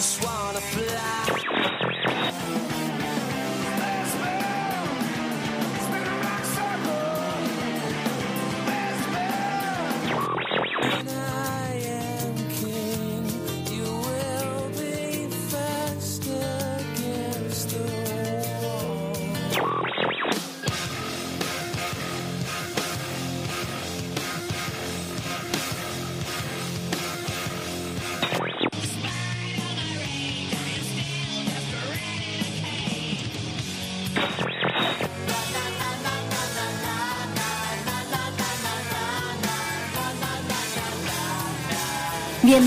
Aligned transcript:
just 0.00 0.24
wanna 0.24 0.60
fly. 0.62 1.09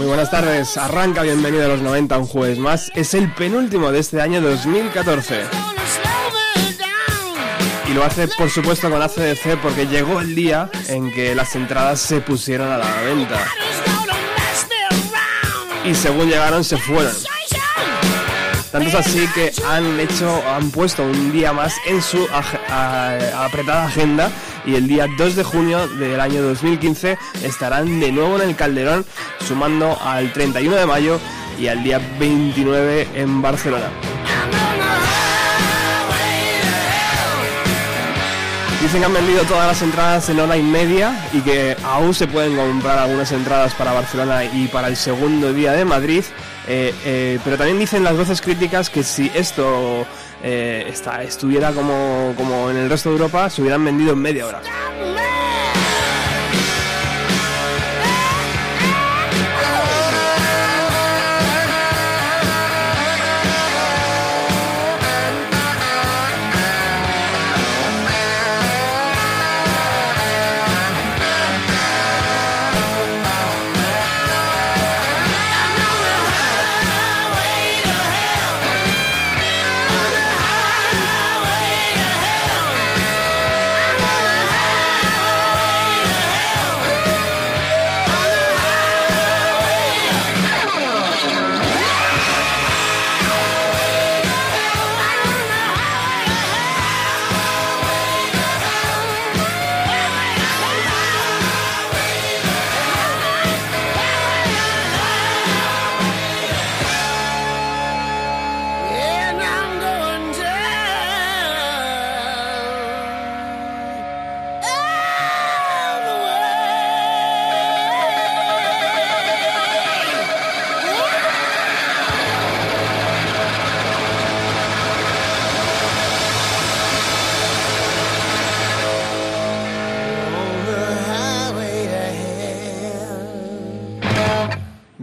Muy 0.00 0.06
buenas 0.06 0.30
tardes, 0.30 0.78
arranca 0.78 1.20
Bienvenido 1.20 1.66
a 1.66 1.68
los 1.68 1.82
90 1.82 2.16
un 2.16 2.26
jueves 2.26 2.58
más. 2.58 2.90
Es 2.94 3.12
el 3.12 3.30
penúltimo 3.34 3.92
de 3.92 3.98
este 3.98 4.22
año 4.22 4.40
2014. 4.40 5.42
Gonna 5.42 5.82
slow 5.86 6.32
me 6.32 6.72
down. 6.78 7.90
Y 7.90 7.92
lo 7.92 8.02
hace 8.02 8.26
por 8.26 8.48
supuesto 8.48 8.88
con 8.88 9.02
ACDC 9.02 9.60
porque 9.60 9.86
llegó 9.88 10.20
el 10.20 10.34
día 10.34 10.70
en 10.88 11.12
que 11.12 11.34
las 11.34 11.54
entradas 11.54 12.00
se 12.00 12.22
pusieron 12.22 12.72
a 12.72 12.78
la 12.78 13.02
venta. 13.02 13.46
Y 15.84 15.94
según 15.94 16.30
llegaron 16.30 16.64
se 16.64 16.78
fueron. 16.78 17.12
Tanto 18.72 18.88
es 18.88 18.94
así 18.94 19.28
que 19.34 19.52
han 19.68 20.00
hecho, 20.00 20.42
han 20.48 20.70
puesto 20.70 21.02
un 21.02 21.30
día 21.30 21.52
más 21.52 21.74
en 21.86 22.00
su 22.00 22.26
apretada 22.32 23.84
agenda 23.84 24.30
y 24.64 24.74
el 24.74 24.86
día 24.86 25.06
2 25.16 25.36
de 25.36 25.42
junio 25.42 25.88
del 25.88 26.20
año 26.20 26.42
2015 26.42 27.18
estarán 27.42 28.00
de 28.00 28.12
nuevo 28.12 28.36
en 28.40 28.48
el 28.48 28.56
Calderón, 28.56 29.04
sumando 29.46 29.98
al 30.02 30.32
31 30.32 30.76
de 30.76 30.86
mayo 30.86 31.20
y 31.58 31.68
al 31.68 31.82
día 31.82 32.00
29 32.18 33.08
en 33.14 33.42
Barcelona. 33.42 33.86
Dicen 38.80 39.00
que 39.00 39.06
han 39.06 39.12
vendido 39.12 39.42
todas 39.44 39.66
las 39.66 39.82
entradas 39.82 40.28
en 40.30 40.40
hora 40.40 40.56
y 40.56 40.62
media 40.62 41.28
y 41.34 41.40
que 41.42 41.76
aún 41.84 42.14
se 42.14 42.26
pueden 42.26 42.56
comprar 42.56 42.98
algunas 42.98 43.30
entradas 43.30 43.74
para 43.74 43.92
Barcelona 43.92 44.44
y 44.44 44.68
para 44.68 44.88
el 44.88 44.96
segundo 44.96 45.52
día 45.52 45.72
de 45.72 45.84
Madrid. 45.84 46.24
eh, 46.66 46.94
eh, 47.04 47.38
pero 47.44 47.58
también 47.58 47.78
dicen 47.78 48.02
las 48.02 48.16
voces 48.16 48.40
críticas 48.40 48.88
que 48.88 49.02
si 49.02 49.30
esto 49.34 50.06
eh, 50.42 50.86
está- 50.88 51.22
estuviera 51.22 51.72
como, 51.72 52.34
como 52.36 52.70
en 52.70 52.76
el 52.76 52.90
resto 52.90 53.10
de 53.10 53.16
Europa, 53.16 53.48
se 53.50 53.60
hubieran 53.62 53.84
vendido 53.84 54.12
en 54.12 54.18
media 54.18 54.46
hora. 54.46 54.60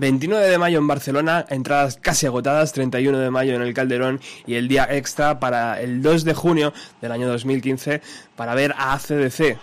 29 0.08 0.48
de 0.48 0.58
mayo 0.58 0.80
en 0.80 0.88
Barcelona, 0.88 1.46
entradas 1.50 2.00
casi 2.02 2.28
agotadas, 2.28 2.72
31 2.72 3.20
de 3.20 3.30
mayo 3.30 3.56
en 3.56 3.62
el 3.62 3.74
Calderón 3.74 4.22
y 4.46 4.54
el 4.54 4.70
día 4.70 4.88
extra 4.90 5.38
para 5.42 5.82
el 5.82 6.02
2 6.02 6.24
de 6.24 6.34
junio 6.34 6.72
del 7.02 7.12
año 7.12 7.28
2015 7.28 8.02
para 8.38 8.56
ver 8.56 8.74
a 8.78 8.94
ACDC. 8.94 9.58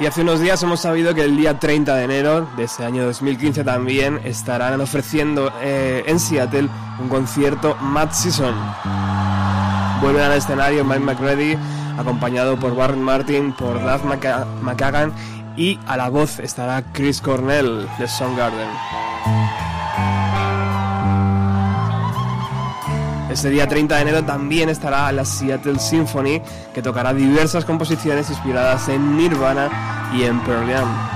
Y 0.00 0.06
hace 0.06 0.22
unos 0.22 0.40
días 0.40 0.62
hemos 0.62 0.80
sabido 0.80 1.14
que 1.14 1.22
el 1.22 1.36
día 1.36 1.58
30 1.58 1.94
de 1.94 2.04
enero 2.04 2.48
de 2.56 2.64
este 2.64 2.86
año 2.86 3.04
2015 3.04 3.64
también 3.64 4.18
estarán 4.24 4.80
ofreciendo 4.80 5.52
eh, 5.60 6.04
en 6.06 6.18
Seattle 6.18 6.70
un 6.98 7.10
concierto 7.10 7.76
Mad 7.82 8.10
Season. 8.10 8.54
Vuelven 10.00 10.22
al 10.22 10.38
escenario 10.38 10.86
Mike 10.86 11.00
McReady, 11.00 11.58
acompañado 11.98 12.58
por 12.58 12.72
Warren 12.72 13.02
Martin, 13.02 13.52
por 13.52 13.78
Duff 13.78 14.02
McKagan 14.62 15.12
y 15.54 15.78
a 15.86 15.98
la 15.98 16.08
voz 16.08 16.38
estará 16.38 16.82
Chris 16.94 17.20
Cornell 17.20 17.86
de 17.98 18.08
Soundgarden. 18.08 18.70
Este 23.30 23.50
día 23.50 23.68
30 23.68 23.94
de 23.94 24.02
enero 24.02 24.24
también 24.24 24.70
estará 24.70 25.12
la 25.12 25.24
Seattle 25.24 25.78
Symphony, 25.78 26.40
que 26.74 26.82
tocará 26.82 27.12
diversas 27.12 27.64
composiciones 27.64 28.28
inspiradas 28.30 28.88
en 28.88 29.16
Nirvana 29.16 29.89
y 30.12 30.24
en 30.24 30.40
Pearl 30.40 30.66
Jam. 30.66 31.09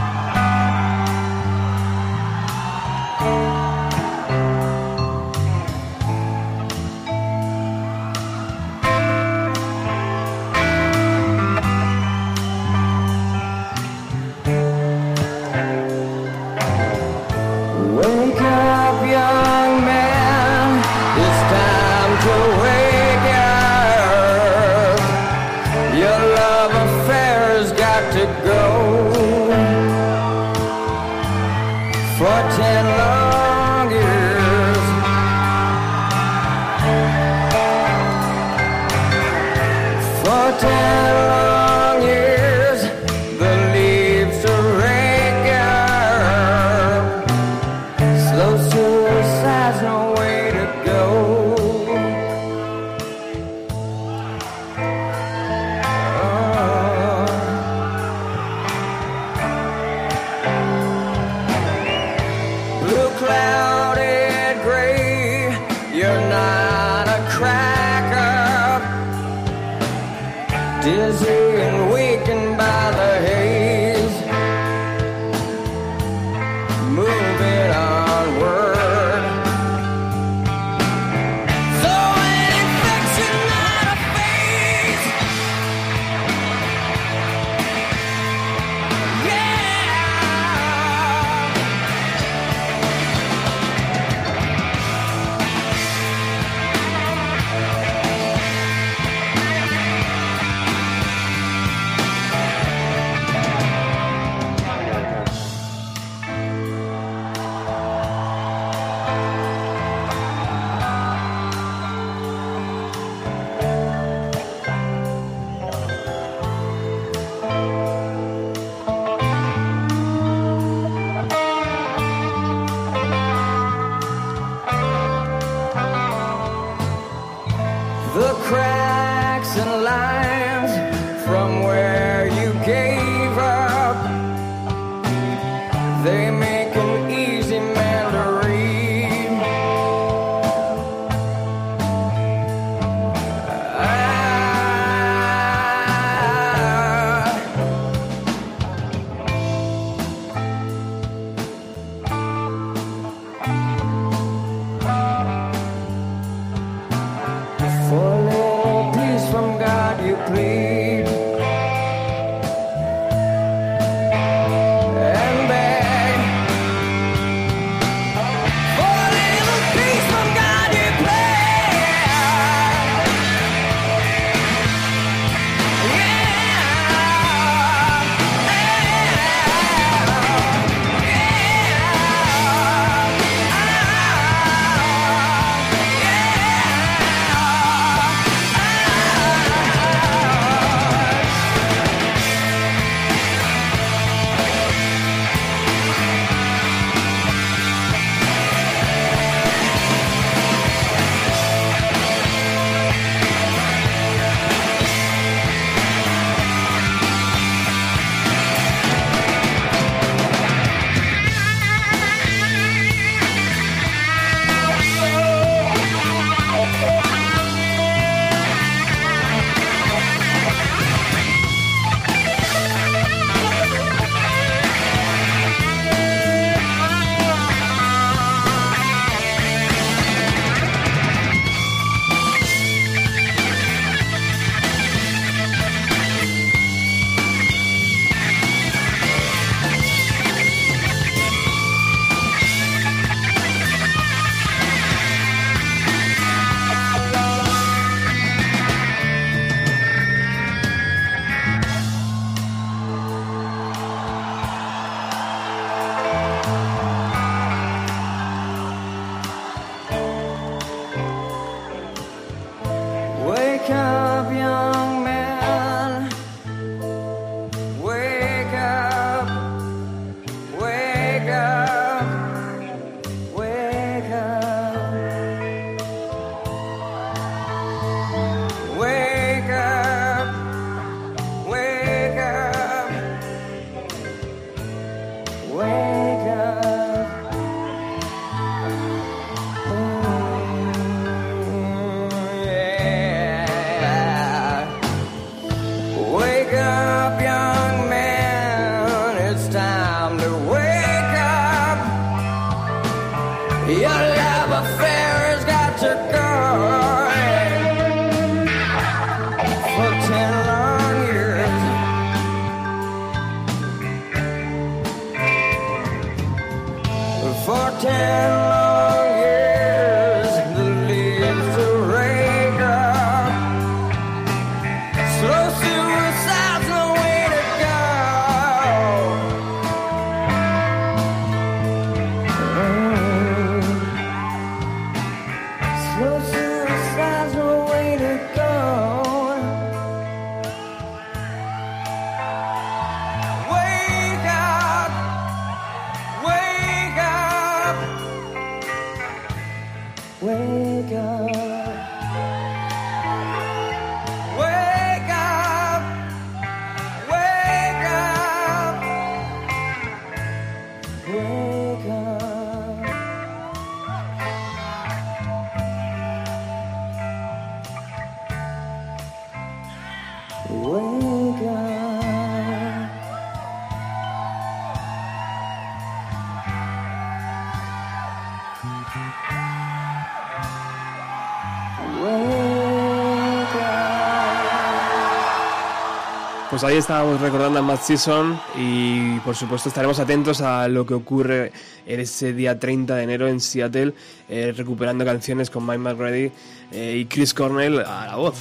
Pues 386.54 386.62
ahí 386.62 386.76
estábamos 386.76 387.20
recordando 387.20 387.58
a 387.58 387.62
Matt 387.62 387.82
Season 387.82 388.40
y 388.56 389.18
por 389.24 389.34
supuesto 389.34 389.68
estaremos 389.68 389.98
atentos 389.98 390.40
a 390.40 390.68
lo 390.68 390.86
que 390.86 390.94
ocurre 390.94 391.50
en 391.84 391.98
ese 391.98 392.32
día 392.32 392.60
30 392.60 392.94
de 392.94 393.02
enero 393.02 393.26
en 393.26 393.40
Seattle, 393.40 393.92
eh, 394.28 394.54
recuperando 394.56 395.04
canciones 395.04 395.50
con 395.50 395.66
Mike 395.66 395.78
McReady 395.78 396.30
eh, 396.70 396.98
y 397.00 397.06
Chris 397.06 397.34
Cornell 397.34 397.80
a 397.80 398.06
la 398.06 398.14
voz. 398.14 398.36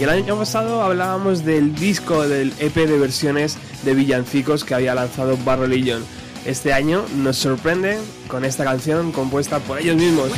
Y 0.00 0.02
el 0.02 0.08
año 0.08 0.36
pasado 0.36 0.82
hablábamos 0.82 1.44
del 1.44 1.76
disco 1.76 2.26
del 2.26 2.52
EP 2.58 2.74
de 2.74 2.98
versiones 2.98 3.56
de 3.84 3.94
villancicos 3.94 4.64
que 4.64 4.74
había 4.74 4.96
lanzado 4.96 5.36
Bar 5.44 5.60
Religion. 5.60 6.04
Este 6.44 6.72
año 6.72 7.04
nos 7.18 7.36
sorprende 7.36 8.00
con 8.26 8.44
esta 8.44 8.64
canción 8.64 9.12
compuesta 9.12 9.60
por 9.60 9.78
ellos 9.78 9.94
mismos. 9.94 10.32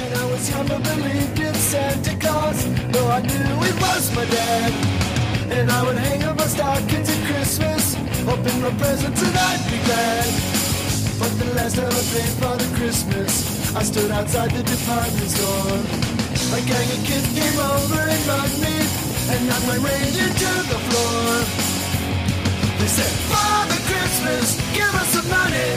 And 5.57 5.71
I 5.71 5.85
would 5.87 5.97
hang 5.97 6.23
up 6.25 6.37
my 6.37 6.47
stockings 6.47 7.09
at 7.09 7.21
Christmas, 7.31 7.95
hoping 8.27 8.61
my 8.61 8.71
presents 8.75 9.23
and 9.23 9.37
I'd 9.37 9.63
be 9.71 9.79
glad. 9.87 10.27
But 11.21 11.31
the 11.39 11.47
last 11.55 11.77
time 11.77 11.95
I 11.95 12.05
paid 12.11 12.33
for 12.43 12.55
the 12.59 12.69
Christmas, 12.75 13.31
I 13.77 13.83
stood 13.85 14.11
outside 14.11 14.51
the 14.51 14.65
department 14.65 15.31
store. 15.31 15.79
A 16.59 16.61
gang 16.67 16.89
of 16.91 17.01
kids 17.07 17.29
came 17.39 17.59
over 17.71 18.03
and 18.03 18.23
mugged 18.27 18.59
me, 18.67 18.77
and 19.31 19.41
knocked 19.47 19.67
my 19.71 19.79
reindeer 19.79 20.33
to 20.43 20.53
the 20.71 20.79
floor. 20.91 21.31
They 22.79 22.91
said, 22.91 23.13
Father 23.31 23.79
Christmas, 23.87 24.59
give 24.75 24.93
us 25.01 25.09
some 25.15 25.29
money. 25.31 25.71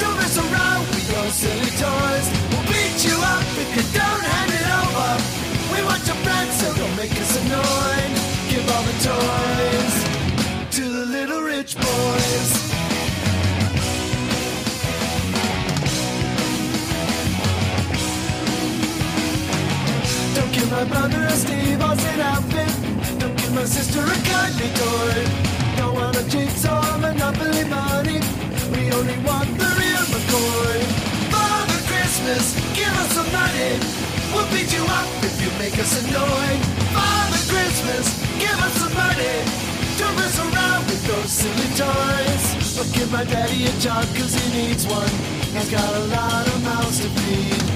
Don't 0.00 0.16
mess 0.16 0.36
around 0.40 0.88
with 0.88 1.06
your 1.12 1.28
silly 1.28 1.69
sister 23.70 24.02
a 24.02 24.18
kindly 24.26 24.66
toy. 24.74 25.18
Don't 25.78 25.94
want 25.94 26.16
a 26.18 26.24
jigsaw 26.28 26.82
monopoly 26.98 27.64
money. 27.70 28.18
We 28.74 28.90
only 28.90 29.18
want 29.22 29.46
the 29.62 29.70
real 29.78 30.04
McCoy. 30.10 30.78
Father 31.30 31.80
Christmas, 31.86 32.58
give 32.74 32.90
us 33.02 33.10
some 33.14 33.30
money. 33.30 33.78
We'll 34.34 34.50
beat 34.50 34.74
you 34.74 34.82
up 34.98 35.06
if 35.22 35.38
you 35.38 35.50
make 35.62 35.78
us 35.78 35.92
annoyed. 36.02 36.60
Father 36.98 37.42
Christmas, 37.46 38.06
give 38.42 38.58
us 38.66 38.74
some 38.82 38.94
money. 39.06 39.38
Don't 40.02 40.16
mess 40.18 40.36
around 40.42 40.82
with 40.90 41.02
those 41.06 41.30
silly 41.30 41.70
toys. 41.78 42.44
But 42.74 42.90
give 42.92 43.12
my 43.12 43.22
daddy 43.22 43.66
a 43.66 43.72
job 43.78 44.02
cause 44.18 44.34
he 44.34 44.46
needs 44.50 44.84
one. 44.86 45.14
He's 45.54 45.70
got 45.70 45.94
a 45.94 46.04
lot 46.10 46.44
of 46.44 46.58
mouths 46.64 46.98
to 46.98 47.08
feed. 47.22 47.69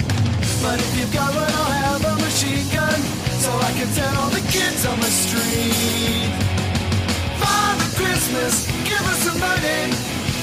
But 0.64 0.80
if 0.80 0.96
you've 0.98 1.12
got 1.12 1.28
one, 1.34 1.52
I'll 1.60 1.76
have 1.84 2.04
a 2.04 2.14
machine 2.24 2.66
gun 2.72 3.00
so 3.44 3.52
I 3.52 3.70
can 3.76 3.88
set 3.92 4.16
all 4.16 4.30
the 4.30 4.44
kids 4.48 4.86
on 4.86 4.98
the 4.98 5.12
street. 5.12 6.32
Father 7.36 7.88
Christmas, 8.00 8.64
give 8.88 9.04
us 9.12 9.20
some 9.28 9.38
money. 9.38 9.92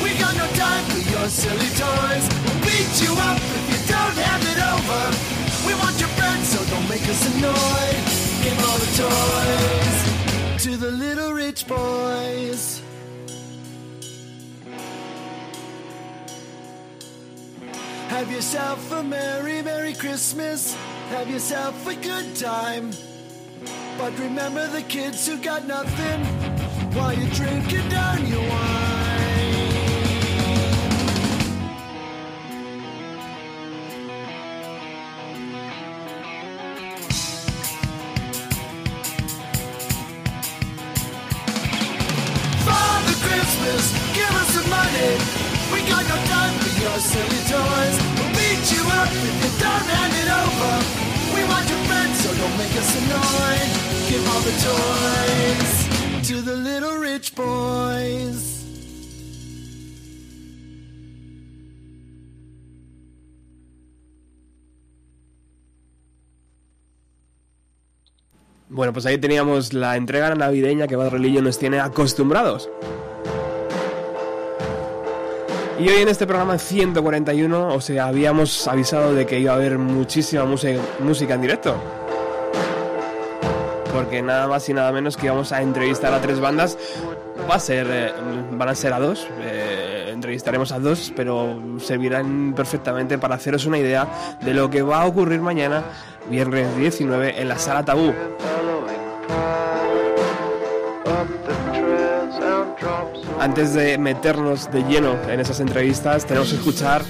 We 0.04 0.14
got 0.22 0.38
no 0.38 0.46
time 0.54 0.86
for 0.94 1.02
your 1.10 1.28
silly 1.28 1.72
toys. 1.74 2.26
We'll 2.46 2.62
beat 2.70 2.94
you 3.02 3.14
up 3.18 3.42
if 3.58 3.66
you 3.74 3.80
don't 3.90 4.18
hand 4.26 4.46
it 4.54 4.60
over. 4.62 5.02
We 5.66 5.74
want 5.82 6.00
your 6.00 6.14
friends, 6.14 6.54
so 6.54 6.60
don't 6.70 6.88
make 6.88 7.06
us 7.10 7.22
annoyed. 7.34 8.04
Give 8.46 8.58
all 8.68 8.78
the 8.86 8.92
toys 9.02 9.98
to 10.66 10.78
the 10.78 10.92
little 10.92 11.34
rich 11.34 11.66
boys. 11.68 12.81
Have 18.22 18.32
yourself 18.32 18.92
a 18.92 19.02
merry, 19.02 19.64
merry 19.64 19.96
Christmas. 19.96 20.76
Have 21.10 21.28
yourself 21.28 21.88
a 21.88 21.96
good 21.96 22.36
time. 22.36 22.92
But 23.98 24.14
remember 24.20 24.68
the 24.68 24.84
kids 24.84 25.26
who 25.26 25.38
got 25.38 25.66
nothing 25.66 26.24
while 26.94 27.14
you're 27.18 27.32
drinking 27.32 27.90
down 27.90 28.28
your 28.28 28.40
wine. 28.42 28.92
Father 42.70 43.16
Christmas, 43.26 44.14
give 44.14 44.30
us 44.30 44.48
some 44.54 44.70
money. 44.70 45.18
We 45.74 45.90
got 45.90 46.06
no 46.08 46.16
time 46.30 46.60
for 46.60 46.82
your 46.84 47.00
silly 47.00 47.42
toys. 47.50 48.01
Up 49.02 49.08
if 49.10 49.54
don't 49.60 49.88
hand 49.96 50.14
it 50.22 50.30
over. 50.30 50.74
We 51.34 51.42
want 51.50 51.66
your 51.72 51.82
friends, 51.90 52.16
so 52.22 52.30
don't 52.42 52.58
make 52.62 52.76
us 52.82 52.90
annoyed. 53.02 53.70
Give 54.10 54.24
all 54.32 54.44
the 54.50 54.56
toys 54.70 55.72
to 56.28 56.42
the 56.42 56.56
little 56.56 56.98
rich 56.98 57.34
boys. 57.34 58.50
Bueno, 68.70 68.94
pues 68.94 69.06
ahí 69.06 69.18
teníamos 69.18 69.74
la 69.74 69.98
entrega 69.98 70.34
navideña 70.36 70.88
que 70.88 70.96
Bad 70.96 71.10
Religion 71.10 71.44
nos 71.44 71.58
tiene 71.58 71.80
acostumbrados. 71.80 72.70
Y 75.82 75.90
hoy 75.90 76.02
en 76.02 76.10
este 76.10 76.28
programa 76.28 76.60
141 76.60 77.74
os 77.74 77.90
habíamos 77.90 78.68
avisado 78.68 79.16
de 79.16 79.26
que 79.26 79.40
iba 79.40 79.54
a 79.54 79.56
haber 79.56 79.80
muchísima 79.80 80.46
muse- 80.46 80.80
música 81.00 81.34
en 81.34 81.42
directo. 81.42 81.76
Porque 83.92 84.22
nada 84.22 84.48
más 84.48 84.70
y 84.70 84.74
nada 84.74 84.92
menos 84.92 85.18
que 85.18 85.26
íbamos 85.26 85.52
a 85.52 85.62
entrevistar 85.62 86.14
a 86.14 86.22
tres 86.22 86.40
bandas. 86.40 86.78
Va 87.50 87.56
a 87.56 87.60
ser, 87.60 87.88
eh, 87.90 88.12
van 88.52 88.70
a 88.70 88.76
ser 88.76 88.94
a 88.94 89.00
dos. 89.00 89.28
eh, 89.42 90.12
entrevistaremos 90.14 90.72
a 90.72 90.78
dos, 90.80 91.12
pero 91.16 91.58
servirán 91.80 92.54
perfectamente 92.56 93.18
para 93.18 93.36
haceros 93.36 93.66
una 93.66 93.80
idea 93.80 94.08
de 94.40 94.54
lo 94.54 94.70
que 94.70 94.84
va 94.84 95.02
a 95.02 95.06
ocurrir 95.08 95.42
mañana, 95.42 95.82
viernes 96.30 96.78
19, 96.78 97.42
en 97.42 97.48
la 97.50 97.58
sala 97.58 97.84
Tabú. 97.84 98.14
Antes 103.42 103.74
de 103.74 103.98
meternos 103.98 104.72
de 104.72 104.84
lleno 104.84 105.18
en 105.28 105.40
esas 105.40 105.60
entrevistas, 105.62 106.28
tenemos 106.28 106.50
que 106.50 106.58
escuchar 106.58 107.02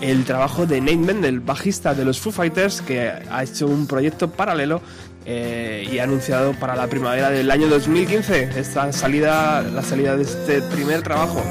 el 0.00 0.24
trabajo 0.24 0.64
de 0.64 0.80
Nate 0.80 0.98
Mendel, 0.98 1.40
bajista 1.40 1.96
de 1.96 2.04
los 2.04 2.20
Foo 2.20 2.30
Fighters, 2.30 2.80
que 2.80 3.10
ha 3.10 3.42
hecho 3.42 3.66
un 3.66 3.88
proyecto 3.88 4.30
paralelo 4.30 4.82
eh, 5.26 5.88
y 5.90 5.98
ha 5.98 6.04
anunciado 6.04 6.52
para 6.52 6.76
la 6.76 6.86
primavera 6.86 7.30
del 7.30 7.50
año 7.50 7.66
2015 7.66 8.50
esta 8.56 8.92
salida, 8.92 9.62
la 9.62 9.82
salida 9.82 10.16
de 10.16 10.22
este 10.22 10.62
primer 10.62 11.02
trabajo. 11.02 11.42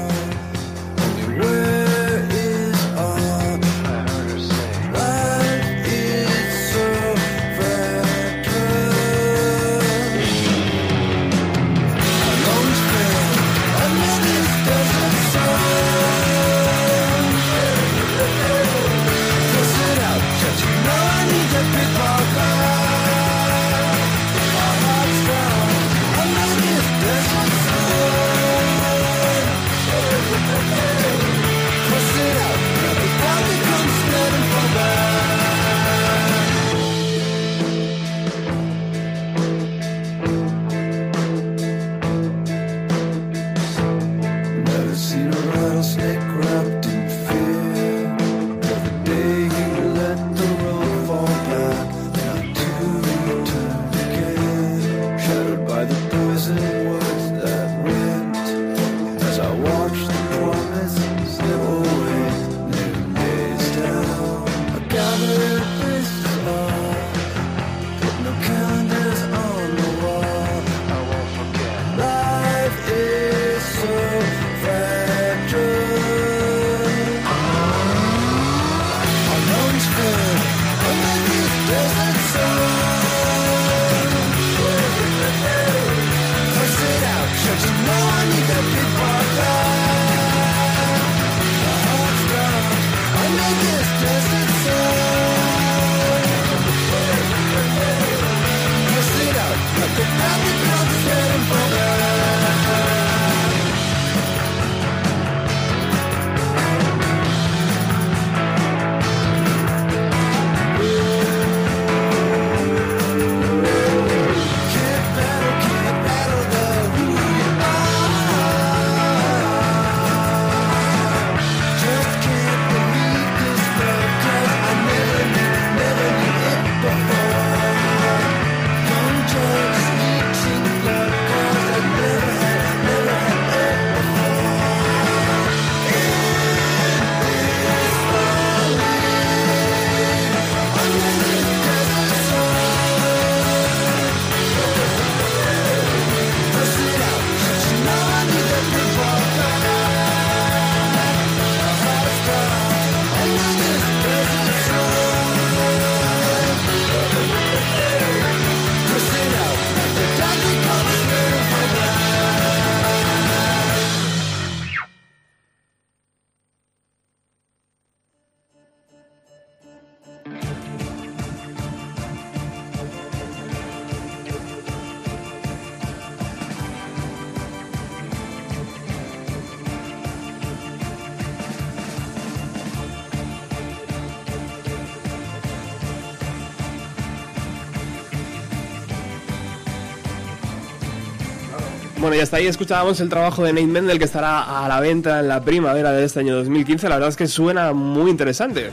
Bueno, 192.10 192.22
y 192.22 192.24
hasta 192.24 192.38
ahí 192.38 192.48
escuchábamos 192.48 192.98
el 192.98 193.08
trabajo 193.08 193.44
de 193.44 193.52
Nate 193.52 193.68
Mendel 193.68 194.00
que 194.00 194.04
estará 194.04 194.64
a 194.64 194.66
la 194.66 194.80
venta 194.80 195.20
en 195.20 195.28
la 195.28 195.42
primavera 195.42 195.92
de 195.92 196.04
este 196.04 196.18
año 196.18 196.34
2015. 196.34 196.88
La 196.88 196.96
verdad 196.96 197.10
es 197.10 197.16
que 197.16 197.28
suena 197.28 197.72
muy 197.72 198.10
interesante. 198.10 198.72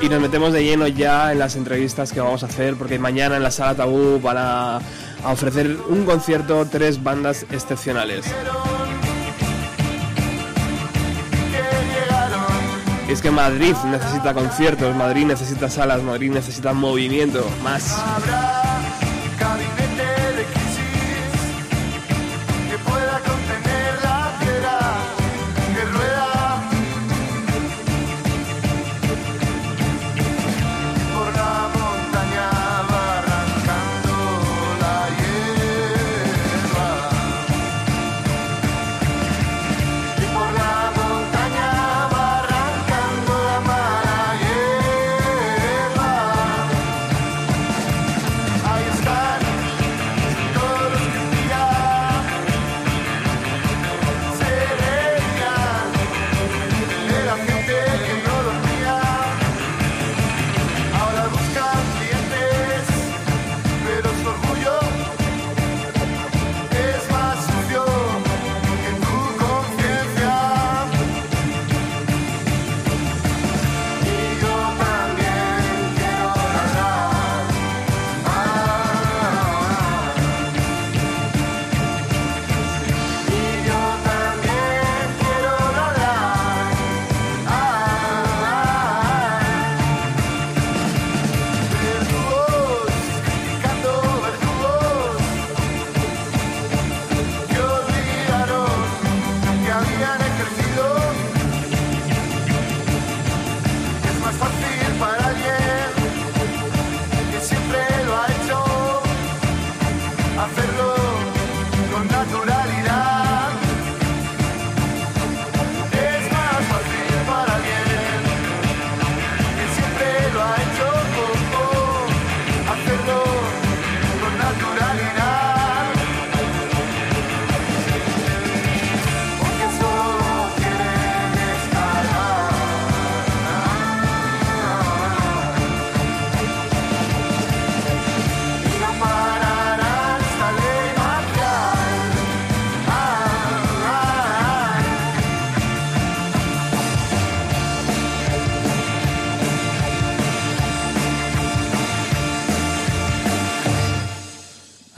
Y 0.00 0.08
nos 0.08 0.20
metemos 0.20 0.52
de 0.52 0.62
lleno 0.62 0.86
ya 0.86 1.32
en 1.32 1.40
las 1.40 1.56
entrevistas 1.56 2.12
que 2.12 2.20
vamos 2.20 2.44
a 2.44 2.46
hacer 2.46 2.76
porque 2.76 3.00
mañana 3.00 3.36
en 3.36 3.42
la 3.42 3.50
sala 3.50 3.74
Tabú 3.74 4.20
van 4.20 4.36
a, 4.38 4.76
a 4.76 5.32
ofrecer 5.32 5.76
un 5.88 6.04
concierto 6.04 6.64
tres 6.70 7.02
bandas 7.02 7.46
excepcionales. 7.50 8.26
Es 13.08 13.20
que 13.20 13.32
Madrid 13.32 13.74
necesita 13.86 14.34
conciertos, 14.34 14.94
Madrid 14.94 15.26
necesita 15.26 15.68
salas, 15.68 16.00
Madrid 16.00 16.30
necesita 16.30 16.72
movimiento, 16.72 17.44
más. 17.64 17.92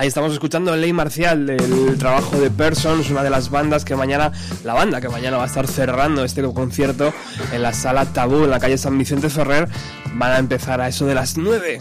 Ahí 0.02 0.08
estamos 0.08 0.32
escuchando 0.32 0.74
Ley 0.74 0.92
Marcial 0.92 1.46
del 1.46 1.96
trabajo 1.96 2.36
de 2.36 2.50
Persons, 2.50 3.08
una 3.10 3.22
de 3.22 3.30
las 3.30 3.50
bandas 3.50 3.84
que 3.84 3.94
mañana, 3.94 4.32
la 4.64 4.74
banda 4.74 5.00
que 5.00 5.08
mañana 5.08 5.36
va 5.36 5.44
a 5.44 5.46
estar 5.46 5.68
cerrando 5.68 6.24
este 6.24 6.42
concierto 6.42 7.12
en 7.52 7.62
la 7.62 7.72
sala 7.72 8.06
Tabú 8.06 8.42
en 8.42 8.50
la 8.50 8.58
calle 8.58 8.76
San 8.78 8.98
Vicente 8.98 9.30
Ferrer. 9.30 9.68
Van 10.14 10.32
a 10.32 10.38
empezar 10.40 10.80
a 10.80 10.88
eso 10.88 11.06
de 11.06 11.14
las 11.14 11.36
9. 11.36 11.80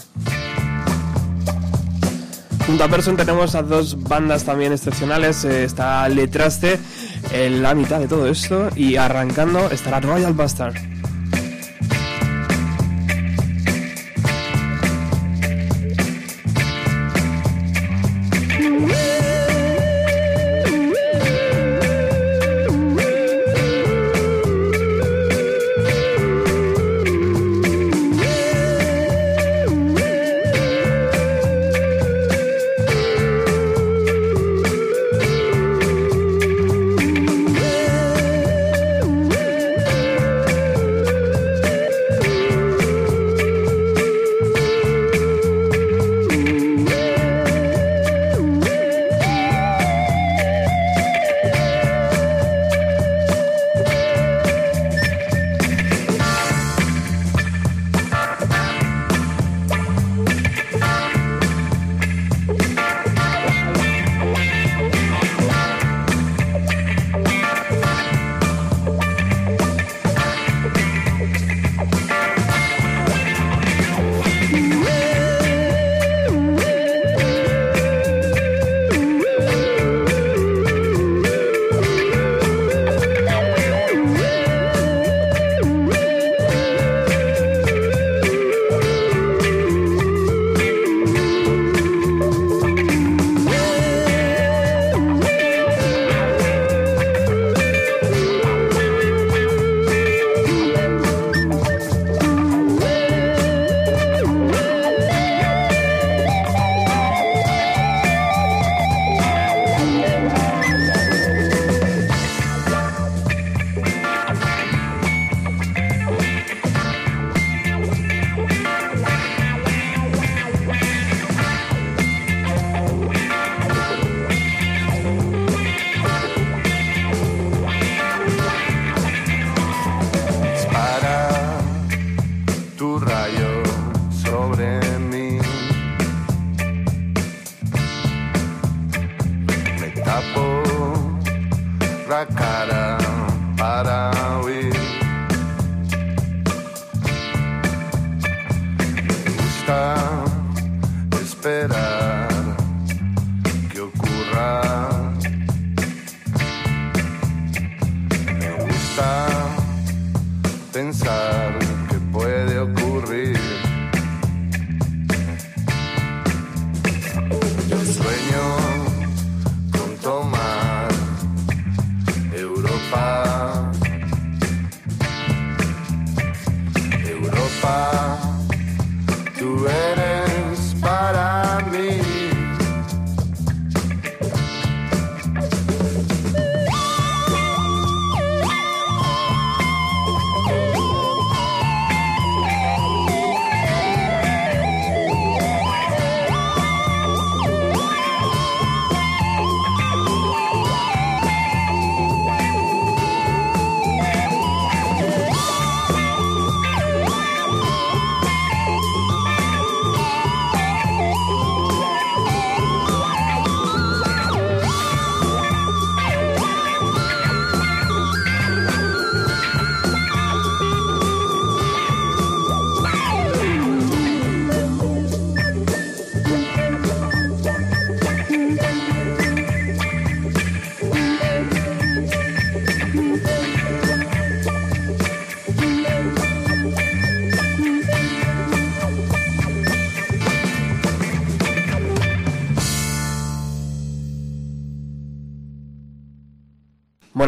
Junto 2.67 2.84
a 2.84 2.88
Person 2.89 3.17
tenemos 3.17 3.55
a 3.55 3.63
dos 3.63 4.03
bandas 4.03 4.43
también 4.43 4.71
excepcionales. 4.71 5.43
eh, 5.43 5.63
está 5.63 6.07
Letraste 6.07 6.77
en 7.34 7.63
la 7.63 7.73
mitad 7.73 7.99
de 7.99 8.07
todo 8.07 8.27
esto 8.27 8.69
y 8.75 8.97
arrancando 8.97 9.71
estará 9.71 9.99
Royal 9.99 10.34
Bastard. 10.34 10.90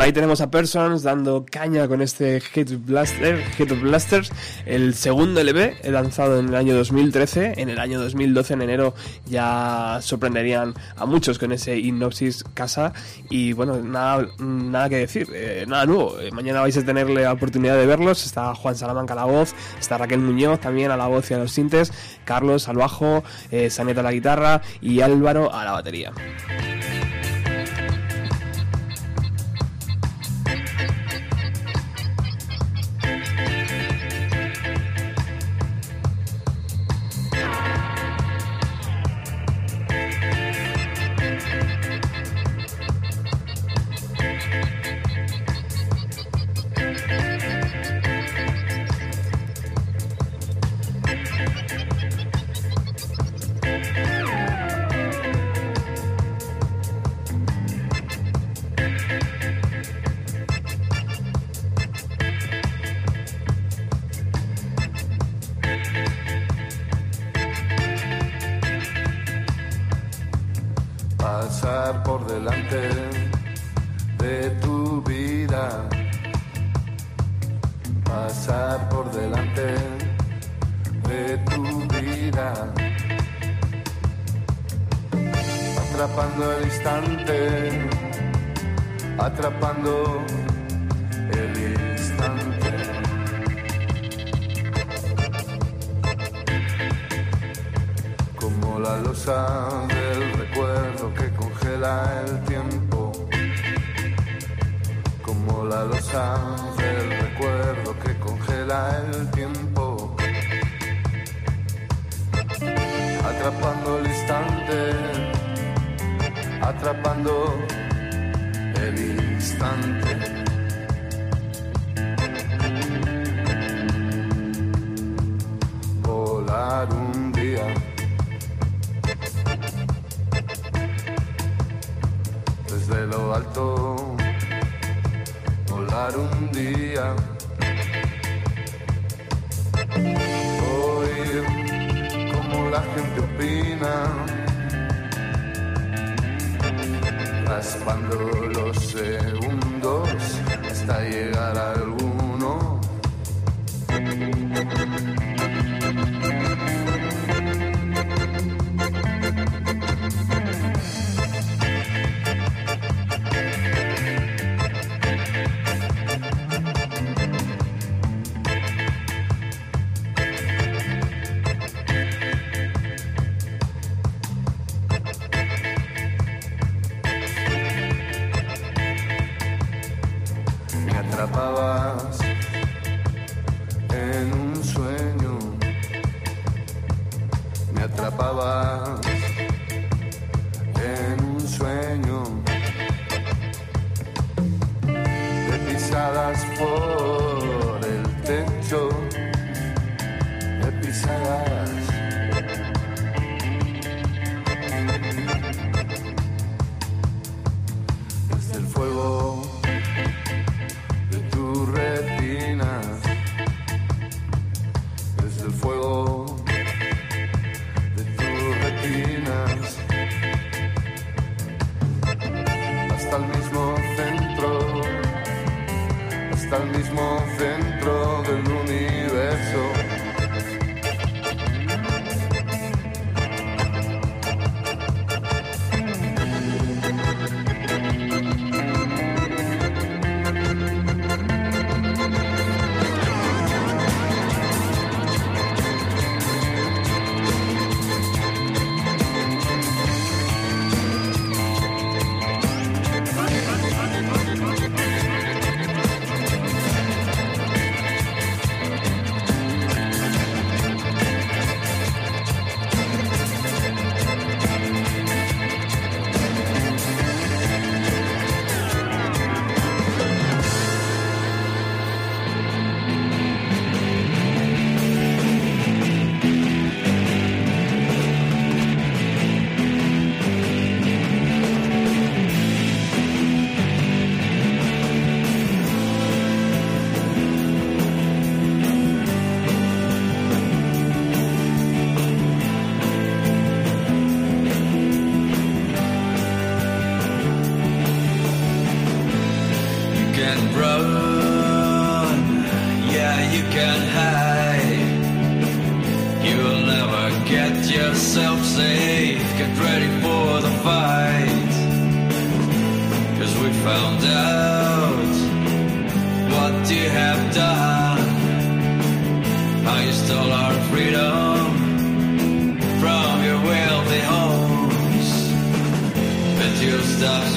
Ahí 0.04 0.12
tenemos 0.12 0.42
a 0.42 0.52
Persons 0.52 1.02
dando 1.04 1.46
caña 1.50 1.88
con 1.88 2.02
este 2.02 2.42
Hit 2.42 2.86
Blaster, 2.86 3.42
Hit 3.58 3.70
Blasters, 3.80 4.32
el 4.66 4.96
segundo 4.96 5.40
LP 5.40 5.78
lanzado 5.90 6.40
en 6.40 6.50
el 6.50 6.56
año 6.56 6.76
2013. 6.76 7.54
En 7.56 7.70
el 7.70 7.80
año 7.80 8.02
2012, 8.02 8.54
en 8.56 8.62
enero, 8.64 8.94
ya 9.26 10.00
sorprenderían 10.02 10.74
a 10.98 11.06
muchos 11.06 11.40
con 11.40 11.54
ese 11.54 11.78
Hipnosis 11.78 12.44
Casa. 12.54 12.92
Y 13.30 13.54
bueno, 13.54 13.82
nada, 13.82 14.28
nada 14.40 14.90
que 14.90 14.98
decir, 14.98 15.30
eh, 15.34 15.64
nada 15.68 15.86
nuevo. 15.86 16.20
Eh, 16.20 16.32
mañana 16.32 16.60
vais 16.60 16.78
a 16.78 16.84
tener 16.84 17.10
la 17.10 17.32
oportunidad 17.32 17.78
de 17.78 17.86
verlos. 17.86 18.26
Está 18.26 18.54
Juan 18.56 18.76
Salamanca 18.76 19.14
a 19.14 19.18
la 19.18 19.26
voz, 19.26 19.56
está 19.80 19.98
Raquel 19.98 20.20
Muñoz 20.20 20.60
también 20.60 20.92
a 20.92 20.98
la 20.98 21.08
voz 21.08 21.32
y 21.32 21.34
a 21.34 21.38
los 21.38 21.54
sintes, 21.54 21.94
Carlos 22.26 22.68
al 22.68 22.76
bajo, 22.76 23.24
eh, 23.52 23.70
Saneta 23.70 24.02
a 24.02 24.04
la 24.04 24.12
guitarra 24.12 24.62
y 24.82 25.00
Álvaro 25.00 25.54
a 25.54 25.64
la 25.64 25.72
batería. 25.72 26.12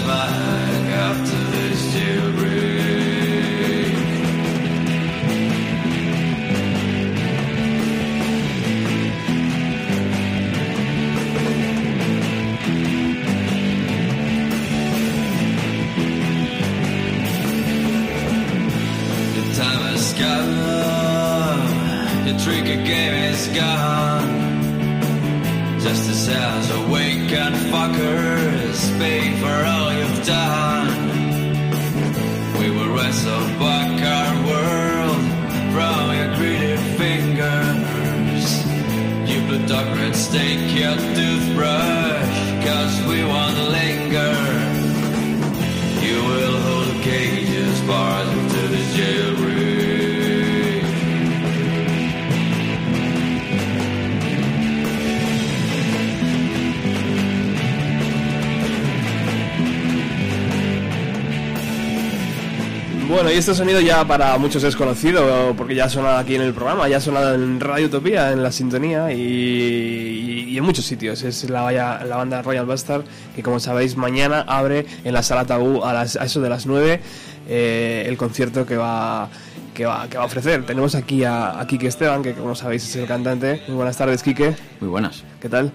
back 0.07 0.87
after 1.09 1.37
this 1.51 1.95
year. 1.97 2.26
Y 63.37 63.39
este 63.39 63.55
sonido 63.55 63.81
ya 63.83 64.03
para 64.07 64.39
muchos 64.39 64.65
es 64.65 64.75
conocido, 64.75 65.55
porque 65.59 65.75
ya 65.75 65.85
ha 65.85 65.89
sonado 65.91 66.17
aquí 66.17 66.37
en 66.37 66.41
el 66.41 66.55
programa, 66.55 66.89
ya 66.89 66.97
ha 66.97 67.01
sonado 67.01 67.35
en 67.35 67.61
Radio 67.61 67.87
Utopía, 67.87 68.33
en 68.33 68.43
la 68.43 68.51
sintonía 68.51 69.13
y, 69.13 69.21
y- 69.21 70.45
y 70.55 70.57
en 70.59 70.65
muchos 70.65 70.87
sitios. 70.87 71.23
Es 71.23 71.49
la, 71.51 71.71
la 71.71 72.17
banda 72.17 72.41
Royal 72.41 72.65
Bastard, 72.65 73.03
que 73.35 73.43
como 73.43 73.61
sabéis, 73.61 73.95
mañana 73.97 74.41
abre 74.49 74.87
en 75.05 75.13
la 75.13 75.23
sala 75.23 75.45
Tabú 75.45 75.85
a, 75.85 75.93
las- 75.93 76.17
a 76.17 76.25
eso 76.25 76.41
de 76.41 76.49
las 76.49 76.65
9 76.67 77.01
eh, 77.49 78.05
el 78.09 78.17
concierto 78.17 78.65
que 78.65 78.79
va, 78.79 79.29
que, 79.75 79.85
va, 79.85 80.09
que 80.09 80.17
va 80.17 80.23
a 80.25 80.27
ofrecer. 80.27 80.65
Tenemos 80.65 80.95
aquí 80.95 81.23
a, 81.25 81.61
a 81.61 81.67
Quique 81.67 81.89
Esteban, 81.89 82.23
que 82.23 82.33
como 82.33 82.55
sabéis 82.55 82.89
es 82.89 82.97
el 82.97 83.07
cantante. 83.07 83.61
Muy 83.69 83.77
buenas 83.77 83.99
tardes, 83.99 84.23
Quique. 84.23 84.55
Muy 84.81 84.89
buenas. 84.89 85.25
¿Qué 85.43 85.51
tal? 85.51 85.71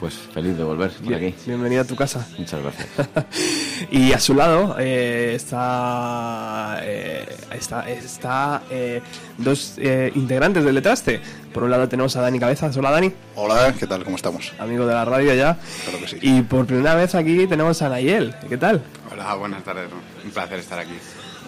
Pues 0.00 0.14
feliz 0.14 0.56
de 0.56 0.64
volver 0.64 0.90
por 0.92 1.08
Bien- 1.08 1.24
aquí. 1.26 1.34
bienvenido 1.46 1.82
a 1.82 1.84
tu 1.84 1.94
casa. 1.94 2.26
Muchas 2.38 2.60
gracias. 2.62 2.88
y 3.90 4.12
a 4.12 4.20
su 4.20 4.34
lado 4.34 4.76
eh, 4.78 5.32
está 5.34 6.78
eh, 6.82 7.26
está, 7.54 7.88
está 7.88 8.62
eh, 8.70 9.00
dos 9.38 9.74
eh, 9.78 10.12
integrantes 10.14 10.64
del 10.64 10.74
Letraste. 10.74 11.20
Por 11.52 11.64
un 11.64 11.70
lado 11.70 11.88
tenemos 11.88 12.16
a 12.16 12.22
Dani 12.22 12.38
Cabezas. 12.38 12.76
Hola 12.76 12.90
Dani, 12.90 13.12
Hola, 13.36 13.74
¿qué 13.78 13.86
tal? 13.86 14.04
¿Cómo 14.04 14.16
estamos? 14.16 14.52
amigo 14.58 14.86
de 14.86 14.94
la 14.94 15.04
radio 15.04 15.34
ya. 15.34 15.58
Claro 15.84 15.98
que 16.00 16.08
sí. 16.08 16.18
Y 16.22 16.42
por 16.42 16.66
primera 16.66 16.94
vez 16.94 17.14
aquí 17.14 17.46
tenemos 17.46 17.82
a 17.82 17.88
Nayel. 17.88 18.34
¿Qué 18.48 18.56
tal? 18.56 18.82
Hola, 19.10 19.34
buenas 19.34 19.62
tardes. 19.62 19.88
Un 20.24 20.30
placer 20.30 20.58
estar 20.58 20.78
aquí. 20.78 20.94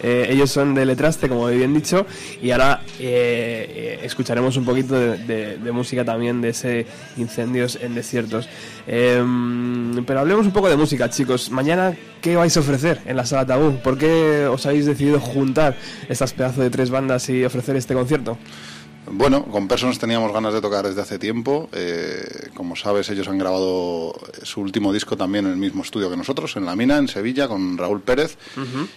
Eh, 0.02 0.26
ellos 0.30 0.50
son 0.50 0.74
de 0.74 0.84
Letraste, 0.84 1.28
como 1.28 1.46
bien 1.46 1.72
dicho, 1.72 2.06
y 2.42 2.50
ahora 2.50 2.82
eh, 2.98 3.98
eh, 4.00 4.00
escucharemos 4.02 4.56
un 4.56 4.64
poquito 4.64 4.94
de, 4.94 5.58
música 5.72 6.04
también 6.04 6.40
de 6.40 6.50
ese 6.50 6.86
Incendios 7.16 7.78
en 7.80 7.94
Desiertos. 7.94 8.48
Em, 8.86 10.04
pero 10.04 10.20
hablemos 10.20 10.46
un 10.46 10.52
poco 10.52 10.68
de 10.68 10.76
música, 10.76 11.08
chicos. 11.10 11.50
Mañana, 11.50 11.96
¿qué 12.20 12.36
vais 12.36 12.56
a 12.56 12.60
ofrecer 12.60 13.00
en 13.06 13.16
la 13.16 13.24
sala 13.24 13.46
Tabú? 13.46 13.78
¿Por 13.82 13.98
qué 13.98 14.46
os 14.46 14.66
habéis 14.66 14.86
decidido 14.86 15.20
juntar 15.20 15.76
estas 16.08 16.32
pedazos 16.32 16.58
de 16.58 16.70
tres 16.70 16.90
bandas 16.90 17.28
y 17.28 17.44
ofrecer 17.44 17.76
este 17.76 17.94
concierto? 17.94 18.38
Bueno, 19.10 19.44
con 19.44 19.68
Persons 19.68 19.98
teníamos 19.98 20.32
ganas 20.32 20.54
de 20.54 20.60
tocar 20.60 20.86
desde 20.86 21.02
hace 21.02 21.18
tiempo. 21.18 21.68
Eh, 21.72 22.48
como 22.54 22.74
sabes, 22.74 23.10
ellos 23.10 23.28
han 23.28 23.38
grabado 23.38 24.14
su 24.42 24.60
último 24.60 24.92
disco 24.92 25.16
también 25.16 25.44
en 25.44 25.52
el 25.52 25.58
mismo 25.58 25.82
estudio 25.82 26.10
que 26.10 26.16
nosotros, 26.16 26.56
en 26.56 26.64
La 26.64 26.74
Mina, 26.74 26.96
en 26.96 27.08
Sevilla, 27.08 27.46
con 27.46 27.76
Raúl 27.76 28.00
Pérez. 28.00 28.38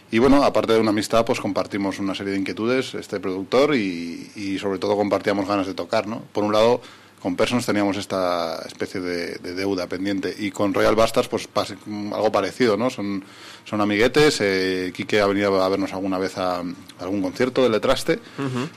Y 0.09 0.19
bueno, 0.19 0.43
aparte 0.43 0.73
de 0.73 0.79
una 0.79 0.91
amistad, 0.91 1.25
pues 1.25 1.39
compartimos 1.39 1.99
una 1.99 2.15
serie 2.15 2.33
de 2.33 2.39
inquietudes, 2.39 2.95
este 2.95 3.19
productor, 3.19 3.75
y, 3.75 4.31
y 4.35 4.57
sobre 4.59 4.79
todo 4.79 4.95
compartíamos 4.95 5.47
ganas 5.47 5.67
de 5.67 5.73
tocar, 5.73 6.07
¿no? 6.07 6.21
Por 6.31 6.43
un 6.43 6.53
lado, 6.53 6.81
con 7.21 7.35
Persons 7.35 7.65
teníamos 7.65 7.97
esta 7.97 8.61
especie 8.67 9.01
de, 9.01 9.35
de 9.37 9.53
deuda 9.55 9.87
pendiente 9.87 10.33
y 10.37 10.51
con 10.51 10.73
Royal 10.73 10.95
Bastards 10.95 11.27
pues 11.27 11.49
pas- 11.51 11.75
algo 12.13 12.31
parecido, 12.31 12.77
¿no? 12.77 12.89
Son, 12.89 13.23
son 13.65 13.81
amiguetes, 13.81 14.37
eh, 14.39 14.91
Quique 14.95 15.19
ha 15.19 15.25
venido 15.25 15.61
a 15.61 15.67
vernos 15.67 15.91
alguna 15.93 16.19
vez 16.19 16.37
a, 16.37 16.59
a 16.59 16.63
algún 16.99 17.21
concierto 17.21 17.63
de 17.63 17.69
Letraste, 17.69 18.19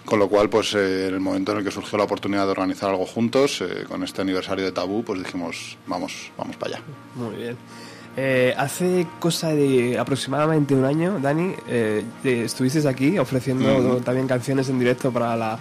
con 0.05 0.19
lo 0.19 0.29
cual 0.29 0.49
pues 0.49 0.75
eh, 0.75 1.09
en 1.09 1.15
el 1.15 1.21
momento 1.21 1.53
en 1.53 1.59
el 1.59 1.65
que 1.65 1.71
surgió 1.71 1.99
la 1.99 2.05
oportunidad 2.05 2.47
de 2.47 2.51
organizar 2.53 2.89
algo 2.91 3.05
juntos, 3.07 3.61
eh, 3.61 3.85
con 3.87 4.03
este 4.03 4.23
aniversario 4.23 4.65
de 4.65 4.73
Tabú, 4.73 5.05
pues 5.05 5.23
dijimos, 5.23 5.77
vamos, 5.87 6.33
vamos 6.39 6.57
para 6.57 6.77
allá. 6.77 6.85
Muy 7.17 7.37
bien. 7.37 7.57
Eh, 8.17 8.53
hace 8.59 9.07
cosa 9.21 9.51
de 9.55 9.97
aproximadamente 9.99 10.75
un 10.75 10.85
año, 10.85 11.19
Dani, 11.21 11.55
eh, 11.69 12.03
eh, 12.25 12.43
estuvisteis 12.47 12.85
aquí 12.87 13.19
ofreciendo 13.19 13.99
también 13.99 14.27
canciones 14.27 14.69
en 14.69 14.79
directo 14.81 15.13
para 15.13 15.37
la, 15.37 15.59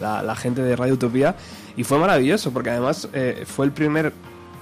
la- 0.00 0.22
la 0.22 0.34
gente 0.34 0.60
de 0.62 0.74
Radio 0.74 0.94
Utopía 0.94 1.36
y 1.76 1.84
fue 1.84 1.98
maravilloso 1.98 2.52
porque 2.52 2.70
además 2.70 3.08
eh, 3.12 3.44
fue 3.46 3.66
el 3.66 3.72
primer 3.72 4.12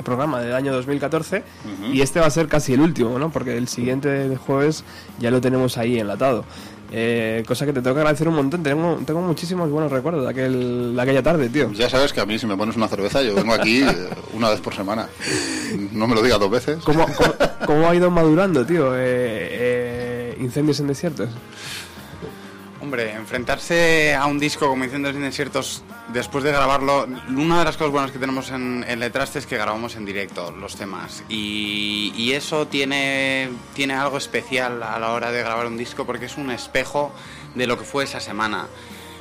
programa 0.02 0.40
del 0.40 0.54
año 0.54 0.72
2014 0.72 1.44
y 1.92 2.00
este 2.00 2.18
va 2.18 2.26
a 2.26 2.30
ser 2.30 2.48
casi 2.48 2.72
el 2.74 2.80
último, 2.80 3.18
¿no? 3.18 3.30
Porque 3.30 3.56
el 3.56 3.68
siguiente 3.68 4.08
de 4.08 4.36
jueves 4.36 4.84
ya 5.18 5.30
lo 5.30 5.40
tenemos 5.40 5.78
ahí 5.78 5.98
enlatado. 5.98 6.44
Eh, 6.94 7.42
cosa 7.46 7.64
que 7.64 7.72
te 7.72 7.80
tengo 7.80 7.94
que 7.94 8.00
agradecer 8.00 8.28
un 8.28 8.34
montón. 8.34 8.62
Tengo, 8.62 9.00
tengo 9.06 9.22
muchísimos 9.22 9.70
buenos 9.70 9.90
recuerdos 9.90 10.24
de, 10.24 10.30
aquel, 10.30 10.94
de 10.94 11.00
aquella 11.00 11.22
tarde, 11.22 11.48
tío. 11.48 11.72
Ya 11.72 11.88
sabes 11.88 12.12
que 12.12 12.20
a 12.20 12.26
mí 12.26 12.38
si 12.38 12.46
me 12.46 12.54
pones 12.54 12.76
una 12.76 12.86
cerveza 12.86 13.22
yo 13.22 13.34
vengo 13.34 13.54
aquí 13.54 13.82
eh, 13.82 14.08
una 14.34 14.50
vez 14.50 14.60
por 14.60 14.74
semana. 14.74 15.08
No 15.92 16.06
me 16.06 16.14
lo 16.14 16.22
digas 16.22 16.38
dos 16.38 16.50
veces. 16.50 16.78
¿Cómo, 16.84 17.06
cómo, 17.06 17.34
cómo 17.66 17.88
ha 17.88 17.94
ido 17.94 18.10
madurando, 18.10 18.66
tío? 18.66 18.94
Eh, 18.94 19.00
eh, 19.00 20.36
incendios 20.40 20.80
en 20.80 20.88
desiertos. 20.88 21.30
Hombre, 22.92 23.14
enfrentarse 23.14 24.14
a 24.14 24.26
un 24.26 24.38
disco 24.38 24.68
como 24.68 24.84
Incendios 24.84 25.16
en 25.16 25.22
Desiertos 25.22 25.82
después 26.12 26.44
de 26.44 26.52
grabarlo, 26.52 27.08
una 27.34 27.60
de 27.60 27.64
las 27.64 27.78
cosas 27.78 27.90
buenas 27.90 28.10
que 28.10 28.18
tenemos 28.18 28.50
en, 28.50 28.84
en 28.86 29.00
Letraste 29.00 29.38
es 29.38 29.46
que 29.46 29.56
grabamos 29.56 29.96
en 29.96 30.04
directo 30.04 30.50
los 30.50 30.76
temas 30.76 31.24
y, 31.30 32.12
y 32.14 32.32
eso 32.32 32.66
tiene, 32.66 33.48
tiene 33.72 33.94
algo 33.94 34.18
especial 34.18 34.82
a 34.82 34.98
la 34.98 35.12
hora 35.12 35.32
de 35.32 35.40
grabar 35.40 35.68
un 35.68 35.78
disco 35.78 36.04
porque 36.04 36.26
es 36.26 36.36
un 36.36 36.50
espejo 36.50 37.14
de 37.54 37.66
lo 37.66 37.78
que 37.78 37.84
fue 37.84 38.04
esa 38.04 38.20
semana. 38.20 38.66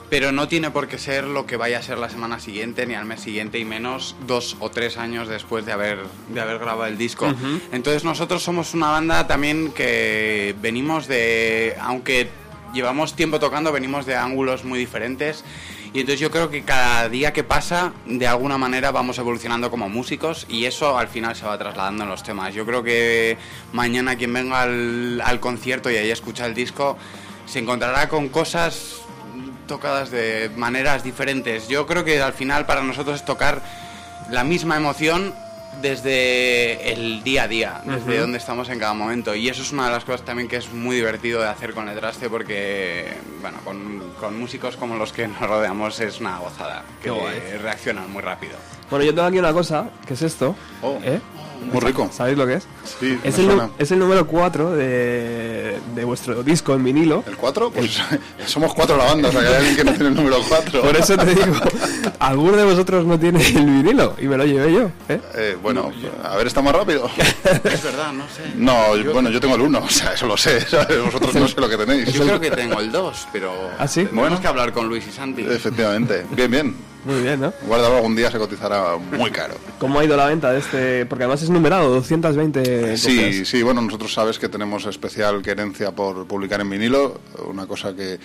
Pero 0.09 0.33
no 0.33 0.49
tiene 0.49 0.69
por 0.71 0.89
qué 0.89 0.97
ser 0.97 1.23
lo 1.23 1.45
que 1.45 1.55
vaya 1.55 1.79
a 1.79 1.81
ser 1.81 1.97
la 1.97 2.09
semana 2.09 2.41
siguiente 2.41 2.85
ni 2.85 2.95
al 2.95 3.05
mes 3.05 3.21
siguiente 3.21 3.57
y 3.57 3.63
menos 3.63 4.17
dos 4.27 4.57
o 4.59 4.69
tres 4.69 4.97
años 4.97 5.29
después 5.29 5.65
de 5.65 5.71
haber, 5.71 5.99
de 6.27 6.41
haber 6.41 6.59
grabado 6.59 6.87
el 6.87 6.97
disco. 6.97 7.33
Entonces 7.71 8.03
nosotros 8.03 8.43
somos 8.43 8.73
una 8.73 8.89
banda 8.89 9.27
también 9.27 9.71
que 9.71 10.53
venimos 10.61 11.07
de, 11.07 11.77
aunque 11.79 12.40
llevamos 12.73 13.15
tiempo 13.15 13.39
tocando, 13.39 13.71
venimos 13.71 14.05
de 14.05 14.15
ángulos 14.15 14.63
muy 14.63 14.79
diferentes. 14.79 15.43
Y 15.93 15.99
entonces 15.99 16.21
yo 16.21 16.31
creo 16.31 16.49
que 16.49 16.63
cada 16.63 17.09
día 17.09 17.33
que 17.33 17.43
pasa, 17.43 17.91
de 18.05 18.25
alguna 18.25 18.57
manera 18.57 18.91
vamos 18.91 19.17
evolucionando 19.17 19.69
como 19.69 19.89
músicos 19.89 20.45
y 20.47 20.65
eso 20.65 20.97
al 20.97 21.09
final 21.09 21.35
se 21.35 21.45
va 21.45 21.57
trasladando 21.57 22.03
en 22.03 22.09
los 22.09 22.23
temas. 22.23 22.53
Yo 22.53 22.65
creo 22.65 22.81
que 22.81 23.37
mañana 23.73 24.15
quien 24.15 24.33
venga 24.33 24.61
al, 24.61 25.21
al 25.21 25.39
concierto 25.41 25.91
y 25.91 25.97
ahí 25.97 26.09
escucha 26.09 26.45
el 26.45 26.53
disco, 26.53 26.97
se 27.45 27.59
encontrará 27.59 28.07
con 28.07 28.29
cosas 28.29 29.01
tocadas 29.67 30.11
de 30.11 30.49
maneras 30.55 31.03
diferentes. 31.03 31.67
Yo 31.67 31.85
creo 31.87 32.05
que 32.05 32.21
al 32.21 32.33
final 32.33 32.65
para 32.65 32.83
nosotros 32.83 33.17
es 33.17 33.25
tocar 33.25 33.61
la 34.29 34.45
misma 34.45 34.77
emoción 34.77 35.33
desde 35.81 36.91
el 36.91 37.23
día 37.23 37.43
a 37.43 37.47
día, 37.47 37.81
desde 37.85 38.19
donde 38.19 38.37
estamos 38.37 38.69
en 38.69 38.79
cada 38.79 38.93
momento. 38.93 39.33
Y 39.35 39.49
eso 39.49 39.61
es 39.61 39.71
una 39.71 39.85
de 39.85 39.91
las 39.91 40.03
cosas 40.03 40.23
también 40.23 40.47
que 40.47 40.57
es 40.57 40.71
muy 40.71 40.95
divertido 40.95 41.41
de 41.41 41.47
hacer 41.47 41.73
con 41.73 41.87
el 41.87 41.97
traste 41.97 42.29
porque, 42.29 43.13
bueno, 43.41 43.59
con, 43.63 44.13
con 44.19 44.39
músicos 44.39 44.77
como 44.77 44.95
los 44.95 45.13
que 45.13 45.27
nos 45.27 45.41
rodeamos 45.41 45.99
es 45.99 46.19
una 46.19 46.37
gozada, 46.37 46.83
que 47.01 47.11
reaccionan 47.57 48.11
muy 48.11 48.21
rápido. 48.21 48.53
Bueno, 48.89 49.05
yo 49.05 49.15
tengo 49.15 49.27
aquí 49.27 49.39
una 49.39 49.53
cosa, 49.53 49.89
que 50.05 50.15
es 50.15 50.21
esto. 50.21 50.55
Oh. 50.81 50.99
¿Eh? 51.03 51.21
Muy 51.61 51.79
rico. 51.79 52.09
¿Sabéis 52.11 52.37
lo 52.37 52.47
que 52.47 52.55
es? 52.55 52.63
Sí, 52.99 53.19
Es 53.23 53.37
el, 53.37 53.49
es 53.77 53.91
el 53.91 53.99
número 53.99 54.25
4 54.27 54.71
de, 54.71 55.77
de 55.95 56.03
vuestro 56.03 56.41
disco 56.43 56.73
en 56.73 56.83
vinilo. 56.83 57.23
¿El 57.27 57.37
4? 57.37 57.71
Pues 57.71 57.99
somos 58.45 58.73
cuatro 58.73 58.97
la 58.97 59.05
banda, 59.05 59.29
o 59.29 59.31
sea 59.31 59.41
que 59.41 59.47
hay 59.47 59.53
alguien 59.55 59.75
que 59.75 59.83
no 59.83 59.91
tiene 59.93 60.07
el 60.09 60.15
número 60.15 60.37
4. 60.47 60.81
Por 60.81 60.95
eso 60.95 61.15
te 61.17 61.25
digo, 61.35 61.53
alguno 62.19 62.57
de 62.57 62.63
vosotros 62.65 63.05
no 63.05 63.19
tiene 63.19 63.45
el 63.47 63.65
vinilo 63.65 64.15
y 64.19 64.25
me 64.27 64.37
lo 64.37 64.45
llevé 64.45 64.73
yo. 64.73 64.91
¿eh? 65.07 65.21
Eh, 65.35 65.57
bueno, 65.61 65.91
a 66.23 66.35
ver, 66.35 66.47
está 66.47 66.61
más 66.61 66.73
rápido. 66.73 67.09
Es 67.63 67.83
verdad, 67.83 68.11
no 68.13 68.25
sé. 68.27 68.41
No, 68.55 68.75
bueno, 69.13 69.29
yo 69.29 69.39
tengo 69.39 69.55
el 69.55 69.61
1, 69.61 69.79
o 69.79 69.89
sea, 69.89 70.13
eso 70.13 70.25
lo 70.27 70.37
sé. 70.37 70.61
¿sabes? 70.61 71.01
Vosotros 71.03 71.35
no 71.35 71.47
sé 71.47 71.59
lo 71.61 71.69
que 71.69 71.77
tenéis. 71.77 72.11
Yo 72.11 72.23
creo 72.23 72.39
que 72.39 72.51
tengo 72.51 72.79
el 72.79 72.91
2, 72.91 73.27
pero 73.31 73.53
¿Ah, 73.77 73.87
sí? 73.87 74.05
tenemos 74.05 74.39
que 74.39 74.47
hablar 74.47 74.71
con 74.73 74.87
Luis 74.87 75.05
y 75.07 75.11
Santi. 75.11 75.43
Efectivamente. 75.43 76.25
Bien, 76.31 76.49
bien. 76.51 76.90
Muy 77.05 77.21
bien, 77.21 77.39
¿no? 77.41 77.51
Guardado 77.65 77.95
algún 77.97 78.15
día 78.15 78.29
se 78.29 78.37
cotizará 78.37 78.97
muy 78.97 79.31
caro. 79.31 79.55
¿Cómo 79.79 79.99
ha 79.99 80.03
ido 80.05 80.15
la 80.15 80.27
venta 80.27 80.51
de 80.51 80.59
este? 80.59 81.05
Porque 81.07 81.23
además 81.23 81.41
es 81.41 81.49
numerado, 81.49 81.89
220 81.89 82.97
Sí, 82.97 83.15
copias. 83.17 83.47
sí, 83.47 83.63
bueno, 83.63 83.81
nosotros 83.81 84.13
sabes 84.13 84.37
que 84.37 84.49
tenemos 84.49 84.85
especial 84.85 85.41
querencia 85.41 85.91
por 85.91 86.27
publicar 86.27 86.61
en 86.61 86.69
vinilo, 86.69 87.19
una 87.47 87.65
cosa 87.65 87.95
que 87.95 88.19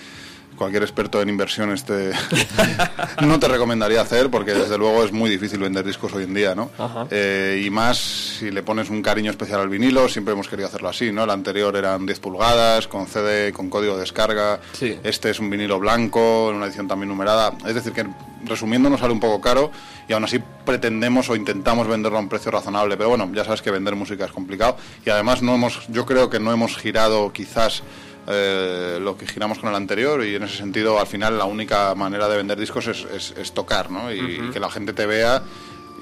cualquier 0.58 0.82
experto 0.84 1.20
en 1.20 1.28
inversiones 1.28 1.84
te 1.84 2.12
no 3.22 3.38
te 3.38 3.46
recomendaría 3.48 4.00
hacer 4.00 4.30
porque 4.30 4.54
desde 4.54 4.78
luego 4.78 5.04
es 5.04 5.12
muy 5.12 5.28
difícil 5.28 5.58
vender 5.58 5.84
discos 5.84 6.12
hoy 6.14 6.24
en 6.24 6.32
día, 6.34 6.54
¿no? 6.54 6.70
Eh, 7.10 7.62
y 7.64 7.70
más 7.70 7.98
si 7.98 8.50
le 8.50 8.62
pones 8.62 8.88
un 8.90 9.02
cariño 9.02 9.30
especial 9.30 9.60
al 9.60 9.68
vinilo, 9.68 10.08
siempre 10.08 10.32
hemos 10.32 10.48
querido 10.48 10.68
hacerlo 10.68 10.88
así, 10.88 11.12
¿no? 11.12 11.24
El 11.24 11.30
anterior 11.30 11.76
eran 11.76 12.04
10 12.06 12.20
pulgadas, 12.20 12.88
con 12.88 13.06
CD, 13.06 13.52
con 13.52 13.68
código 13.70 13.94
de 13.94 14.00
descarga. 14.00 14.60
Sí. 14.72 14.98
Este 15.02 15.30
es 15.30 15.40
un 15.40 15.50
vinilo 15.50 15.78
blanco, 15.78 16.48
en 16.50 16.56
una 16.56 16.66
edición 16.66 16.88
también 16.88 17.08
numerada. 17.08 17.52
Es 17.66 17.74
decir, 17.74 17.92
que 17.92 18.06
resumiendo 18.46 18.88
nos 18.90 19.00
sale 19.00 19.12
un 19.12 19.20
poco 19.20 19.40
caro 19.40 19.70
y 20.08 20.12
aún 20.12 20.24
así 20.24 20.40
pretendemos 20.64 21.28
o 21.30 21.36
intentamos 21.36 21.86
venderlo 21.88 22.18
a 22.18 22.20
un 22.20 22.28
precio 22.28 22.50
razonable. 22.50 22.96
Pero 22.96 23.08
bueno, 23.10 23.28
ya 23.34 23.44
sabes 23.44 23.62
que 23.62 23.70
vender 23.70 23.94
música 23.96 24.24
es 24.24 24.32
complicado 24.32 24.76
y 25.04 25.10
además 25.10 25.42
no 25.42 25.54
hemos, 25.54 25.86
yo 25.88 26.06
creo 26.06 26.30
que 26.30 26.40
no 26.40 26.52
hemos 26.52 26.76
girado 26.76 27.32
quizás 27.32 27.82
eh, 28.28 28.98
lo 29.00 29.16
que 29.16 29.26
giramos 29.26 29.58
con 29.58 29.68
el 29.68 29.74
anterior 29.76 30.24
y 30.24 30.34
en 30.34 30.42
ese 30.42 30.56
sentido 30.56 30.98
al 30.98 31.06
final 31.06 31.38
la 31.38 31.44
única 31.44 31.94
manera 31.94 32.28
de 32.28 32.36
vender 32.36 32.58
discos 32.58 32.86
es, 32.88 33.06
es- 33.14 33.34
es 33.36 33.52
tocar, 33.52 33.90
¿no? 33.90 34.12
Y, 34.12 34.18
y 34.18 34.50
que 34.50 34.58
la 34.60 34.70
gente 34.70 34.92
te 34.92 35.06
vea 35.06 35.42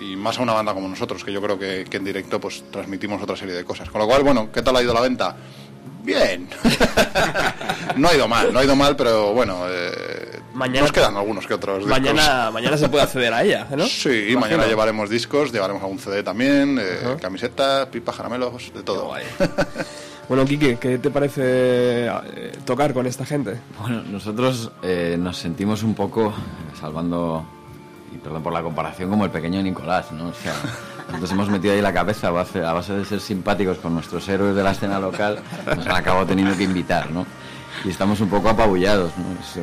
y 0.00 0.16
más 0.16 0.38
a 0.38 0.42
una 0.42 0.52
banda 0.54 0.72
como 0.74 0.88
nosotros, 0.88 1.22
que 1.22 1.32
yo 1.32 1.40
creo 1.42 1.58
que, 1.58 1.84
que 1.88 1.98
en 1.98 2.04
directo 2.04 2.40
pues 2.40 2.64
transmitimos 2.70 3.22
otra 3.22 3.36
serie 3.36 3.54
de 3.54 3.64
cosas. 3.64 3.88
Con 3.90 4.00
lo 4.00 4.06
cual, 4.06 4.22
bueno, 4.24 4.50
¿qué 4.52 4.60
tal 4.62 4.74
ha 4.76 4.82
ido 4.82 4.92
la 4.94 5.00
venta? 5.02 5.36
Bien. 6.02 6.48
no 7.96 8.08
ha 8.08 8.14
ido 8.14 8.26
mal, 8.28 8.52
no 8.52 8.58
ha 8.58 8.64
ido 8.64 8.76
mal, 8.76 8.96
pero 8.96 9.32
bueno, 9.32 9.64
eh, 9.68 10.33
Mañana- 10.54 10.82
nos 10.82 10.92
quedan 10.92 11.16
algunos 11.16 11.46
que 11.46 11.54
otros 11.54 11.78
discos. 11.78 11.90
Mañana, 12.00 12.50
mañana 12.50 12.76
se 12.76 12.88
puede 12.88 13.02
acceder 13.04 13.32
a 13.34 13.42
ella, 13.42 13.66
¿no? 13.76 13.84
Sí, 13.86 14.08
Imagino. 14.08 14.40
mañana 14.40 14.66
llevaremos 14.66 15.10
discos, 15.10 15.52
llevaremos 15.52 15.82
algún 15.82 15.98
CD 15.98 16.22
también, 16.22 16.78
eh, 16.80 17.16
camisetas, 17.20 17.86
pipas, 17.86 18.16
caramelos, 18.16 18.72
de 18.72 18.82
todo. 18.82 19.12
Bueno, 20.26 20.46
Kike, 20.46 20.78
¿qué 20.78 20.96
te 20.96 21.10
parece 21.10 21.42
eh, 22.06 22.52
tocar 22.64 22.94
con 22.94 23.06
esta 23.06 23.26
gente? 23.26 23.60
Bueno, 23.78 24.02
nosotros 24.10 24.70
eh, 24.82 25.16
nos 25.18 25.36
sentimos 25.36 25.82
un 25.82 25.94
poco, 25.94 26.32
salvando, 26.80 27.44
y 28.10 28.16
perdón 28.16 28.42
por 28.42 28.54
la 28.54 28.62
comparación, 28.62 29.10
como 29.10 29.26
el 29.26 29.30
pequeño 29.30 29.60
Nicolás, 29.62 30.12
¿no? 30.12 30.28
O 30.28 30.32
sea, 30.32 30.54
nosotros 31.08 31.30
hemos 31.32 31.50
metido 31.50 31.74
ahí 31.74 31.82
la 31.82 31.92
cabeza 31.92 32.28
a 32.28 32.30
base, 32.30 32.64
a 32.64 32.72
base 32.72 32.94
de 32.94 33.04
ser 33.04 33.20
simpáticos 33.20 33.76
con 33.76 33.92
nuestros 33.92 34.26
héroes 34.26 34.56
de 34.56 34.62
la 34.62 34.70
escena 34.70 34.98
local, 34.98 35.40
nos 35.76 35.86
han 35.86 35.96
acabado 35.96 36.24
teniendo 36.24 36.56
que 36.56 36.62
invitar, 36.64 37.10
¿no? 37.10 37.26
Y 37.84 37.90
estamos 37.90 38.18
un 38.22 38.30
poco 38.30 38.48
apabullados, 38.48 39.12
¿no? 39.18 39.24
Es 39.38 39.58
eh, 39.58 39.60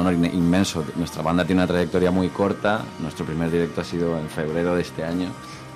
un 0.00 0.06
honor 0.06 0.14
in- 0.14 0.34
inmenso. 0.34 0.84
Nuestra 0.96 1.22
banda 1.22 1.44
tiene 1.44 1.60
una 1.62 1.66
trayectoria 1.68 2.10
muy 2.10 2.28
corta, 2.28 2.82
nuestro 3.00 3.24
primer 3.26 3.50
directo 3.50 3.80
ha 3.80 3.84
sido 3.84 4.18
en 4.18 4.28
febrero 4.28 4.74
de 4.74 4.82
este 4.82 5.04
año, 5.04 5.28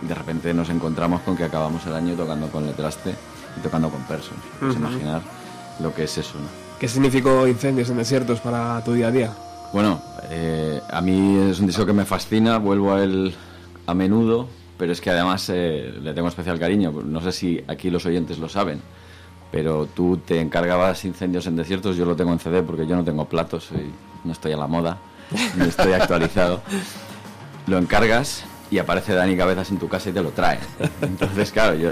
y 0.02 0.06
de 0.06 0.14
repente 0.14 0.52
nos 0.54 0.68
encontramos 0.70 1.20
con 1.22 1.36
que 1.36 1.44
acabamos 1.44 1.86
el 1.86 1.94
año 1.94 2.14
tocando 2.14 2.48
con 2.48 2.66
Letraste 2.66 3.14
y 3.58 3.60
tocando 3.60 3.88
con 3.90 4.02
Persons. 4.04 4.40
Puedes 4.58 4.76
Ujú. 4.76 4.84
imaginar 4.86 5.22
lo 5.80 5.94
que 5.94 6.04
es 6.04 6.18
eso, 6.18 6.34
¿no? 6.38 6.46
¿Qué 6.78 6.88
significó 6.88 7.46
Incendios 7.46 7.90
en 7.90 7.96
Desiertos 7.98 8.40
para 8.40 8.82
tu 8.84 8.92
día 8.92 9.08
a 9.08 9.10
día? 9.12 9.32
Bueno, 9.72 10.02
eh, 10.30 10.80
a 10.90 11.00
mí 11.00 11.36
es 11.50 11.60
un 11.60 11.66
disco 11.66 11.86
que 11.86 11.92
me 11.92 12.04
fascina, 12.04 12.58
vuelvo 12.58 12.92
a 12.92 13.02
él 13.04 13.34
a 13.86 13.94
menudo, 13.94 14.48
pero 14.76 14.92
es 14.92 15.00
que 15.00 15.10
además 15.10 15.48
eh, 15.48 15.94
le 16.02 16.12
tengo 16.12 16.26
especial 16.28 16.58
cariño. 16.58 16.92
No 17.04 17.20
sé 17.20 17.30
si 17.32 17.62
aquí 17.68 17.88
los 17.88 18.04
oyentes 18.04 18.38
lo 18.38 18.48
saben, 18.48 18.80
pero 19.52 19.86
tú 19.86 20.16
te 20.16 20.40
encargabas 20.40 21.04
incendios 21.04 21.46
en 21.46 21.54
desiertos, 21.56 21.96
yo 21.96 22.04
lo 22.04 22.16
tengo 22.16 22.32
en 22.32 22.40
CD 22.40 22.62
porque 22.62 22.86
yo 22.86 22.96
no 22.96 23.04
tengo 23.04 23.26
platos, 23.26 23.64
soy- 23.64 23.92
no 24.24 24.32
estoy 24.32 24.52
a 24.52 24.56
la 24.56 24.66
moda, 24.66 24.98
no 25.56 25.64
estoy 25.64 25.92
actualizado. 25.92 26.62
Lo 27.66 27.78
encargas 27.78 28.44
y 28.70 28.78
aparece 28.78 29.14
Dani 29.14 29.36
Cabezas 29.36 29.70
en 29.70 29.78
tu 29.78 29.88
casa 29.88 30.10
y 30.10 30.12
te 30.12 30.22
lo 30.22 30.30
trae. 30.30 30.58
Entonces, 31.02 31.52
claro, 31.52 31.74
yo 31.76 31.90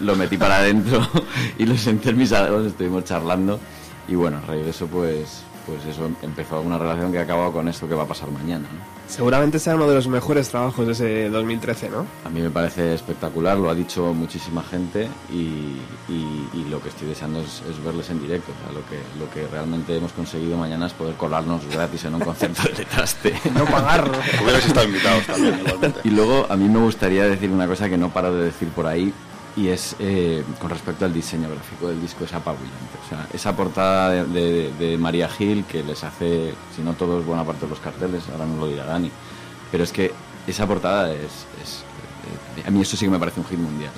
lo, 0.00 0.14
metí 0.16 0.36
para 0.36 0.58
adentro 0.58 1.06
y 1.58 1.64
lo 1.64 1.76
senté 1.76 2.10
en 2.10 2.18
mis 2.18 2.30
dedos, 2.30 2.66
estuvimos 2.66 3.04
charlando 3.04 3.58
y 4.06 4.14
bueno, 4.14 4.38
a 4.38 4.40
raíz 4.42 4.64
de 4.64 4.70
eso 4.70 4.86
pues, 4.86 5.42
pues 5.68 5.84
eso 5.84 6.08
empezó 6.22 6.60
una 6.60 6.78
relación 6.78 7.12
que 7.12 7.18
ha 7.18 7.22
acabado 7.22 7.52
con 7.52 7.68
esto 7.68 7.86
que 7.86 7.94
va 7.94 8.04
a 8.04 8.06
pasar 8.06 8.30
mañana. 8.30 8.66
¿no? 8.72 8.98
Seguramente 9.08 9.58
sea 9.58 9.74
uno 9.74 9.86
de 9.88 9.94
los 9.94 10.06
mejores 10.08 10.48
trabajos 10.50 10.84
de 10.86 10.92
ese 10.92 11.30
2013, 11.30 11.88
¿no? 11.90 12.04
A 12.24 12.28
mí 12.28 12.40
me 12.42 12.50
parece 12.50 12.94
espectacular, 12.94 13.56
lo 13.56 13.70
ha 13.70 13.74
dicho 13.74 14.12
muchísima 14.12 14.62
gente 14.62 15.08
y, 15.32 15.76
y- 16.08 16.48
y 16.54 16.64
lo 16.70 16.82
que 16.82 16.88
estoy 16.90 17.08
deseando 17.08 17.40
es, 17.40 17.62
es 17.70 17.82
verles 17.82 18.10
en 18.10 18.20
directo. 18.20 18.52
O 18.52 18.64
sea, 18.64 18.72
lo, 18.72 18.86
que, 18.86 18.98
lo 19.18 19.30
que 19.30 19.46
realmente 19.50 19.96
hemos 19.96 20.12
conseguido 20.12 20.56
mañana 20.58 20.86
es 20.86 20.92
poder 20.92 21.14
colarnos 21.14 21.64
gratis 21.66 22.04
en 22.04 22.14
un 22.16 22.20
concierto 22.20 22.62
de 22.76 22.84
traste. 22.84 23.34
No 23.54 23.64
pagar. 23.64 24.10
Hubierais 24.42 24.66
estado 24.66 24.86
invitados 24.86 25.24
también, 25.26 25.58
igualmente. 25.64 26.00
Y 26.04 26.10
luego 26.10 26.46
a 26.50 26.56
mí 26.56 26.68
me 26.68 26.78
gustaría 26.80 27.24
decir 27.24 27.50
una 27.50 27.66
cosa 27.66 27.88
que 27.88 27.96
no 27.96 28.10
paro 28.10 28.34
de 28.34 28.44
decir 28.46 28.68
por 28.68 28.86
ahí 28.86 29.12
y 29.58 29.68
es 29.68 29.96
eh, 29.98 30.44
con 30.60 30.70
respecto 30.70 31.04
al 31.04 31.12
diseño 31.12 31.48
gráfico 31.50 31.88
del 31.88 32.00
disco 32.00 32.24
es 32.24 32.32
apabullante. 32.32 32.96
O 33.04 33.08
sea, 33.08 33.26
esa 33.32 33.56
portada 33.56 34.10
de, 34.24 34.70
de- 34.78 34.96
María 34.98 35.28
Gil 35.28 35.64
que 35.64 35.82
les 35.82 36.04
hace, 36.04 36.54
si 36.76 36.82
no 36.82 36.92
todos, 36.94 37.24
buena 37.26 37.44
parte 37.44 37.66
de 37.66 37.70
los 37.70 37.80
carteles, 37.80 38.22
ahora 38.30 38.46
nos 38.46 38.58
lo 38.58 38.68
dirá 38.68 38.84
Dani, 38.84 39.10
pero 39.72 39.82
es 39.84 39.92
que 39.92 40.12
esa 40.46 40.66
portada 40.66 41.12
es... 41.12 41.46
es- 41.62 41.82
eh, 42.58 42.62
a 42.66 42.70
mí 42.70 42.80
eso 42.82 42.96
sí 42.96 43.04
que 43.06 43.10
me 43.10 43.18
parece 43.18 43.40
un 43.40 43.46
hit 43.46 43.58
mundial. 43.58 43.92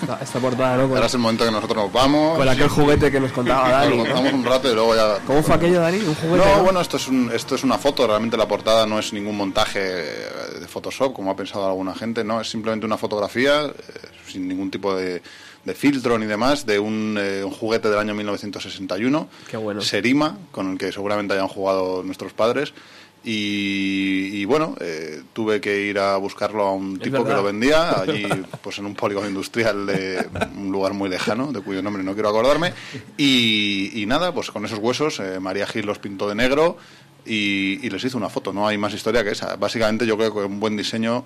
Esta, 0.00 0.18
esta 0.22 0.38
portada, 0.40 0.76
¿no? 0.76 0.82
Ahora 0.94 1.06
es 1.06 1.14
el 1.14 1.20
momento 1.20 1.44
que 1.44 1.50
nosotros 1.50 1.84
nos 1.84 1.92
vamos. 1.92 2.38
con 2.38 2.48
aquel 2.48 2.68
juguete 2.68 3.10
que 3.10 3.20
nos 3.20 3.32
contaba 3.32 3.68
Dani. 3.68 3.96
Nos 3.98 4.08
¿no? 4.08 4.14
contamos 4.14 4.32
un 4.40 4.44
rato 4.44 4.70
y 4.70 4.74
luego 4.74 4.94
ya... 4.96 5.18
¿Cómo 5.26 5.42
fue 5.42 5.54
aquello, 5.54 5.80
Dani? 5.80 5.98
¿Un 5.98 6.14
juguete? 6.14 6.46
No, 6.46 6.56
no? 6.56 6.62
bueno, 6.64 6.80
esto 6.80 6.96
es, 6.96 7.08
un- 7.08 7.30
esto 7.34 7.54
es 7.54 7.64
una 7.64 7.78
foto, 7.78 8.06
realmente 8.06 8.36
la 8.36 8.48
portada 8.48 8.86
no 8.86 8.98
es 8.98 9.12
ningún 9.12 9.36
montaje 9.36 9.80
de 9.80 10.66
Photoshop, 10.68 11.12
como 11.12 11.30
ha 11.30 11.36
pensado 11.36 11.66
alguna 11.68 11.94
gente, 11.94 12.24
no, 12.24 12.40
es 12.40 12.48
simplemente 12.50 12.86
una 12.86 12.96
fotografía 12.96 13.66
eh, 13.66 13.72
sin 14.26 14.48
ningún 14.48 14.70
tipo 14.70 14.94
de, 14.94 15.22
de 15.64 15.74
filtro 15.74 16.18
ni 16.18 16.26
demás 16.26 16.64
de 16.66 16.78
un, 16.78 17.16
eh, 17.18 17.42
un 17.44 17.50
juguete 17.52 17.88
del 17.90 17.98
año 17.98 18.14
1961, 18.14 19.28
Qué 19.50 19.56
bueno. 19.56 19.80
Serima, 19.80 20.36
con 20.50 20.72
el 20.72 20.78
que 20.78 20.92
seguramente 20.92 21.34
hayan 21.34 21.48
jugado 21.48 22.02
nuestros 22.02 22.32
padres. 22.32 22.72
Y, 23.22 24.30
y 24.40 24.44
bueno, 24.46 24.74
eh, 24.80 25.22
tuve 25.34 25.60
que 25.60 25.82
ir 25.82 25.98
a 25.98 26.16
buscarlo 26.16 26.64
a 26.64 26.72
un 26.72 26.98
tipo 26.98 27.22
que 27.22 27.34
lo 27.34 27.42
vendía, 27.42 28.00
allí 28.00 28.26
pues 28.62 28.78
en 28.78 28.86
un 28.86 28.94
polígono 28.94 29.28
industrial 29.28 29.86
de 29.86 30.26
un 30.56 30.72
lugar 30.72 30.94
muy 30.94 31.10
lejano, 31.10 31.52
de 31.52 31.60
cuyo 31.60 31.82
nombre 31.82 32.02
no 32.02 32.14
quiero 32.14 32.30
acordarme. 32.30 32.72
Y, 33.18 33.90
y 33.94 34.06
nada, 34.06 34.32
pues 34.32 34.50
con 34.50 34.64
esos 34.64 34.78
huesos, 34.78 35.20
eh, 35.20 35.38
María 35.38 35.66
Gil 35.66 35.84
los 35.84 35.98
pintó 35.98 36.28
de 36.28 36.34
negro 36.34 36.78
y, 37.26 37.78
y 37.82 37.90
les 37.90 38.02
hizo 38.04 38.16
una 38.16 38.30
foto. 38.30 38.54
No 38.54 38.66
hay 38.66 38.78
más 38.78 38.94
historia 38.94 39.22
que 39.22 39.32
esa. 39.32 39.56
Básicamente 39.56 40.06
yo 40.06 40.16
creo 40.16 40.32
que 40.32 40.40
un 40.40 40.58
buen 40.58 40.76
diseño 40.76 41.24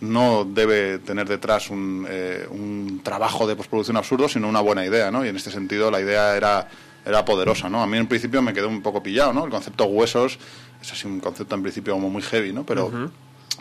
no 0.00 0.44
debe 0.44 0.98
tener 0.98 1.28
detrás 1.28 1.68
un, 1.70 2.06
eh, 2.08 2.46
un 2.50 3.00
trabajo 3.02 3.46
de 3.46 3.54
postproducción 3.54 3.96
absurdo, 3.96 4.28
sino 4.28 4.48
una 4.48 4.60
buena 4.60 4.84
idea, 4.84 5.10
¿no? 5.10 5.24
Y 5.24 5.28
en 5.28 5.36
este 5.36 5.50
sentido 5.50 5.90
la 5.90 6.00
idea 6.00 6.36
era, 6.36 6.68
era 7.04 7.24
poderosa, 7.24 7.68
¿no? 7.68 7.82
A 7.82 7.86
mí 7.86 7.98
en 7.98 8.06
principio 8.06 8.42
me 8.42 8.52
quedó 8.52 8.68
un 8.68 8.82
poco 8.82 9.02
pillado, 9.02 9.32
¿no? 9.32 9.44
El 9.44 9.50
concepto 9.50 9.84
huesos 9.84 10.38
es 10.84 10.92
así 10.92 11.06
un 11.06 11.20
concepto 11.20 11.54
en 11.54 11.62
principio 11.62 11.94
como 11.94 12.10
muy 12.10 12.22
heavy, 12.22 12.52
¿no? 12.52 12.64
Pero, 12.64 12.90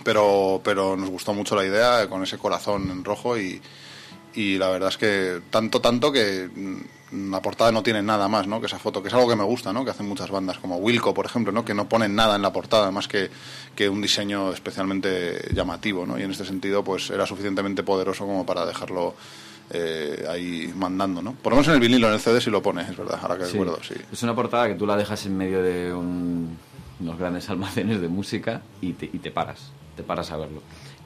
pero, 0.03 0.61
pero 0.63 0.95
nos 0.97 1.09
gustó 1.09 1.33
mucho 1.33 1.55
la 1.55 1.65
idea 1.65 2.07
con 2.09 2.23
ese 2.23 2.37
corazón 2.37 2.89
en 2.91 3.03
rojo 3.03 3.37
y, 3.37 3.61
y 4.33 4.57
la 4.57 4.69
verdad 4.69 4.89
es 4.89 4.97
que 4.97 5.41
tanto, 5.49 5.79
tanto 5.81 6.11
que 6.11 6.49
la 7.11 7.41
portada 7.43 7.71
no 7.71 7.83
tiene 7.83 8.01
nada 8.01 8.27
más, 8.27 8.47
¿no? 8.47 8.59
Que 8.59 8.65
esa 8.65 8.79
foto, 8.79 9.01
que 9.01 9.07
es 9.09 9.13
algo 9.13 9.29
que 9.29 9.35
me 9.35 9.43
gusta, 9.43 9.71
¿no? 9.71 9.85
Que 9.85 9.91
hacen 9.91 10.07
muchas 10.07 10.31
bandas 10.31 10.57
como 10.57 10.77
Wilco, 10.77 11.13
por 11.13 11.25
ejemplo, 11.27 11.51
¿no? 11.51 11.63
Que 11.63 11.75
no 11.75 11.87
ponen 11.87 12.15
nada 12.15 12.35
en 12.35 12.41
la 12.41 12.51
portada 12.51 12.89
más 12.91 13.07
que, 13.07 13.29
que 13.75 13.87
un 13.87 14.01
diseño 14.01 14.51
especialmente 14.51 15.49
llamativo, 15.53 16.05
¿no? 16.07 16.17
Y 16.19 16.23
en 16.23 16.31
este 16.31 16.43
sentido, 16.45 16.83
pues 16.83 17.11
era 17.11 17.25
suficientemente 17.27 17.83
poderoso 17.83 18.25
como 18.25 18.45
para 18.47 18.65
dejarlo 18.65 19.13
eh, 19.69 20.25
ahí 20.29 20.73
mandando, 20.75 21.21
¿no? 21.21 21.33
Por 21.33 21.51
lo 21.53 21.57
menos 21.57 21.67
en 21.67 21.75
el 21.75 21.79
vinilo, 21.79 22.07
en 22.07 22.15
el 22.15 22.19
CD 22.19 22.41
sí 22.41 22.49
lo 22.49 22.61
pone, 22.63 22.81
es 22.81 22.97
verdad, 22.97 23.19
ahora 23.21 23.37
que 23.37 23.45
Sí. 23.45 23.51
recuerdo, 23.59 23.79
sí. 23.83 23.93
Es 24.11 24.21
una 24.23 24.35
portada 24.35 24.67
que 24.67 24.73
tú 24.75 24.85
la 24.87 24.97
dejas 24.97 25.23
en 25.27 25.37
medio 25.37 25.61
de 25.61 25.93
un- 25.93 26.57
unos 26.99 27.17
grandes 27.17 27.49
almacenes 27.51 28.01
de 28.01 28.07
música 28.07 28.61
y 28.81 28.93
te, 28.93 29.05
y 29.05 29.19
te 29.19 29.31
paras, 29.31 29.71
te 29.95 30.03
paras 30.03 30.31
a 30.31 30.37
verlo. 30.37 30.61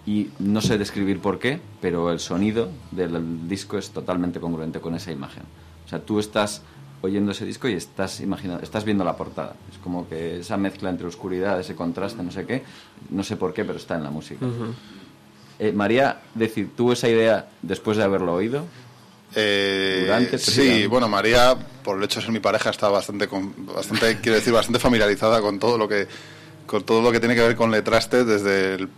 Y 0.06 0.30
no 0.40 0.62
sé 0.62 0.78
describir 0.78 1.20
por 1.20 1.38
qué, 1.38 1.60
pero 1.82 2.12
el 2.12 2.20
sonido 2.20 2.70
del 2.92 3.50
disco 3.50 3.78
es 3.78 3.90
totalmente 3.90 4.40
congruente 4.40 4.80
con 4.80 4.96
esa 4.96 5.12
imagen. 5.12 5.44
O 5.86 5.90
sea, 5.90 6.00
tú 6.00 6.20
estás 6.20 6.64
oyendo 7.02 7.32
ese 7.32 7.46
disco 7.46 7.68
y 7.68 7.74
estás 7.74 8.22
imaginando, 8.22 8.64
estás 8.64 8.84
viendo 8.86 9.04
la 9.04 9.16
portada. 9.16 9.56
Es 9.72 9.78
como 9.80 10.08
que 10.08 10.40
esa 10.40 10.58
mezcla 10.58 10.90
entre 10.90 11.08
oscuridad, 11.08 11.60
ese 11.60 11.76
contraste, 11.76 12.24
no 12.24 12.32
sé 12.32 12.46
qué, 12.46 12.64
no 13.10 13.24
sé 13.24 13.38
por 13.38 13.54
qué, 13.54 13.66
pero 13.66 13.78
está 13.78 13.96
en 13.96 14.04
la 14.04 14.10
música. 14.10 14.46
Eh, 15.60 15.72
María, 15.72 16.22
decir, 16.36 16.72
¿tuvo 16.76 16.94
esa 16.94 17.10
idea 17.10 17.50
después 17.62 17.98
de 17.98 18.04
haberlo 18.04 18.34
oído? 18.34 18.66
Eh, 19.36 20.04
Durante, 20.06 20.38
sí, 20.38 20.88
bueno, 20.88 21.08
María, 21.08 21.56
por 21.84 21.98
el 21.98 22.04
hecho 22.04 22.20
de 22.20 22.26
ser 22.26 22.34
mi 22.34 22.40
pareja, 22.40 22.70
está 22.70 22.90
bastante, 22.90 23.28
quiero 23.28 24.36
decir, 24.36 24.54
bastante 24.54 24.80
familiarizada 24.80 25.42
con 25.42 25.60
todo 25.60 25.78
lo 25.78 25.88
que 25.88 26.08
con 26.66 26.84
todo 26.84 27.02
lo 27.02 27.12
que 27.12 27.20
tiene 27.20 27.34
que 27.34 27.42
ver 27.42 27.56
con 27.56 27.72
Letraste 27.72 28.26
desde 28.26 28.76
el 28.76 28.90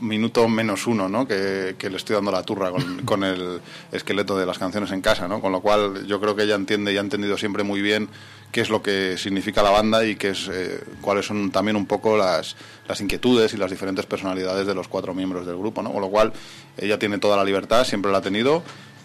minuto 0.00 0.48
menos 0.48 0.86
uno, 0.86 1.08
¿no? 1.08 1.26
Que, 1.26 1.76
que 1.78 1.88
le 1.88 1.96
estoy 1.96 2.14
dando 2.16 2.32
la 2.32 2.42
turra 2.42 2.70
con, 2.70 3.02
con 3.04 3.24
el 3.24 3.60
esqueleto 3.92 4.36
de 4.36 4.46
las 4.46 4.58
canciones 4.58 4.90
en 4.90 5.00
casa, 5.00 5.28
¿no? 5.28 5.40
Con 5.40 5.52
lo 5.52 5.60
cual 5.60 6.06
yo 6.06 6.20
creo 6.20 6.34
que 6.34 6.42
ella 6.42 6.56
entiende 6.56 6.92
y 6.92 6.96
ha 6.96 7.00
entendido 7.00 7.38
siempre 7.38 7.62
muy 7.62 7.80
bien 7.80 8.08
qué 8.50 8.60
es 8.60 8.70
lo 8.70 8.82
que 8.82 9.16
significa 9.18 9.62
la 9.62 9.70
banda 9.70 10.04
y 10.04 10.16
qué 10.16 10.30
es, 10.30 10.48
eh, 10.52 10.80
cuáles 11.00 11.26
son 11.26 11.50
también 11.50 11.76
un 11.76 11.86
poco 11.86 12.16
las, 12.16 12.54
las 12.86 13.00
inquietudes 13.00 13.52
y 13.54 13.56
las 13.56 13.70
diferentes 13.70 14.06
personalidades 14.06 14.66
de 14.66 14.74
los 14.74 14.86
cuatro 14.86 15.12
miembros 15.14 15.46
del 15.46 15.56
grupo, 15.56 15.82
¿no? 15.82 15.92
Con 15.92 16.00
lo 16.00 16.08
cual 16.08 16.32
ella 16.76 16.98
tiene 16.98 17.18
toda 17.18 17.36
la 17.36 17.44
libertad, 17.44 17.84
siempre 17.84 18.12
la 18.12 18.18
ha 18.18 18.22
tenido. 18.22 18.62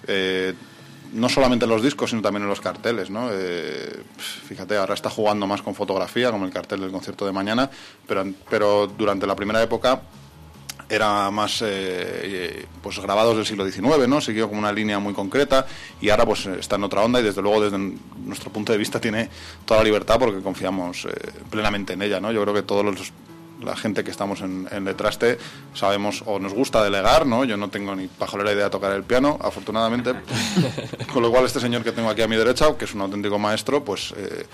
Eh, 0.08 0.54
no 1.14 1.28
solamente 1.28 1.66
en 1.66 1.72
los 1.72 1.82
discos, 1.82 2.12
sino 2.12 2.22
también 2.22 2.44
en 2.44 2.50
los 2.50 2.62
carteles, 2.62 3.10
¿no? 3.10 3.30
Eh, 3.32 4.04
fíjate, 4.18 4.78
ahora 4.78 4.94
está 4.94 5.10
jugando 5.10 5.48
más 5.48 5.62
con 5.62 5.74
fotografía, 5.74 6.32
como 6.32 6.46
el 6.46 6.52
cartel 6.52 6.82
del 6.82 6.92
concierto 6.92 7.26
de 7.26 7.32
mañana, 7.32 7.70
pero, 8.08 8.26
pero 8.50 8.88
durante 8.88 9.26
la 9.26 9.36
primera 9.36 9.62
época 9.62 10.02
era 10.88 11.30
más 11.30 11.64
eh, 11.66 12.66
pues 12.82 13.00
grabados 13.00 13.36
del 13.38 13.46
siglo 13.46 13.64
XIX, 13.70 14.08
¿no? 14.08 14.22
Siguió 14.22 14.48
como 14.48 14.60
una 14.60 14.72
línea 14.72 14.98
muy 15.00 15.14
concreta 15.14 15.66
y 16.02 16.10
ahora 16.10 16.26
pues 16.26 16.48
está 16.48 16.78
en 16.78 16.84
otra 16.84 17.02
onda 17.02 17.20
y 17.20 17.24
desde 17.24 17.42
luego 17.42 17.62
desde 17.62 17.78
nuestro 18.24 18.52
punto 18.52 18.72
de 18.72 18.78
vista 18.80 19.00
tiene 19.00 19.30
toda 19.66 19.82
la 19.82 19.84
libertad 19.84 20.18
porque 20.20 20.42
confiamos 20.42 21.08
plenamente 21.50 21.94
en 21.94 22.02
ella, 22.02 22.20
¿no? 22.20 22.32
Yo 22.32 22.42
creo 22.42 22.56
que 22.56 22.64
todos 22.64 22.84
los 22.84 23.14
la 23.62 23.76
gente 23.76 24.04
que 24.04 24.12
estamos 24.12 24.42
en, 24.42 24.68
en 24.72 24.86
Letraste 24.86 25.38
sabemos 25.74 26.24
o 26.26 26.40
nos 26.40 26.54
gusta 26.54 26.84
delegar, 26.84 27.26
¿no? 27.26 27.44
Yo 27.44 27.58
no 27.58 27.70
tengo 27.70 27.96
ni 27.96 28.08
pajolera 28.08 28.54
idea 28.54 28.66
de 28.66 28.70
tocar 28.70 28.92
el 28.94 29.04
piano, 29.04 29.38
afortunadamente. 29.42 30.14
Con 31.14 31.22
lo 31.22 31.32
cual 31.32 31.46
este 31.46 31.60
señor 31.60 31.84
que 31.84 31.92
tengo 31.92 32.10
aquí 32.10 32.22
a 32.22 32.28
mi 32.28 32.36
derecha, 32.36 32.76
que 32.78 32.86
es 32.86 32.94
un 32.94 33.02
auténtico 33.02 33.38
maestro, 33.40 33.84
pues... 33.84 34.14
eh, 34.18 34.46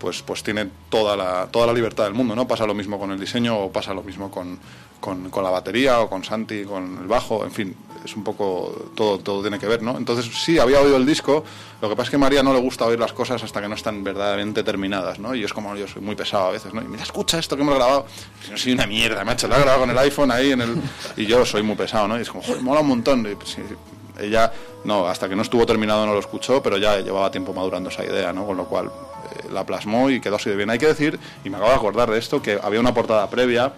pues, 0.00 0.22
pues 0.22 0.42
tiene 0.42 0.66
toda 0.88 1.14
la, 1.14 1.48
toda 1.50 1.66
la 1.66 1.74
libertad 1.74 2.04
del 2.04 2.14
mundo, 2.14 2.34
¿no? 2.34 2.48
Pasa 2.48 2.66
lo 2.66 2.72
mismo 2.72 2.98
con 2.98 3.10
el 3.12 3.20
diseño 3.20 3.58
o 3.58 3.70
pasa 3.70 3.92
lo 3.92 4.02
mismo 4.02 4.30
con, 4.30 4.58
con, 4.98 5.28
con 5.28 5.44
la 5.44 5.50
batería 5.50 6.00
o 6.00 6.08
con 6.08 6.24
Santi, 6.24 6.64
con 6.64 6.98
el 7.02 7.06
bajo, 7.06 7.44
en 7.44 7.52
fin, 7.52 7.76
es 8.04 8.16
un 8.16 8.24
poco, 8.24 8.90
todo, 8.94 9.18
todo 9.18 9.42
tiene 9.42 9.58
que 9.58 9.66
ver, 9.66 9.82
¿no? 9.82 9.96
Entonces 9.96 10.30
sí, 10.32 10.58
había 10.58 10.80
oído 10.80 10.96
el 10.96 11.06
disco, 11.06 11.44
lo 11.80 11.88
que 11.88 11.96
pasa 11.96 12.04
es 12.04 12.10
que 12.10 12.16
a 12.16 12.18
María 12.18 12.42
no 12.42 12.52
le 12.52 12.60
gusta 12.60 12.86
oír 12.86 12.98
las 12.98 13.12
cosas 13.12 13.42
hasta 13.42 13.60
que 13.60 13.68
no 13.68 13.74
están 13.74 14.02
verdaderamente 14.02 14.62
terminadas, 14.62 15.18
¿no? 15.18 15.34
Y 15.34 15.44
es 15.44 15.52
como 15.52 15.74
yo 15.76 15.86
soy 15.86 16.02
muy 16.02 16.16
pesado 16.16 16.48
a 16.48 16.50
veces, 16.52 16.72
¿no? 16.72 16.82
Y 16.82 16.86
mira, 16.86 17.02
escucha 17.02 17.38
esto 17.38 17.56
que 17.56 17.62
hemos 17.62 17.74
grabado, 17.74 18.06
si 18.44 18.50
no 18.50 18.56
soy 18.56 18.72
una 18.72 18.86
mierda, 18.86 19.24
macho, 19.24 19.48
lo 19.48 19.56
he 19.56 19.60
grabado 19.60 19.80
con 19.80 19.90
el 19.90 19.98
iPhone 19.98 20.30
ahí 20.30 20.52
en 20.52 20.60
el... 20.60 20.82
Y 21.16 21.26
yo 21.26 21.44
soy 21.44 21.62
muy 21.62 21.76
pesado, 21.76 22.08
¿no? 22.08 22.18
Y 22.18 22.22
es 22.22 22.28
como, 22.28 22.42
joder, 22.42 22.62
mola 22.62 22.80
un 22.80 22.88
montón. 22.88 23.26
Y, 23.30 23.34
pues, 23.34 23.50
sí, 23.50 23.62
ella, 24.18 24.52
no, 24.84 25.06
hasta 25.06 25.28
que 25.28 25.36
no 25.36 25.42
estuvo 25.42 25.66
terminado 25.66 26.06
no 26.06 26.12
lo 26.12 26.20
escuchó, 26.20 26.62
pero 26.62 26.76
ya 26.76 26.98
llevaba 27.00 27.30
tiempo 27.30 27.52
madurando 27.52 27.90
esa 27.90 28.04
idea, 28.04 28.32
¿no? 28.32 28.46
Con 28.46 28.56
lo 28.56 28.64
cual 28.64 28.86
eh, 28.86 29.48
la 29.52 29.64
plasmó 29.64 30.10
y 30.10 30.20
quedó 30.20 30.36
así 30.36 30.50
de 30.50 30.56
bien. 30.56 30.70
Hay 30.70 30.78
que 30.78 30.86
decir, 30.86 31.18
y 31.44 31.50
me 31.50 31.56
acabo 31.56 31.70
de 31.70 31.76
acordar 31.76 32.10
de 32.10 32.18
esto, 32.18 32.42
que 32.42 32.58
había 32.62 32.80
una 32.80 32.94
portada 32.94 33.28
previa 33.28 33.72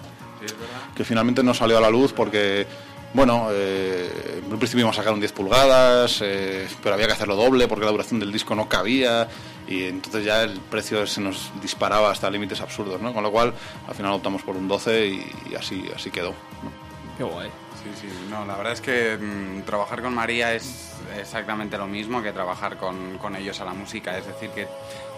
que 0.95 1.05
finalmente 1.05 1.43
no 1.43 1.55
salió 1.55 1.79
a 1.79 1.81
la 1.81 1.91
luz 1.91 2.13
porque, 2.13 2.67
bueno, 3.15 3.49
eh, 3.51 4.41
en 4.45 4.53
un 4.53 4.59
principio 4.59 4.81
íbamos 4.81 4.97
a 4.97 5.01
sacar 5.03 5.13
un 5.13 5.21
10 5.21 5.33
pulgadas, 5.33 6.21
eh, 6.23 6.67
pero 6.83 6.95
había 6.95 7.07
que 7.07 7.13
hacerlo 7.13 7.37
doble 7.37 7.69
porque 7.69 7.85
la 7.85 7.91
duración 7.91 8.21
del 8.21 8.33
disco 8.33 8.55
no 8.55 8.69
cabía 8.69 9.29
y 9.69 9.85
entonces 9.85 10.25
ya 10.25 10.43
el 10.43 10.59
precio 10.61 11.07
se 11.07 11.21
nos 11.21 11.51
disparaba 11.61 12.11
hasta 12.11 12.31
límites 12.31 12.61
absurdos, 12.61 13.01
¿no? 13.01 13.13
Con 13.13 13.23
lo 13.23 13.31
cual 13.31 13.53
al 13.87 13.95
final 13.95 14.13
optamos 14.13 14.43
por 14.43 14.57
un 14.57 14.67
12 14.69 15.07
y, 15.07 15.33
y 15.51 15.55
así, 15.55 15.85
así 15.95 16.11
quedó. 16.11 16.31
¿no? 16.31 16.73
Qué 17.17 17.25
guay. 17.25 17.51
Sí, 17.83 17.91
sí, 18.01 18.27
no, 18.31 18.45
la 18.47 18.57
verdad 18.57 18.73
es 18.75 18.81
que 18.81 19.19
mm, 19.21 19.63
trabajar 19.63 20.03
con 20.03 20.15
María 20.15 20.55
es 20.55 20.93
exactamente 21.19 21.77
lo 21.77 21.87
mismo 21.89 22.23
que 22.23 22.33
trabajar 22.33 22.77
con, 22.77 23.19
con 23.19 23.35
ellos 23.35 23.61
a 23.61 23.65
la 23.65 23.73
música, 23.75 24.17
es 24.17 24.25
decir, 24.27 24.51
que 24.51 24.69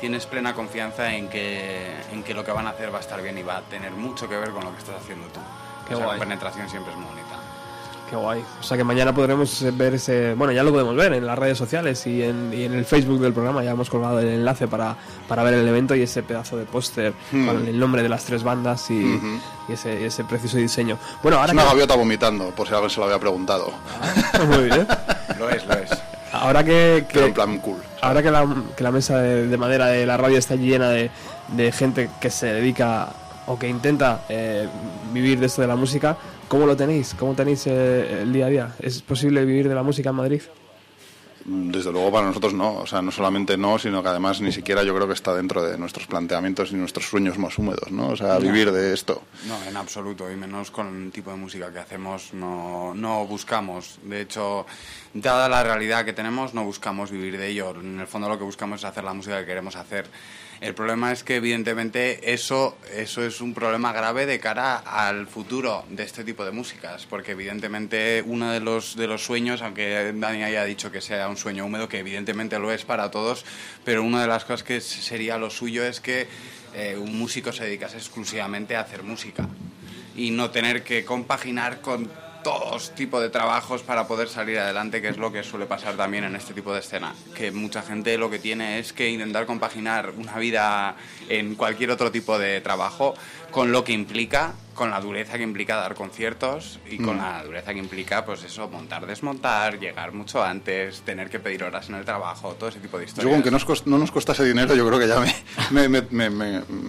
tienes 0.01 0.25
plena 0.27 0.55
confianza 0.55 1.15
en 1.15 1.29
que, 1.29 1.95
en 2.11 2.23
que 2.23 2.33
lo 2.33 2.43
que 2.43 2.53
van 2.53 2.67
a 2.67 2.71
hacer 2.71 2.93
va 2.93 2.99
a 2.99 3.01
estar 3.03 3.21
bien 3.23 3.37
y 3.37 3.43
va 3.43 3.59
a 3.59 3.63
tener 3.63 3.93
mucho 3.93 4.29
que 4.29 4.37
ver 4.37 4.51
con 4.51 4.65
lo 4.65 4.73
que 4.73 4.79
estás 4.79 4.97
haciendo 4.97 5.27
tú. 5.29 5.41
Qué 5.87 5.93
Esa 5.95 6.05
guay. 6.05 6.19
penetración 6.19 6.69
siempre 6.71 6.93
es 6.93 6.99
muy. 6.99 7.11
Qué 8.11 8.17
guay. 8.17 8.45
O 8.61 8.63
sea 8.63 8.77
que 8.77 8.85
mañana 8.85 9.15
podremos 9.15 9.65
ver 9.77 9.95
ese. 9.95 10.35
Bueno, 10.35 10.53
ya 10.53 10.63
lo 10.63 10.71
podemos 10.73 10.95
ver 10.95 11.15
en 11.15 11.27
las 11.27 11.39
redes 11.39 11.57
sociales 11.57 12.07
y 12.07 12.23
en, 12.23 12.53
y 12.55 12.65
en 12.65 12.75
el 12.75 12.85
Facebook 12.85 13.19
del 13.21 13.33
programa. 13.33 13.65
Ya 13.65 13.71
hemos 13.71 13.89
colgado 13.89 14.21
el 14.21 14.29
enlace 14.29 14.69
para, 14.69 14.95
para 15.27 15.43
ver 15.43 15.55
el 15.55 15.67
evento 15.67 15.95
y 15.95 16.03
ese 16.03 16.23
pedazo 16.23 16.57
de 16.57 16.65
póster 16.65 17.15
Hmm. 17.33 17.47
con 17.47 17.67
el 17.67 17.79
nombre 17.79 18.03
de 18.03 18.09
las 18.11 18.25
tres 18.25 18.43
bandas 18.43 18.91
y, 18.91 19.19
ese, 19.69 20.01
y 20.01 20.05
ese 20.05 20.23
precioso 20.25 20.59
diseño. 20.59 20.99
Bueno, 21.23 21.39
ahora 21.39 21.49
Es 21.49 21.53
una 21.55 21.63
que, 21.63 21.69
gaviota 21.71 21.97
vomitando, 21.97 22.51
por 22.51 22.69
si 22.69 22.75
alguien 22.75 22.91
se 22.91 23.01
lo 23.01 23.07
había 23.07 23.19
preguntado. 23.19 23.73
Muy 24.49 24.65
bien. 24.65 24.87
Lo 25.39 25.49
es, 25.51 25.65
lo 25.67 25.73
es. 25.75 25.91
Ahora 26.33 26.63
que, 26.63 27.05
que- 27.09 27.15
Pero 27.15 27.27
en 27.27 27.35
plan 27.35 27.59
cool. 27.59 27.77
ahora 28.03 28.23
que 28.23 28.31
la, 28.31 28.47
que 28.77 28.83
la 28.85 28.91
mesa 28.91 29.19
de, 29.19 29.47
de 29.47 29.57
madera 29.57 29.87
de 29.87 30.05
la 30.07 30.17
radio 30.17 30.37
está 30.39 30.55
llena 30.57 30.91
de, 30.91 31.11
de 31.49 31.73
gente 31.73 32.11
que 32.21 32.31
se 32.31 32.47
dedica 32.47 33.09
o 33.47 33.59
que 33.59 33.69
intenta 33.69 34.21
eh, 34.29 34.69
vivir 35.13 35.39
de 35.41 35.47
esto 35.47 35.61
de 35.63 35.69
la 35.69 35.77
música, 35.77 36.17
¿cómo 36.49 36.67
lo 36.67 36.77
tenéis? 36.77 37.15
¿Cómo 37.19 37.35
tenéis 37.35 37.67
eh, 37.67 38.23
el 38.23 38.33
día 38.33 38.47
a 38.47 38.49
día? 38.49 38.75
¿Es 38.81 39.03
posible 39.03 39.45
vivir 39.45 39.69
de 39.69 39.75
la 39.75 39.83
música 39.83 40.11
en 40.11 40.17
Madrid? 40.17 40.43
Desde 41.47 41.93
luego 41.93 42.11
para 42.11 42.27
nosotros 42.27 42.55
no, 42.55 42.77
o 42.77 42.87
sea, 42.87 43.03
no 43.03 43.11
solamente 43.11 43.59
no, 43.59 43.79
sino 43.79 44.03
que 44.03 44.09
además 44.09 44.41
ni 44.41 44.51
siquiera 44.51 44.83
yo 44.83 44.95
creo 44.95 45.07
que 45.07 45.13
está 45.13 45.35
dentro 45.35 45.63
de 45.63 45.77
nuestros 45.77 46.07
planteamientos 46.07 46.73
y 46.73 46.77
nuestros 46.77 47.07
sueños 47.07 47.37
más 47.37 47.59
húmedos, 47.59 47.93
¿no? 47.93 48.09
O 48.09 48.17
sea, 48.17 48.39
vivir 48.39 48.73
de 48.73 48.95
esto. 48.95 49.23
No, 49.47 49.63
en 49.69 49.77
absoluto, 49.77 50.31
y 50.31 50.37
menos 50.37 50.71
con 50.71 51.05
el 51.05 51.13
tipo 51.13 51.31
de 51.31 51.37
música 51.37 51.71
que 51.71 51.81
hacemos, 51.81 52.33
no, 52.33 52.95
no 52.95 53.27
buscamos. 53.27 53.99
De 54.05 54.23
hecho, 54.23 54.65
dada 55.13 55.47
la 55.51 55.63
realidad 55.63 56.07
que 56.07 56.15
tenemos, 56.15 56.55
no 56.55 56.65
buscamos 56.65 57.11
vivir 57.11 57.37
de 57.37 57.49
ello. 57.49 57.75
En 57.79 58.01
el 58.01 58.07
fondo 58.07 58.27
lo 58.27 58.39
que 58.39 58.45
buscamos 58.45 58.81
es 58.81 58.87
hacer 58.87 59.05
la 59.05 59.13
música 59.13 59.41
que 59.41 59.47
queremos 59.47 59.77
hacer. 59.77 60.07
El 60.61 60.75
problema 60.75 61.13
es 61.13 61.25
que, 61.25 61.37
evidentemente, 61.37 62.33
eso, 62.33 62.77
eso 62.95 63.25
es 63.25 63.41
un 63.41 63.55
problema 63.55 63.93
grave 63.93 64.27
de 64.27 64.39
cara 64.41 64.77
al 64.77 65.27
futuro 65.27 65.85
de 65.91 66.05
este 66.05 66.25
tipo 66.25 66.45
de 66.45 66.53
músicas, 66.53 67.07
porque, 67.07 67.33
evidentemente, 67.33 68.23
uno 68.27 68.51
de 68.51 68.61
los, 68.61 68.97
de 68.97 69.07
los 69.07 69.25
sueños, 69.25 69.63
aunque 69.63 70.13
Dani 70.15 70.43
haya 70.43 70.65
dicho 70.65 70.91
que 70.91 71.01
sea 71.01 71.29
un 71.29 71.37
sueño 71.37 71.67
húmedo, 71.67 71.89
que 71.89 71.99
evidentemente 71.99 72.59
lo 72.59 72.73
es 72.73 72.85
para 72.85 73.11
todos, 73.11 73.45
pero 73.85 74.03
una 74.03 74.23
de 74.23 74.29
las 74.29 74.45
cosas 74.45 74.63
que 74.63 74.81
sería 74.81 75.39
lo 75.39 75.51
suyo 75.51 75.85
es 75.85 76.01
que 76.01 76.27
eh, 76.75 76.97
un 76.97 77.19
músico 77.19 77.53
se 77.53 77.65
dedicase 77.65 77.97
exclusivamente 77.97 78.75
a 78.77 78.81
hacer 78.81 79.03
música 79.03 79.49
y 80.17 80.31
no 80.31 80.51
tener 80.51 80.83
que 80.83 81.05
compaginar 81.05 81.81
con 81.81 82.11
todos 82.45 82.95
tipos 82.95 83.21
de 83.21 83.31
trabajos 83.31 83.83
para 83.83 84.07
poder 84.07 84.29
salir 84.29 84.59
adelante, 84.59 85.03
que 85.03 85.09
es 85.09 85.17
lo 85.17 85.33
que 85.33 85.43
suele 85.43 85.67
pasar 85.67 85.97
también 85.97 86.23
en 86.23 86.37
este 86.37 86.55
tipo 86.55 86.73
de 86.73 86.81
escena. 86.81 87.13
Que 87.35 87.51
mucha 87.51 87.83
gente 87.83 88.17
lo 88.17 88.31
que 88.31 88.39
tiene 88.39 88.79
es 88.79 88.93
que 88.93 89.11
intentar 89.11 89.47
compaginar 89.47 90.13
una 90.17 90.39
vida 90.39 90.95
en 91.29 91.57
cualquier 91.57 91.91
otro 91.91 92.13
tipo 92.13 92.39
de 92.39 92.61
trabajo 92.61 93.15
con 93.51 93.73
lo 93.73 93.83
que 93.83 93.93
implica, 93.93 94.55
con 94.75 94.91
la 94.91 95.01
dureza 95.01 95.37
que 95.39 95.43
implica 95.45 95.77
dar 95.77 95.95
conciertos 95.95 96.81
y 96.91 96.97
con 96.99 97.17
Mm. 97.17 97.21
la 97.21 97.45
dureza 97.45 97.73
que 97.73 97.79
implica, 97.79 98.25
pues 98.25 98.43
eso, 98.43 98.69
montar, 98.69 99.07
desmontar, 99.07 99.79
llegar 99.79 100.13
mucho 100.13 100.43
antes, 100.43 101.01
tener 101.03 101.31
que 101.31 101.39
pedir 101.39 101.63
horas 101.65 101.89
en 101.89 101.95
el 101.95 102.05
trabajo, 102.05 102.55
todo 102.59 102.69
ese 102.69 102.81
tipo 102.81 102.99
de 102.99 103.05
historias. 103.05 103.31
Yo 103.31 103.35
con 103.37 103.43
que 103.43 103.51
nos 103.51 103.65
cost- 103.67 103.87
no 103.87 103.99
nos 103.99 104.11
costase 104.11 104.45
dinero, 104.45 104.75
yo 104.75 104.87
creo 104.87 104.99
que 104.99 105.07
ya 105.09 105.21
me, 105.71 105.89
me, 105.89 106.03
me, 106.11 106.31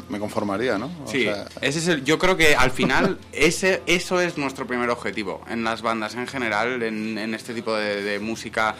me- 0.10 0.20
conformaría, 0.20 0.78
¿no? 0.78 0.88
O 1.06 1.08
Sí, 1.08 1.24
sea, 1.24 1.46
ese 1.62 1.80
es 1.80 1.88
el, 1.88 2.04
yo 2.04 2.18
creo 2.18 2.36
que 2.36 2.56
al 2.56 2.72
final 2.72 3.20
ese, 3.32 3.84
eso 3.86 4.20
es 4.20 4.38
nuestro 4.38 4.66
primer 4.66 4.90
objetivo 4.90 5.44
en 5.50 5.64
las 5.64 5.82
bandas 5.82 6.16
en 6.16 6.26
general, 6.28 6.82
en, 6.82 7.18
en 7.18 7.34
este 7.36 7.54
tipo 7.54 7.76
de, 7.76 8.02
de 8.02 8.20
música 8.20 8.76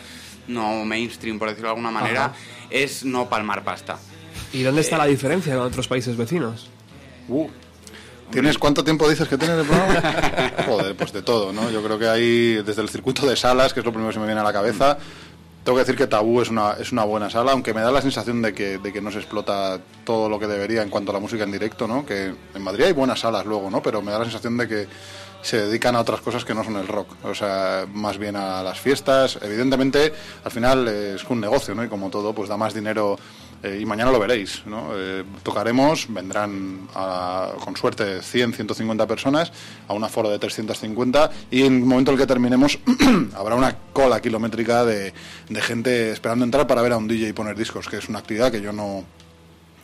no 0.48 0.84
mainstream, 0.86 1.38
por 1.40 1.50
decirlo 1.50 1.68
de 1.70 1.72
alguna 1.76 1.92
manera, 1.92 2.26
Ajá. 2.26 2.36
es 2.70 3.04
no 3.06 3.30
palmar 3.30 3.64
pasta. 3.64 3.98
¿Y 4.54 4.64
dónde 4.64 4.82
está 4.82 4.98
la 4.98 5.06
diferencia 5.06 5.54
con 5.56 5.64
otros 5.66 5.88
países 5.88 6.16
vecinos? 6.18 6.70
uh, 7.28 7.48
¿Tienes 8.32 8.58
cuánto 8.58 8.84
tiempo 8.84 9.08
dices 9.08 9.28
que 9.28 9.38
tienes 9.38 9.58
de 9.58 9.64
programa? 9.64 10.52
Joder, 10.66 10.96
pues 10.96 11.14
de 11.14 11.22
todo, 11.22 11.54
¿no? 11.54 11.70
Yo 11.70 11.82
creo 11.84 11.98
que 11.98 12.08
hay 12.08 12.56
desde 12.64 12.82
el 12.82 12.90
circuito 12.90 13.26
de 13.26 13.36
salas, 13.36 13.74
que 13.74 13.80
es 13.80 13.86
lo 13.86 13.92
primero 13.92 14.10
que 14.10 14.16
se 14.16 14.20
me 14.20 14.26
viene 14.26 14.42
a 14.42 14.44
la 14.44 14.54
cabeza. 14.54 14.98
Tengo 15.64 15.78
que 15.78 15.84
decir 15.84 15.96
que 15.96 16.06
Tabú 16.06 16.42
es 16.42 16.50
una, 16.50 16.74
es 16.74 16.92
una 16.92 17.06
buena 17.06 17.30
sala, 17.30 17.52
aunque 17.54 17.74
me 17.74 17.82
da 17.82 17.92
la 17.92 18.02
sensación 18.02 18.42
de 18.42 18.54
que, 18.54 18.78
de 18.78 18.94
que 18.94 19.02
no 19.02 19.10
se 19.10 19.18
explota 19.18 19.80
todo 20.04 20.30
lo 20.30 20.38
que 20.38 20.46
debería 20.46 20.84
en 20.84 20.90
cuanto 20.90 21.12
a 21.12 21.14
la 21.16 21.20
música 21.20 21.44
en 21.44 21.52
directo, 21.52 21.88
¿no? 21.88 22.06
Que 22.06 22.34
en 22.54 22.62
Madrid 22.62 22.86
hay 22.86 22.94
buenas 22.94 23.22
salas 23.22 23.46
luego, 23.46 23.72
¿no? 23.72 23.82
Pero 23.82 24.02
me 24.02 24.12
da 24.12 24.20
la 24.20 24.26
sensación 24.26 24.58
de 24.58 24.68
que 24.68 24.88
se 25.42 25.66
dedican 25.66 25.96
a 25.96 26.02
otras 26.02 26.22
cosas 26.22 26.44
que 26.44 26.56
no 26.56 26.64
son 26.64 26.76
el 26.76 26.88
rock, 26.88 27.08
o 27.24 27.36
sea, 27.36 27.86
más 27.94 28.18
bien 28.18 28.36
a 28.36 28.64
las 28.64 28.80
fiestas. 28.80 29.38
Evidentemente, 29.42 30.12
al 30.44 30.52
final 30.52 30.88
es 30.88 31.24
un 31.30 31.40
negocio, 31.40 31.76
¿no? 31.76 31.84
Y 31.84 31.88
como 31.88 32.10
todo, 32.10 32.34
pues 32.34 32.50
da 32.50 32.58
más 32.58 32.74
dinero 32.74 33.18
eh, 33.66 33.80
y 33.82 33.86
mañana 33.86 34.12
lo 34.12 34.20
veréis, 34.20 34.62
¿no? 34.68 34.90
Eh, 34.94 35.24
tocaremos, 35.42 36.06
vendrán 36.10 36.88
con 37.64 37.76
suerte 37.76 38.22
100, 38.22 38.54
150 38.54 39.08
personas 39.08 39.52
a 39.88 39.94
un 39.94 40.04
aforo 40.04 40.30
de 40.30 40.38
350 40.38 41.32
y 41.50 41.64
en 41.64 41.78
el 41.78 41.86
momento 41.86 42.12
en 42.12 42.18
el 42.18 42.22
que 42.22 42.28
terminemos 42.28 42.78
habrá 43.36 43.56
una 43.56 43.76
cola 43.92 44.22
kilométrica 44.22 44.86
de, 44.86 45.14
de 45.50 45.62
gente 45.62 46.12
esperando 46.12 46.46
entrar 46.46 46.68
para 46.68 46.84
ver 46.84 46.92
a 46.92 46.98
un 46.98 47.08
DJ 47.08 47.30
y 47.30 47.34
poner 47.34 47.58
discos, 47.58 47.88
que 47.88 47.98
es 47.98 48.08
una 48.08 48.20
actividad 48.20 48.52
que 48.52 48.62
yo 48.62 48.72
no 48.72 49.04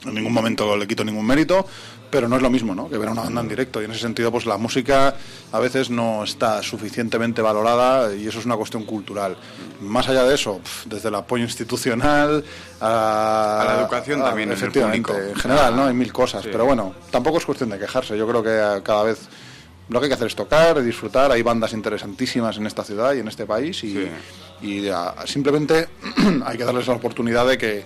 en 0.06 0.14
ningún 0.14 0.34
momento 0.34 0.76
le 0.78 0.88
quito 0.88 1.04
ningún 1.04 1.26
mérito, 1.26 1.66
pero 2.10 2.28
no 2.28 2.36
es 2.36 2.42
lo 2.42 2.50
mismo, 2.50 2.76
¿no? 2.76 2.90
Que 2.90 2.98
ver 2.98 3.08
a 3.08 3.12
una 3.14 3.22
banda 3.22 3.40
en 3.42 3.48
directo 3.48 3.82
y 3.82 3.86
en 3.86 3.92
ese 3.92 4.02
sentido 4.02 4.32
pues 4.32 4.46
la 4.46 4.58
música 4.58 5.16
a 5.52 5.60
veces 5.60 5.90
no 5.90 6.24
está 6.24 6.62
suficientemente 6.62 7.42
valorada 7.42 8.14
y 8.14 8.28
eso 8.28 8.40
es 8.40 8.46
una 8.46 8.58
cuestión 8.58 8.84
cultural. 8.84 9.38
Más 9.80 10.10
allá 10.10 10.24
de 10.26 10.36
eso, 10.36 10.60
desde 10.86 11.08
el 11.08 11.16
apoyo 11.16 11.44
institucional 11.46 12.44
a, 12.82 13.62
A 13.62 13.66
la 13.66 13.82
educación 13.82 14.22
también 14.22 14.50
en 14.50 14.54
el 14.54 14.58
efectivamente, 14.58 15.30
en 15.30 15.36
general, 15.36 15.76
¿no? 15.76 15.86
Hay 15.86 15.94
mil 15.94 16.12
cosas, 16.12 16.44
Sí. 16.44 16.50
pero 16.52 16.66
bueno, 16.66 16.94
tampoco 17.12 17.38
es 17.38 17.46
cuestión 17.46 17.70
de 17.70 17.80
quejarse. 17.80 18.18
Yo 18.18 18.28
creo 18.28 18.44
que 18.44 18.50
eh, 18.78 18.82
cada 18.84 19.04
vez 19.04 19.30
lo 19.90 20.00
que 20.00 20.06
hay 20.06 20.10
que 20.10 20.16
hacer 20.16 20.28
es 20.28 20.36
tocar, 20.36 20.82
disfrutar. 20.84 21.32
Hay 21.32 21.42
bandas 21.44 21.74
interesantísimas 21.74 22.58
en 22.58 22.66
esta 22.68 22.84
ciudad 22.84 23.14
y 23.14 23.20
en 23.20 23.28
este 23.28 23.46
país 23.46 23.84
y, 23.84 23.94
Sí. 23.94 24.08
y 24.62 24.90
ah, 24.90 25.16
simplemente 25.26 25.88
hay 26.46 26.58
que 26.58 26.66
darles 26.66 26.88
la 26.88 26.94
oportunidad 26.96 27.48
de 27.48 27.58
que 27.58 27.86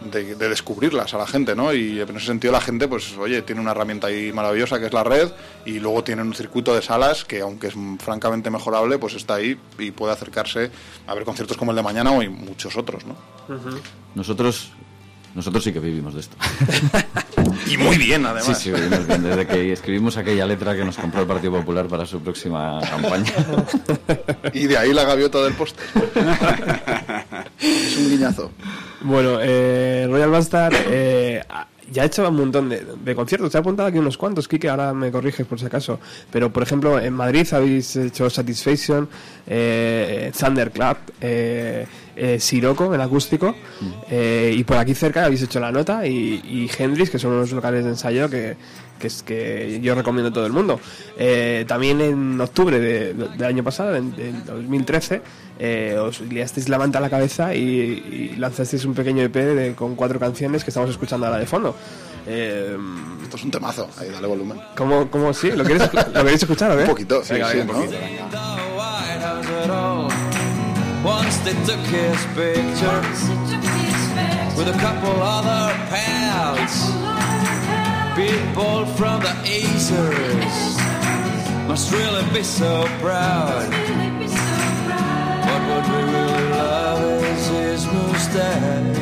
de, 0.00 0.34
de 0.34 0.48
descubrirlas 0.48 1.12
a 1.14 1.18
la 1.18 1.26
gente, 1.26 1.54
¿no? 1.54 1.72
Y 1.72 2.00
en 2.00 2.16
ese 2.16 2.26
sentido 2.26 2.52
la 2.52 2.60
gente, 2.60 2.88
pues, 2.88 3.16
oye, 3.18 3.42
tiene 3.42 3.60
una 3.60 3.72
herramienta 3.72 4.06
ahí 4.06 4.32
maravillosa 4.32 4.78
que 4.78 4.86
es 4.86 4.92
la 4.92 5.04
red 5.04 5.30
y 5.64 5.78
luego 5.78 6.02
tienen 6.04 6.26
un 6.26 6.34
circuito 6.34 6.74
de 6.74 6.82
salas 6.82 7.24
que, 7.24 7.40
aunque 7.40 7.68
es 7.68 7.74
francamente 7.98 8.50
mejorable, 8.50 8.98
pues 8.98 9.14
está 9.14 9.34
ahí 9.34 9.58
y 9.78 9.90
puede 9.90 10.12
acercarse 10.12 10.70
a 11.06 11.14
ver 11.14 11.24
conciertos 11.24 11.56
como 11.56 11.72
el 11.72 11.76
de 11.76 11.82
mañana 11.82 12.10
o 12.12 12.22
y 12.22 12.28
muchos 12.28 12.76
otros, 12.76 13.04
¿no? 13.04 13.16
Nosotros, 14.14 14.72
nosotros 15.34 15.62
sí 15.62 15.72
que 15.72 15.80
vivimos 15.80 16.14
de 16.14 16.20
esto. 16.20 16.36
Y 17.66 17.76
muy 17.76 17.98
bien, 17.98 18.26
además. 18.26 18.58
Sí, 18.58 18.64
sí, 18.64 18.72
vivimos 18.72 19.06
bien. 19.06 19.22
Desde 19.22 19.46
que 19.46 19.72
escribimos 19.72 20.16
aquella 20.16 20.44
letra 20.44 20.74
que 20.74 20.84
nos 20.84 20.96
compró 20.96 21.20
el 21.20 21.26
Partido 21.26 21.52
Popular 21.52 21.86
para 21.86 22.04
su 22.04 22.20
próxima 22.20 22.80
campaña. 22.80 23.32
Y 24.52 24.66
de 24.66 24.76
ahí 24.76 24.92
la 24.92 25.04
gaviota 25.04 25.42
del 25.42 25.54
póster. 25.54 25.84
es 27.60 27.96
un 27.96 28.10
guiñazo. 28.10 28.50
Bueno, 29.02 29.38
eh, 29.40 30.06
Royal 30.08 30.30
Bastard, 30.30 30.74
eh, 30.88 31.42
ya 31.90 32.02
ha 32.02 32.06
hecho 32.06 32.28
un 32.28 32.36
montón 32.36 32.68
de, 32.68 32.84
de 33.02 33.14
conciertos. 33.14 33.50
Te 33.50 33.58
he 33.58 33.60
apuntado 33.60 33.88
aquí 33.88 33.98
unos 33.98 34.16
cuantos, 34.16 34.48
Kike, 34.48 34.68
ahora 34.68 34.92
me 34.92 35.10
corriges 35.10 35.46
por 35.46 35.58
si 35.58 35.66
acaso. 35.66 36.00
Pero, 36.30 36.52
por 36.52 36.62
ejemplo, 36.62 36.98
en 36.98 37.12
Madrid 37.12 37.46
habéis 37.52 37.96
hecho 37.96 38.30
Satisfaction, 38.30 39.08
eh, 39.46 40.32
Thunderclap, 40.38 40.98
eh, 41.20 41.86
eh, 42.22 42.38
Siroco, 42.38 42.94
el 42.94 43.00
acústico. 43.00 43.54
eh, 44.10 44.54
y 44.54 44.62
por 44.64 44.76
aquí 44.76 44.94
cerca 44.94 45.24
habéis 45.24 45.42
hecho 45.42 45.58
La 45.58 45.72
Nota 45.72 46.06
y, 46.06 46.12
y 46.44 46.70
Hendrix, 46.78 47.08
que 47.10 47.18
son 47.18 47.32
unos 47.32 47.50
locales 47.52 47.82
de 47.84 47.90
ensayo 47.90 48.28
que, 48.28 48.56
que, 48.98 49.06
es, 49.06 49.22
que 49.22 49.80
yo 49.82 49.94
recomiendo 49.94 50.28
a 50.28 50.32
todo 50.32 50.44
el 50.46 50.52
mundo. 50.52 50.78
Eh, 51.18 51.64
también 51.66 52.00
en 52.02 52.38
octubre 52.40 52.78
de- 52.78 53.14
de- 53.14 53.28
del 53.28 53.44
año 53.44 53.64
pasado, 53.64 53.96
en, 53.96 54.14
en 54.18 54.44
2013, 54.44 55.22
eh, 55.58 55.96
os 55.98 56.20
liasteis 56.20 56.68
la 56.68 56.78
manta 56.78 56.98
a 56.98 57.00
la 57.00 57.08
cabeza 57.10 57.54
y, 57.54 57.60
y 57.62 58.34
lanzasteis 58.36 58.84
un 58.84 58.92
pequeño 58.94 59.22
EP 59.22 59.34
de- 59.36 59.74
con 59.74 59.94
cuatro 59.96 60.18
canciones 60.20 60.62
que 60.64 60.70
estamos 60.70 60.90
escuchando 60.90 61.26
ahora 61.26 61.38
de 61.38 61.46
fondo. 61.46 61.74
Eh, 62.26 62.76
Esto 63.22 63.36
es 63.38 63.44
un 63.44 63.50
temazo, 63.50 63.88
ahí 63.98 64.08
dale 64.10 64.26
volumen. 64.26 64.58
¿cómo, 64.76 65.10
cómo 65.10 65.32
sí? 65.32 65.50
¿Lo 65.52 65.64
queréis, 65.64 65.90
¿Lo 65.94 66.12
queréis 66.22 66.42
escuchar 66.42 66.72
o 66.72 66.76
qué? 66.76 66.82
Un 66.84 66.88
poquito, 66.90 67.24
sí, 67.24 67.32
Venga, 67.32 67.50
sí, 67.50 67.58
venga, 67.58 67.72
¿no? 67.72 67.78
un 67.80 67.86
poquito. 67.86 67.98
the 69.20 70.09
White 71.02 71.24
House 71.24 71.46
at 71.46 71.46
all. 71.46 71.46
Once 71.46 71.46
they 71.46 71.54
took 71.64 71.80
his 71.86 72.26
picture 72.34 73.02
with 74.56 74.68
a 74.68 74.78
couple 74.78 75.22
other 75.22 75.74
pals. 75.88 76.76
People 78.16 78.86
from 78.96 79.20
the 79.22 79.34
Acers 79.44 80.76
must 81.68 81.92
really 81.92 82.24
be 82.34 82.42
so 82.42 82.84
proud. 83.00 83.70
But 85.46 85.62
what 85.68 85.84
we 85.88 86.00
really 86.12 86.44
love 86.50 87.22
is 87.24 87.46
his 87.48 87.86
mustache. 87.86 89.00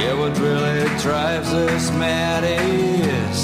Yeah, 0.00 0.14
what 0.18 0.38
really 0.38 0.88
drives 1.00 1.52
us 1.52 1.90
mad 1.92 2.44
is. 2.44 3.39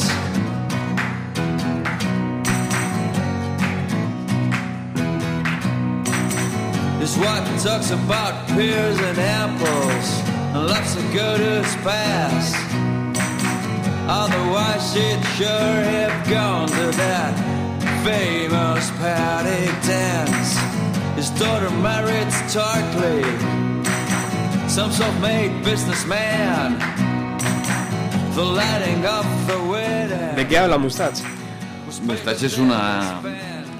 His 7.16 7.24
wife 7.24 7.62
talks 7.62 7.90
about 7.92 8.46
pears 8.48 8.98
and 8.98 9.18
apples 9.18 10.06
and 10.52 10.66
lots 10.66 10.96
of 10.96 11.12
good 11.14 11.40
as 11.40 11.74
past. 11.76 12.54
Otherwise, 14.06 14.92
she'd 14.92 15.24
sure 15.38 15.48
have 15.48 16.28
gone 16.28 16.68
to 16.68 16.86
that 17.00 17.32
famous 18.04 18.90
paddock 19.00 19.72
dance. 19.88 20.60
His 21.16 21.30
daughter 21.40 21.70
married 21.80 22.30
Starkley, 22.30 23.24
some 24.68 24.92
self-made 24.92 25.64
businessman. 25.64 26.78
The 28.34 28.44
lighting 28.44 29.06
of 29.06 29.24
the 29.46 29.58
wedding. 29.70 30.36
¿De 30.36 30.46
qué 30.46 30.58
habla 30.58 30.76
Mustache? 30.76 31.24
Mustache 32.02 32.44
es 32.44 32.58
una 32.58 33.22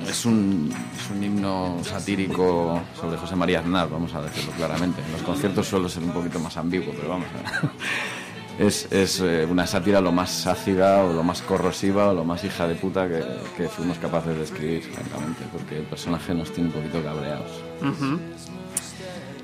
es 0.09 0.25
un, 0.25 0.73
es 1.07 1.11
un 1.17 1.23
himno 1.23 1.79
satírico 1.85 2.81
sobre 3.01 3.17
José 3.17 3.37
María 3.37 3.61
Aznar, 3.61 3.89
vamos 3.91 4.13
a 4.15 4.23
decirlo 4.23 4.53
claramente. 4.53 5.03
En 5.05 5.13
los 5.13 5.23
conciertos 5.23 5.67
suelo 5.67 5.89
ser 5.89 6.03
un 6.03 6.11
poquito 6.11 6.39
más 6.41 6.57
ambiguo, 6.57 6.93
pero 6.97 7.09
vamos 7.11 7.27
a 7.29 8.63
Es, 8.63 8.91
es 8.91 9.21
eh, 9.21 9.47
una 9.49 9.67
sátira 9.67 10.01
lo 10.01 10.13
más 10.13 10.47
ácida 10.47 11.05
o 11.05 11.13
lo 11.13 11.23
más 11.23 11.43
corrosiva 11.43 12.09
o 12.09 12.15
lo 12.15 12.25
más 12.25 12.43
hija 12.43 12.67
de 12.67 12.75
puta 12.75 13.07
que, 13.07 13.23
que 13.57 13.69
fuimos 13.69 13.99
capaces 13.99 14.35
de 14.37 14.45
escribir, 14.45 14.83
francamente, 14.83 15.43
porque 15.53 15.77
el 15.79 15.85
personaje 15.85 16.33
nos 16.35 16.51
tiene 16.53 16.71
un 16.71 16.75
poquito 16.75 17.03
cabreados. 17.03 17.51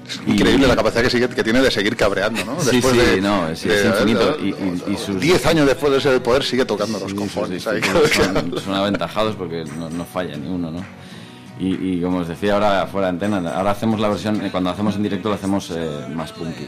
Es 0.08 0.20
increíble 0.26 0.66
la 0.66 0.76
capacidad 0.76 1.02
que, 1.02 1.10
sigue, 1.10 1.28
que 1.28 1.44
tiene 1.44 1.60
de 1.60 1.70
seguir 1.70 1.94
cabreando, 1.96 2.42
¿no? 2.44 2.58
Sí, 2.60 2.80
sí, 2.82 3.20
no, 3.20 3.48
es- 3.48 3.64
es 3.64 3.84
infinito. 3.84 4.36
Y- 4.42 4.48
y- 4.48 4.82
y 4.92 4.96
sus- 4.96 5.20
10 5.20 5.46
años 5.46 5.66
después 5.66 5.92
de 5.92 5.98
ese 5.98 6.20
poder 6.20 6.42
sigue 6.42 6.64
tocando 6.64 6.98
los 6.98 7.10
Sí, 7.10 7.16
ahí. 7.68 7.80
discursos 7.80 8.10
son, 8.12 8.60
son 8.62 8.74
aventajados 8.74 9.36
porque 9.36 9.64
no, 9.78 9.88
no 9.90 10.04
falla 10.04 10.36
ni 10.36 10.48
uno, 10.48 10.70
¿no? 10.70 10.84
Y, 11.64 11.98
y 11.98 12.00
como 12.02 12.18
os 12.18 12.28
decía 12.28 12.54
ahora 12.54 12.86
fuera 12.88 13.06
de 13.06 13.10
antena, 13.10 13.36
ahora 13.54 13.70
hacemos 13.70 14.00
la 14.00 14.08
versión, 14.08 14.44
eh, 14.44 14.48
cuando 14.50 14.70
hacemos 14.70 14.96
en 14.96 15.02
directo 15.04 15.28
lo 15.28 15.36
hacemos 15.36 15.70
eh, 15.70 16.06
más 16.12 16.32
punky. 16.32 16.66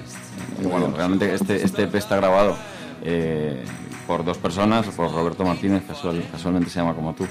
Y 0.62 0.66
bueno, 0.66 0.92
realmente 0.96 1.34
este, 1.34 1.64
este 1.64 1.82
EP 1.84 1.94
está 1.96 2.16
grabado 2.16 2.56
eh, 3.02 3.64
por 4.06 4.24
dos 4.24 4.38
personas, 4.38 4.86
por 4.88 5.10
Roberto 5.12 5.44
Martínez, 5.44 5.82
casual- 5.88 6.22
casualmente 6.30 6.70
se 6.70 6.78
llama 6.78 6.94
como 6.94 7.12
tú, 7.12 7.26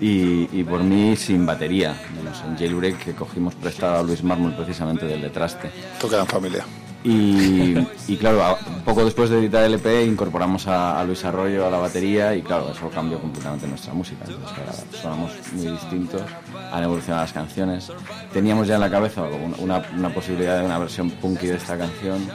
y, 0.00 0.48
y 0.52 0.64
por 0.64 0.82
mí 0.82 1.14
sin 1.14 1.46
batería, 1.46 1.94
menos 2.16 2.42
en 2.48 2.56
Jailbreak 2.56 2.98
que 2.98 3.12
cogimos 3.12 3.54
prestado 3.54 4.00
a 4.00 4.02
Luis 4.02 4.24
Mármol 4.24 4.54
precisamente 4.56 5.06
del 5.06 5.20
de 5.22 5.30
Traste. 5.30 5.70
Toca 6.00 6.18
en 6.18 6.26
familia. 6.26 6.64
Y, 7.04 8.16
claro, 8.18 8.58
poco 8.84 9.04
después 9.04 9.30
de 9.30 9.38
editar 9.38 9.64
el 9.64 9.74
EP 9.74 10.06
incorporamos 10.06 10.66
a, 10.68 11.02
Luis 11.04 11.24
Arroyo 11.24 11.66
a 11.66 11.70
la 11.70 11.78
batería 11.78 12.34
y 12.36 12.42
claro, 12.42 12.70
eso 12.72 12.88
cambió 12.90 13.18
completamente 13.18 13.66
nuestra 13.66 13.92
música. 13.92 14.24
Entonces, 14.26 14.58
ahora 14.58 14.72
sonamos 15.00 15.32
muy 15.52 15.66
distintos, 15.66 16.22
han 16.70 16.82
evolucionado 16.82 17.24
las 17.24 17.32
canciones. 17.32 17.90
Teníamos 18.32 18.68
ya 18.68 18.76
en 18.76 18.80
la 18.82 18.90
cabeza 18.90 19.22
una, 19.58 19.82
posibilidad 20.14 20.58
de 20.58 20.64
una 20.64 20.78
versión 20.78 21.10
punky 21.10 21.48
de 21.48 21.56
esta 21.56 21.76
canción 21.76 22.26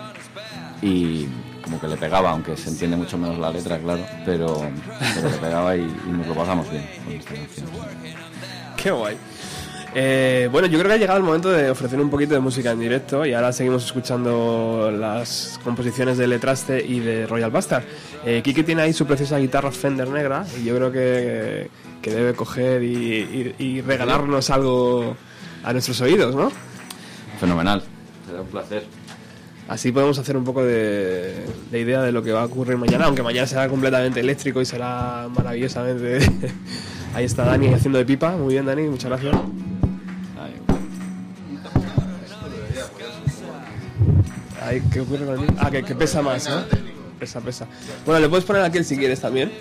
y 0.82 1.28
como 1.64 1.80
que 1.80 1.88
le 1.88 1.98
pegaba, 1.98 2.32
aunque 2.32 2.56
se 2.56 2.70
entiende 2.70 2.98
mucho 2.98 3.18
menos 3.18 3.38
la 3.40 3.52
letra, 3.52 3.78
claro, 3.78 4.06
pero, 4.26 4.70
pero 5.16 5.30
le 5.30 5.38
pegaba 5.38 5.76
y, 5.76 5.82
y 5.82 6.12
nos 6.12 6.28
lo 6.28 6.34
pasamos 6.34 6.70
bien 6.70 6.86
con 7.04 7.14
esta 7.14 7.34
canción. 7.34 7.68
Qué 8.78 8.92
guay. 8.92 9.18
Eh, 10.00 10.48
bueno, 10.52 10.68
yo 10.68 10.78
creo 10.78 10.90
que 10.90 10.94
ha 10.94 10.98
llegado 10.98 11.18
el 11.18 11.24
momento 11.26 11.50
de 11.50 11.72
ofrecer 11.72 12.00
un 12.00 12.12
poquito 12.12 12.36
de 12.36 12.40
música 12.40 12.70
en 12.70 12.80
directo 12.80 13.26
y 13.26 13.34
ahora 13.34 13.52
seguimos 13.52 13.84
escuchando 13.84 14.92
las 14.96 15.60
composiciones 15.64 16.20
de 16.20 16.28
Letraste 16.28 16.86
y 16.86 17.00
de 17.00 17.26
Royal 17.26 17.50
Bastard. 17.50 17.84
Eh, 18.24 18.42
Kike 18.44 18.62
tiene 18.64 18.84
ahí 18.84 18.94
su 18.94 19.08
preciosa 19.08 19.40
guitarra 19.40 19.72
Fender 19.72 20.08
negra 20.10 20.46
y 20.62 20.66
yo 20.66 20.76
creo 20.76 20.92
que, 20.92 21.70
que 22.00 22.12
debe 22.12 22.34
coger 22.36 22.84
y, 22.84 22.94
y- 22.96 23.56
y 23.58 23.82
regalarnos 23.82 24.52
algo 24.52 25.18
a 25.64 25.74
nuestros 25.74 26.00
oídos, 26.02 26.36
¿no? 26.36 26.52
Fenomenal, 27.40 27.82
será 28.28 28.42
un 28.42 28.48
placer. 28.50 28.84
Así 29.68 29.92
podemos 29.92 30.20
hacer 30.20 30.38
un 30.38 30.44
poco 30.44 30.64
de, 30.64 31.44
de 31.72 31.80
idea 31.80 32.04
de 32.04 32.12
lo 32.12 32.22
que 32.22 32.32
va 32.34 32.42
a 32.44 32.46
ocurrir 32.46 32.78
mañana, 32.78 33.06
aunque 33.06 33.24
mañana 33.24 33.48
será 33.48 33.68
completamente 33.68 34.20
eléctrico 34.20 34.62
y 34.62 34.66
será 34.66 35.28
maravillosamente... 35.36 36.20
Ahí 37.16 37.26
está 37.26 37.46
Dani 37.46 37.74
haciendo 37.74 37.98
de 37.98 38.06
pipa. 38.06 38.38
Muy 38.38 38.54
bien, 38.54 38.66
Dani, 38.68 38.84
muchas 38.84 39.10
gracias. 39.10 39.36
Ay, 44.62 44.82
¿qué 44.92 45.02
ocurre 45.02 45.26
con 45.26 45.34
el 45.36 45.40
mío? 45.42 45.50
Ah, 45.60 45.70
que, 45.72 45.84
que 45.84 45.96
pesa 45.96 46.22
más, 46.22 46.48
¿no? 46.50 46.64
Pesa, 47.20 47.42
pesa. 47.42 47.68
Bueno, 48.06 48.22
le 48.22 48.30
puedes 48.30 48.46
poner 48.46 48.64
aquel 48.64 48.86
si 48.86 48.98
quieres 48.98 49.22
también. 49.22 49.52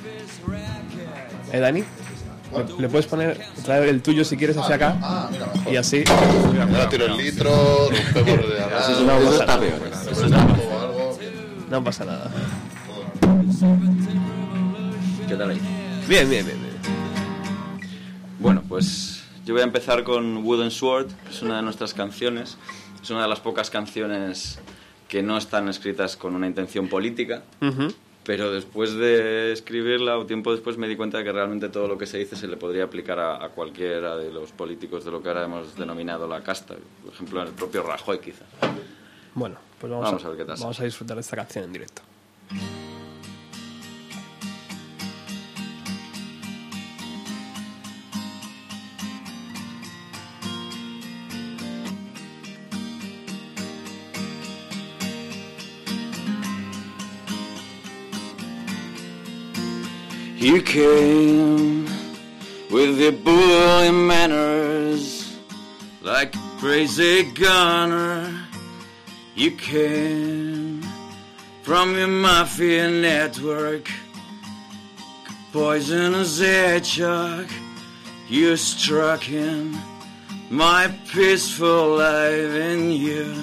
¿Eh, 1.53 1.59
Dani? 1.59 1.81
Le, 1.81 2.81
le 2.83 2.89
puedes 2.89 3.07
poner, 3.07 3.39
traer 3.64 3.89
el 3.89 4.03
tuyo 4.03 4.24
si 4.24 4.37
quieres 4.37 4.57
hacia 4.57 4.77
acá. 4.77 4.97
Ah, 5.03 5.29
mira, 5.31 5.47
mejor. 5.55 5.72
Y 5.72 5.77
así. 5.77 6.05
Ahora 6.09 6.89
tiro 6.89 7.07
el 7.07 7.16
litro, 7.16 7.51
rompemos 8.14 8.49
de 8.49 8.62
al 8.62 8.93
eso, 8.93 9.05
lado, 9.05 9.22
eso 9.22 9.41
está 9.41 9.61
peor. 9.61 9.81
Eso 10.11 10.24
está 10.24 10.47
peor. 10.47 10.72
o 10.72 10.81
algo. 10.81 11.18
No 11.70 11.85
pasa 11.85 12.05
nada. 12.05 12.31
¿Qué 15.29 15.35
tal 15.35 15.51
ahí? 15.51 15.61
Bien, 16.09 16.29
bien, 16.31 16.47
bien. 16.47 16.61
bien. 16.62 16.77
Bueno, 18.39 18.62
pues 18.68 19.22
yo 19.45 19.55
voy 19.55 19.62
a 19.62 19.64
empezar 19.64 20.05
con 20.05 20.45
Wooden 20.45 20.70
Sword, 20.70 21.09
que 21.09 21.31
es 21.31 21.43
una 21.43 21.57
de 21.57 21.62
nuestras 21.62 21.95
canciones. 21.95 22.57
Es 23.07 23.11
una 23.13 23.23
de 23.23 23.29
las 23.29 23.39
pocas 23.39 23.71
canciones 23.71 24.59
que 25.07 25.23
no 25.23 25.39
están 25.39 25.69
escritas 25.69 26.17
con 26.17 26.35
una 26.35 26.49
intención 26.49 26.89
política, 26.89 27.45
Ujú. 27.63 27.95
pero 28.25 28.51
después 28.51 28.95
de 28.95 29.53
escribirla 29.53 30.19
o 30.19 30.27
tiempo 30.27 30.51
después 30.51 30.77
me 30.77 30.89
di 30.89 30.97
cuenta 30.97 31.19
de 31.19 31.23
que 31.23 31.31
realmente 31.31 31.69
todo 31.69 31.87
lo 31.87 31.97
que 31.99 32.07
se 32.07 32.19
dice 32.19 32.35
se 32.35 32.49
le 32.49 32.57
podría 32.57 32.83
aplicar 32.83 33.21
a, 33.21 33.45
a 33.45 33.51
cualquiera 33.51 34.17
de 34.17 34.33
los 34.33 34.51
políticos 34.51 35.05
de 35.05 35.13
lo 35.13 35.23
que 35.23 35.29
ahora 35.29 35.45
hemos 35.45 35.77
denominado 35.77 36.27
la 36.27 36.43
casta. 36.43 36.75
Por 37.05 37.15
ejemplo, 37.15 37.43
en 37.43 37.47
el 37.47 37.53
propio 37.55 37.85
Rajoy, 37.85 38.19
quizá. 38.19 38.45
Bueno, 39.37 39.55
pues 39.81 39.89
vamos, 39.89 40.07
Vamos 40.07 40.25
a 40.25 40.29
ver 40.31 40.39
qué 40.39 40.45
tal 40.45 40.57
Vamos 40.59 40.81
a 40.81 40.85
disfrutar 40.85 41.17
de 41.17 41.21
esta 41.21 41.37
canción 41.37 41.65
en 41.67 41.73
directo. 41.75 42.03
You 60.47 60.62
came 60.62 61.86
with 62.70 63.01
your 63.01 63.11
bully 63.11 63.90
manners, 63.90 65.36
like 66.03 66.36
a 66.36 66.51
crazy 66.61 67.24
gunner. 67.32 68.32
You 69.34 69.51
came 69.57 70.82
from 71.62 71.97
your 71.97 72.07
mafia 72.07 72.88
network, 72.88 73.90
poisonous 75.53 76.38
hedgehog. 76.38 77.49
You 78.28 78.57
struck 78.57 79.24
him, 79.24 79.76
my 80.49 80.97
peaceful 81.12 81.97
life 81.97 82.55
in 82.70 82.92
you. 82.92 83.34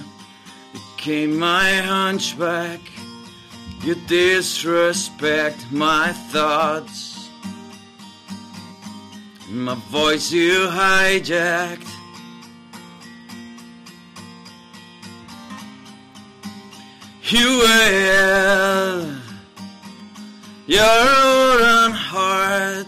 became 0.71 1.37
my 1.37 1.69
hunchback. 1.81 2.92
You 3.84 3.95
disrespect 4.07 5.69
my 5.69 6.13
thoughts. 6.31 7.29
My 9.49 9.75
voice 9.91 10.31
you 10.31 10.67
hijacked. 10.69 11.89
You 17.23 17.59
will. 17.59 19.15
Your 20.65 20.79
own 20.79 21.91
heart. 21.91 22.88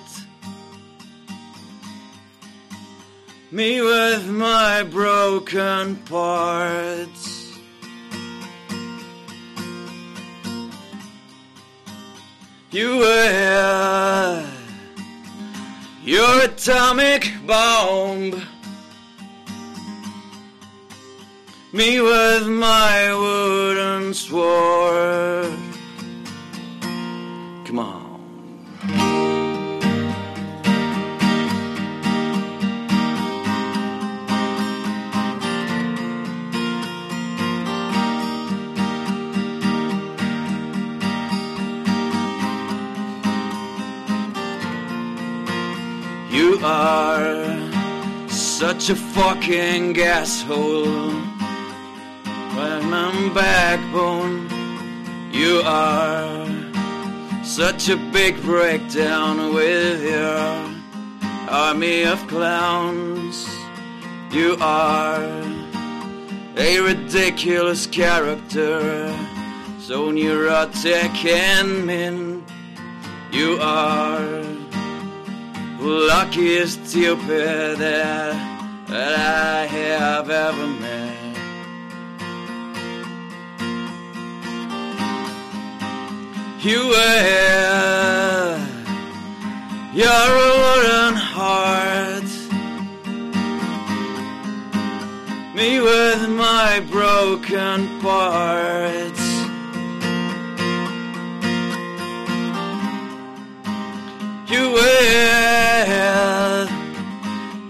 Me 3.52 3.82
with 3.82 4.30
my 4.30 4.84
broken 4.84 5.98
parts. 6.06 7.35
You 12.76 12.98
will. 12.98 14.46
Your 16.04 16.44
atomic 16.44 17.32
bomb. 17.48 18.42
Me 21.72 22.02
with 22.02 22.48
my 22.48 23.16
wooden 23.16 24.14
sword. 24.14 25.58
Come 27.64 27.80
on. 27.80 29.25
You 46.36 46.60
are 46.64 47.48
such 48.28 48.90
a 48.90 48.96
fucking 48.96 49.98
asshole. 50.02 51.14
When 52.58 52.94
I'm 52.94 53.34
backbone, 53.34 54.50
you 55.32 55.62
are 55.64 56.46
such 57.42 57.88
a 57.88 57.96
big 58.12 58.36
breakdown 58.42 59.54
with 59.54 60.04
your 60.04 60.76
army 61.50 62.04
of 62.04 62.20
clowns. 62.28 63.48
You 64.30 64.58
are 64.60 65.24
a 66.58 66.80
ridiculous 66.82 67.88
character, 67.88 69.16
so 69.80 70.12
neurotic 70.12 71.16
and 71.24 71.88
mean. 71.88 72.44
You 73.32 73.58
are 73.62 74.55
luckiest 75.80 76.88
stupid 76.88 77.78
that, 77.78 78.88
that 78.88 79.20
I 79.20 79.66
have 79.66 80.30
ever 80.30 80.68
met. 80.68 81.16
You 86.66 86.80
will, 86.88 88.58
your 89.94 90.28
wooden 90.36 91.14
heart, 91.14 92.24
me 95.56 95.80
with 95.80 96.28
my 96.30 96.84
broken 96.90 98.00
parts. 98.02 99.26
You 104.50 104.72
will, 104.72 105.65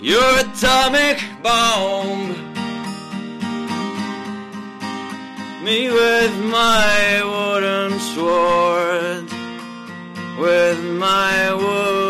your 0.06 0.38
atomic 0.38 1.18
bomb, 1.41 2.30
me 5.64 5.89
with 5.91 6.36
my 6.45 7.24
wooden 7.26 7.99
sword, 8.14 9.28
with 10.38 10.80
my 10.84 11.51
wooden 11.51 12.05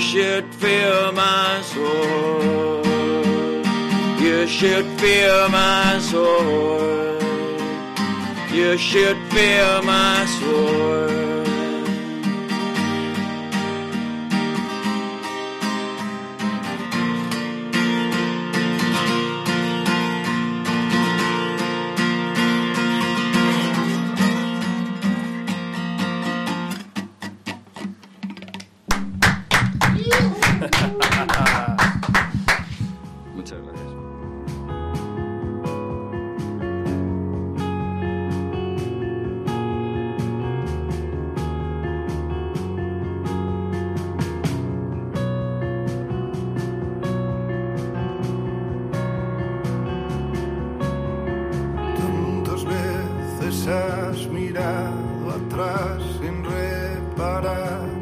should 0.00 0.54
fill 0.54 1.12
my 1.12 1.60
soul. 1.62 2.82
You 4.18 4.46
should 4.46 4.86
fill 4.98 5.48
my 5.50 5.98
soul. 6.00 7.20
You 8.50 8.78
should 8.78 9.18
fill 9.30 9.82
my 9.82 10.24
soul. 10.40 11.19
Has 53.70 54.26
mirado 54.28 55.30
atrás 55.30 56.02
sin 56.20 56.44
reparar 56.44 57.99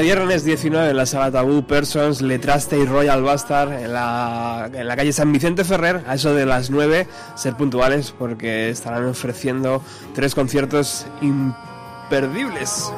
Viernes 0.00 0.44
19 0.44 0.90
en 0.90 0.96
la 0.96 1.06
sala 1.06 1.30
Tabú, 1.30 1.64
Persons, 1.66 2.20
Letraste 2.20 2.78
y 2.78 2.84
Royal 2.84 3.22
Bastard 3.22 3.72
en 3.72 3.92
la, 3.92 4.68
calle 4.96 5.12
San 5.12 5.32
Vicente 5.32 5.64
Ferrer, 5.64 6.02
a 6.06 6.14
eso 6.14 6.34
de 6.34 6.44
las 6.46 6.70
9, 6.70 7.06
ser 7.34 7.54
puntuales 7.56 8.12
porque 8.16 8.70
estarán 8.70 9.06
ofreciendo 9.06 9.82
tres 10.14 10.34
conciertos 10.34 11.06
imperdibles. 11.20 12.92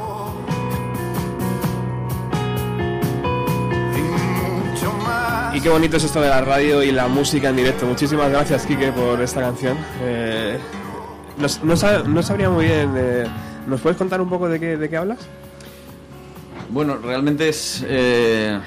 Y 5.54 5.60
qué 5.60 5.68
bonito 5.68 5.96
es 5.96 6.04
esto 6.04 6.20
de 6.20 6.28
la 6.28 6.40
radio 6.40 6.82
y 6.82 6.92
la 6.92 7.08
música 7.08 7.48
en 7.48 7.56
directo. 7.56 7.86
Muchísimas 7.86 8.30
gracias, 8.30 8.66
Kike, 8.66 8.92
por 8.92 9.20
esta 9.20 9.40
canción. 9.40 9.76
Eh, 10.02 10.58
no 11.62 11.76
sabría 11.76 12.50
muy 12.50 12.64
bien. 12.66 12.94
eh, 12.96 13.26
¿Nos 13.66 13.80
puedes 13.80 13.98
contar 13.98 14.20
un 14.20 14.30
poco 14.30 14.48
de 14.48 14.58
qué, 14.58 14.76
de 14.76 14.88
qué 14.88 14.96
hablas? 14.96 15.18
Bueno, 16.70 16.98
realmente 16.98 17.48
es 17.48 17.84
eh, 17.86 18.58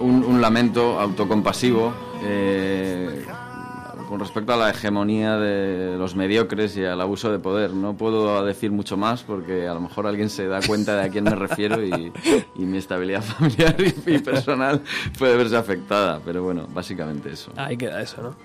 un, 0.00 0.40
lamento 0.40 0.98
autocompasivo, 0.98 1.92
eh, 2.24 3.24
con 4.08 4.18
respecto 4.18 4.54
a 4.54 4.56
la 4.56 4.70
hegemonía 4.70 5.36
de 5.36 5.96
los 5.98 6.14
mediocres 6.14 6.76
y 6.76 6.84
al 6.84 7.00
abuso 7.00 7.30
de 7.30 7.38
poder. 7.38 7.72
No 7.72 7.96
puedo 7.96 8.44
decir 8.44 8.70
mucho 8.70 8.96
más 8.96 9.22
porque 9.22 9.66
a 9.68 9.74
lo 9.74 9.80
mejor 9.80 10.06
alguien 10.06 10.30
se 10.30 10.46
da 10.46 10.60
cuenta 10.66 10.96
de 10.96 11.02
a 11.02 11.08
quién 11.10 11.24
me 11.24 11.34
refiero 11.34 11.84
y, 11.84 12.12
mi 12.56 12.78
estabilidad 12.78 13.22
familiar 13.22 13.76
y 13.78 14.18
personal 14.18 14.82
puede 15.18 15.36
verse 15.36 15.56
afectada. 15.56 16.20
Pero 16.24 16.42
bueno, 16.42 16.66
básicamente 16.72 17.30
eso. 17.30 17.52
Ahí 17.56 17.76
queda 17.76 18.00
eso, 18.00 18.22
¿no? 18.22 18.36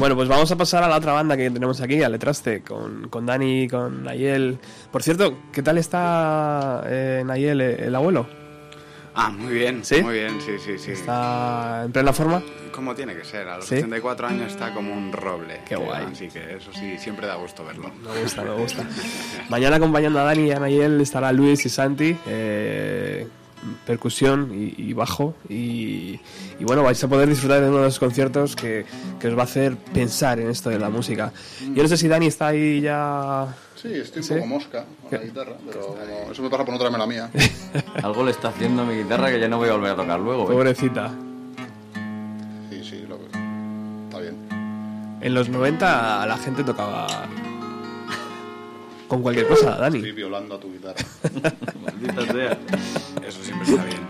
Bueno, 0.00 0.16
pues 0.16 0.30
vamos 0.30 0.50
a 0.50 0.56
pasar 0.56 0.82
a 0.82 0.88
la 0.88 0.96
otra 0.96 1.12
banda 1.12 1.36
que 1.36 1.50
tenemos 1.50 1.78
aquí, 1.82 2.02
a 2.02 2.08
Letraste, 2.08 2.62
con, 2.62 3.10
con 3.10 3.26
Dani, 3.26 3.68
con 3.68 4.02
Nayel. 4.02 4.58
Por 4.90 5.02
cierto, 5.02 5.36
¿qué 5.52 5.62
tal 5.62 5.76
está 5.76 6.82
eh, 6.86 7.22
Nayel, 7.22 7.60
eh, 7.60 7.84
el 7.86 7.94
abuelo? 7.94 8.26
Ah, 9.14 9.28
muy 9.28 9.52
bien, 9.52 9.84
¿Sí? 9.84 10.02
muy 10.02 10.14
bien, 10.14 10.40
sí, 10.40 10.52
sí, 10.58 10.78
sí. 10.78 10.92
¿Está 10.92 11.82
en 11.84 11.92
plena 11.92 12.14
forma? 12.14 12.42
Como 12.72 12.94
tiene 12.94 13.14
que 13.14 13.24
ser, 13.26 13.46
a 13.46 13.58
los 13.58 13.66
¿Sí? 13.66 13.74
84 13.74 14.26
años 14.26 14.52
está 14.52 14.72
como 14.72 14.90
un 14.94 15.12
roble. 15.12 15.60
Qué 15.66 15.76
guay. 15.76 16.06
Así 16.10 16.28
que 16.28 16.56
eso 16.56 16.72
sí, 16.72 16.96
siempre 16.96 17.26
da 17.26 17.34
gusto 17.34 17.62
verlo. 17.62 17.90
Me 18.02 18.22
gusta, 18.22 18.42
me 18.42 18.54
gusta. 18.54 18.82
Mañana 19.50 19.76
acompañando 19.76 20.18
a 20.20 20.22
Dani 20.22 20.46
y 20.46 20.52
a 20.52 20.60
Nayel 20.60 20.98
estará 21.02 21.30
Luis 21.30 21.66
y 21.66 21.68
Santi, 21.68 22.16
eh, 22.26 23.28
percusión 23.86 24.50
y, 24.54 24.74
y 24.82 24.92
bajo. 24.92 25.34
Y, 25.48 26.18
y 26.58 26.64
bueno, 26.64 26.82
vais 26.82 27.02
a 27.02 27.08
poder 27.08 27.28
disfrutar 27.28 27.60
de 27.60 27.68
uno 27.68 27.78
de 27.78 27.84
los 27.84 27.98
conciertos 27.98 28.56
que, 28.56 28.84
que 29.18 29.28
os 29.28 29.36
va 29.36 29.42
a 29.42 29.44
hacer 29.44 29.76
pensar 29.76 30.38
en 30.40 30.50
esto 30.50 30.70
de 30.70 30.78
la 30.78 30.88
música. 30.90 31.32
Yo 31.74 31.82
no 31.82 31.88
sé 31.88 31.96
si 31.96 32.08
Dani 32.08 32.26
está 32.26 32.48
ahí 32.48 32.80
ya... 32.80 33.46
Sí, 33.76 33.88
estoy 33.94 34.20
un 34.20 34.28
¿Sí? 34.28 34.34
poco 34.34 34.46
mosca 34.46 34.84
con 35.08 35.18
la 35.18 35.24
guitarra, 35.24 35.54
pero 35.66 35.80
como- 35.86 36.32
eso 36.32 36.42
me 36.42 36.50
pasa 36.50 36.64
por 36.64 36.72
no 36.74 36.78
traerme 36.78 36.98
la 36.98 37.06
mía. 37.06 37.30
Algo 38.02 38.24
le 38.24 38.30
está 38.32 38.48
haciendo 38.48 38.82
a 38.82 38.84
mi 38.84 38.94
guitarra 38.94 39.30
que 39.30 39.40
ya 39.40 39.48
no 39.48 39.56
voy 39.56 39.68
a 39.70 39.72
volver 39.72 39.92
a 39.92 39.96
tocar 39.96 40.20
luego. 40.20 40.44
¿eh? 40.44 40.52
Pobrecita. 40.54 41.10
Sí, 42.70 42.84
sí, 42.84 43.04
lo 43.08 43.16
está 44.04 44.18
bien. 44.20 44.36
En 45.22 45.34
los 45.34 45.48
90 45.48 46.26
la 46.26 46.36
gente 46.38 46.62
tocaba 46.64 47.06
con 49.10 49.22
cualquier 49.22 49.48
cosa, 49.48 49.72
Estoy 49.72 50.00
Dani. 50.00 50.12
violando 50.12 50.54
a 50.54 50.60
tu 50.60 50.72
guitarra. 50.72 50.94
Maldita 51.82 52.32
sea. 52.32 52.58
Eso 53.26 53.42
siempre 53.42 53.68
está 53.68 53.84
bien. 53.84 54.00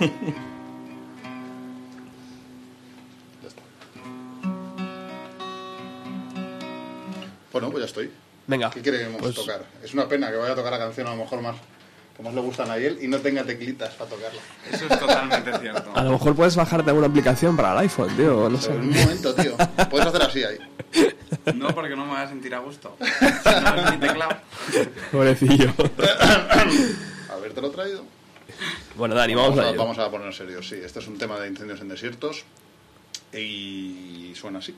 Ya 3.42 3.48
está. 3.48 3.62
Bueno, 7.52 7.70
pues 7.70 7.80
ya 7.82 7.86
estoy. 7.86 8.10
Venga. 8.46 8.70
¿Qué 8.70 8.80
queremos 8.82 9.20
pues- 9.20 9.34
tocar? 9.34 9.64
Es 9.82 9.92
una 9.94 10.08
pena 10.08 10.30
que 10.30 10.36
vaya 10.36 10.52
a 10.52 10.56
tocar 10.56 10.70
la 10.72 10.78
canción 10.78 11.08
a 11.08 11.10
lo 11.10 11.16
mejor 11.16 11.42
más 11.42 11.56
que 12.20 12.24
más 12.24 12.34
le 12.34 12.40
gustan 12.40 12.70
a 12.70 12.76
él 12.76 12.98
y 13.00 13.08
no 13.08 13.18
tenga 13.18 13.44
teclitas 13.44 13.94
para 13.94 14.10
tocarla. 14.10 14.40
Eso 14.70 14.86
es 14.88 14.98
totalmente 15.00 15.58
cierto. 15.58 15.90
A 15.94 16.02
lo 16.04 16.12
mejor 16.12 16.34
puedes 16.34 16.54
bajarte 16.56 16.90
alguna 16.90 17.06
aplicación 17.06 17.56
para 17.56 17.72
el 17.72 17.78
iPhone, 17.78 18.14
tío. 18.16 18.48
No 18.48 18.58
sé. 18.60 18.72
En 18.72 18.80
un 18.80 18.90
momento, 18.90 19.34
tío. 19.34 19.56
Puedes 19.88 20.06
hacer 20.06 20.22
así 20.22 20.44
ahí. 20.44 20.58
No, 21.54 21.74
porque 21.74 21.96
no 21.96 22.04
me 22.04 22.12
voy 22.12 22.20
a 22.20 22.28
sentir 22.28 22.54
a 22.54 22.58
gusto. 22.58 22.96
No 23.00 23.76
es 23.76 23.92
mi 23.92 23.98
teclado. 23.98 24.36
Pobrecillo. 25.12 25.72
Habértelo 27.30 27.70
traído. 27.70 28.04
Bueno, 28.96 29.14
Dani, 29.14 29.34
vamos, 29.34 29.58
a, 29.58 29.68
a 29.68 29.72
vamos 29.72 29.98
a 29.98 30.10
ponernos 30.10 30.36
serios, 30.36 30.68
sí. 30.68 30.76
Este 30.82 30.98
es 30.98 31.06
un 31.06 31.16
tema 31.18 31.38
de 31.38 31.48
incendios 31.48 31.80
en 31.80 31.88
desiertos 31.88 32.44
y 33.32 34.32
suena 34.34 34.58
así. 34.58 34.74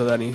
Dani. 0.00 0.34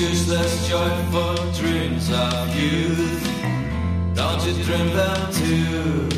Useless, 0.00 0.68
joyful 0.68 1.36
dreams 1.52 2.10
of 2.10 2.56
youth. 2.56 3.22
Don't 4.14 4.40
you 4.46 4.54
dream 4.64 4.88
them 4.96 5.20
too? 5.32 6.08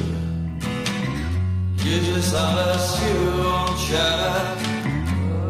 Useless 1.85 2.33
unless 2.33 2.87
you 3.03 3.17
won't 3.43 3.93
up. 3.95 4.59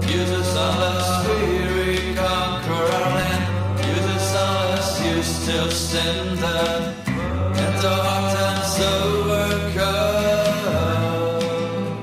Useless 0.09 0.53
unless 0.67 1.09
we 1.29 1.39
reconquer 1.81 2.85
our 2.97 3.09
land. 3.17 3.45
Useless 3.97 4.29
unless 4.47 4.91
you 5.05 5.17
still 5.23 5.71
stand 5.71 6.39
there. 6.39 6.95
And 7.63 7.75
the 7.83 7.95
hard 8.05 8.27
times 8.37 8.77
overcome. 8.81 10.23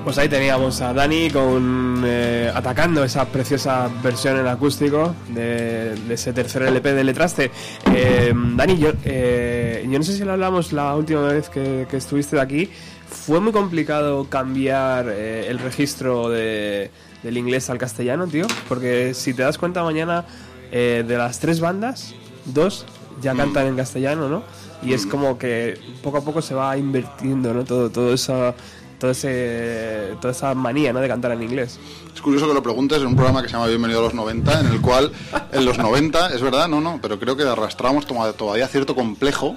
Pues 0.03 0.17
ahí 0.17 0.29
teníamos 0.29 0.81
a 0.81 0.93
Dani 0.93 1.29
con 1.29 1.88
eh, 2.05 2.51
atacando 2.53 3.03
esa 3.03 3.25
preciosa 3.25 3.89
versión 4.03 4.37
en 4.39 4.47
acústico 4.47 5.15
de, 5.29 5.95
de 5.95 6.13
ese 6.13 6.33
tercer 6.33 6.63
LP 6.63 6.93
de 6.93 7.03
Letraste. 7.03 7.51
Eh, 7.93 8.33
Dani, 8.55 8.77
yo, 8.77 8.91
eh, 9.05 9.87
yo 9.89 9.97
no 9.97 10.03
sé 10.03 10.13
si 10.17 10.23
lo 10.23 10.33
hablamos 10.33 10.73
la 10.73 10.95
última 10.95 11.21
vez 11.23 11.49
que, 11.49 11.87
que 11.89 11.97
estuviste 11.97 12.35
de 12.35 12.41
aquí. 12.41 12.69
¿Fue 13.07 13.39
muy 13.39 13.51
complicado 13.51 14.25
cambiar 14.29 15.07
eh, 15.09 15.47
el 15.49 15.59
registro 15.59 16.29
de- 16.29 16.91
del 17.23 17.37
inglés 17.37 17.69
al 17.69 17.77
castellano, 17.77 18.27
tío? 18.27 18.45
Porque 18.67 19.13
si 19.13 19.33
te 19.33 19.41
das 19.43 19.57
cuenta 19.57 19.83
mañana, 19.83 20.25
de 20.71 21.03
las 21.17 21.39
tres 21.39 21.59
bandas, 21.59 22.13
dos 22.45 22.85
ya 23.21 23.33
cantan 23.35 23.65
en 23.67 23.75
castellano, 23.75 24.29
¿no? 24.29 24.43
Y 24.83 24.93
es 24.93 25.05
como 25.07 25.37
que 25.37 25.77
poco 26.03 26.19
a 26.19 26.21
poco 26.21 26.41
se 26.41 26.53
va 26.53 26.77
invirtiendo, 26.77 27.53
¿no? 27.53 27.65
Todo, 27.65 27.89
todo 27.89 28.13
eso, 28.13 28.53
toda 28.99 29.11
esa 29.13 30.53
manía, 30.53 30.93
¿no? 30.93 30.99
De 30.99 31.07
cantar 31.07 31.31
en 31.31 31.43
inglés. 31.43 31.79
Es 32.13 32.21
curioso 32.21 32.47
que 32.47 32.53
lo 32.53 32.61
preguntes 32.61 32.99
en 32.99 33.07
un 33.07 33.15
programa 33.15 33.41
que 33.41 33.47
se 33.47 33.53
llama 33.53 33.67
Bienvenido 33.67 33.99
a 33.99 34.03
los 34.03 34.13
90, 34.13 34.59
en 34.59 34.67
el 34.67 34.81
cual 34.81 35.11
en 35.51 35.65
los 35.65 35.77
90, 35.77 36.33
es 36.33 36.41
verdad, 36.41 36.67
no, 36.67 36.81
no, 36.81 36.99
pero 37.01 37.17
creo 37.19 37.35
que 37.37 37.43
arrastramos 37.43 38.05
todavía 38.05 38.67
cierto 38.67 38.93
complejo 38.93 39.55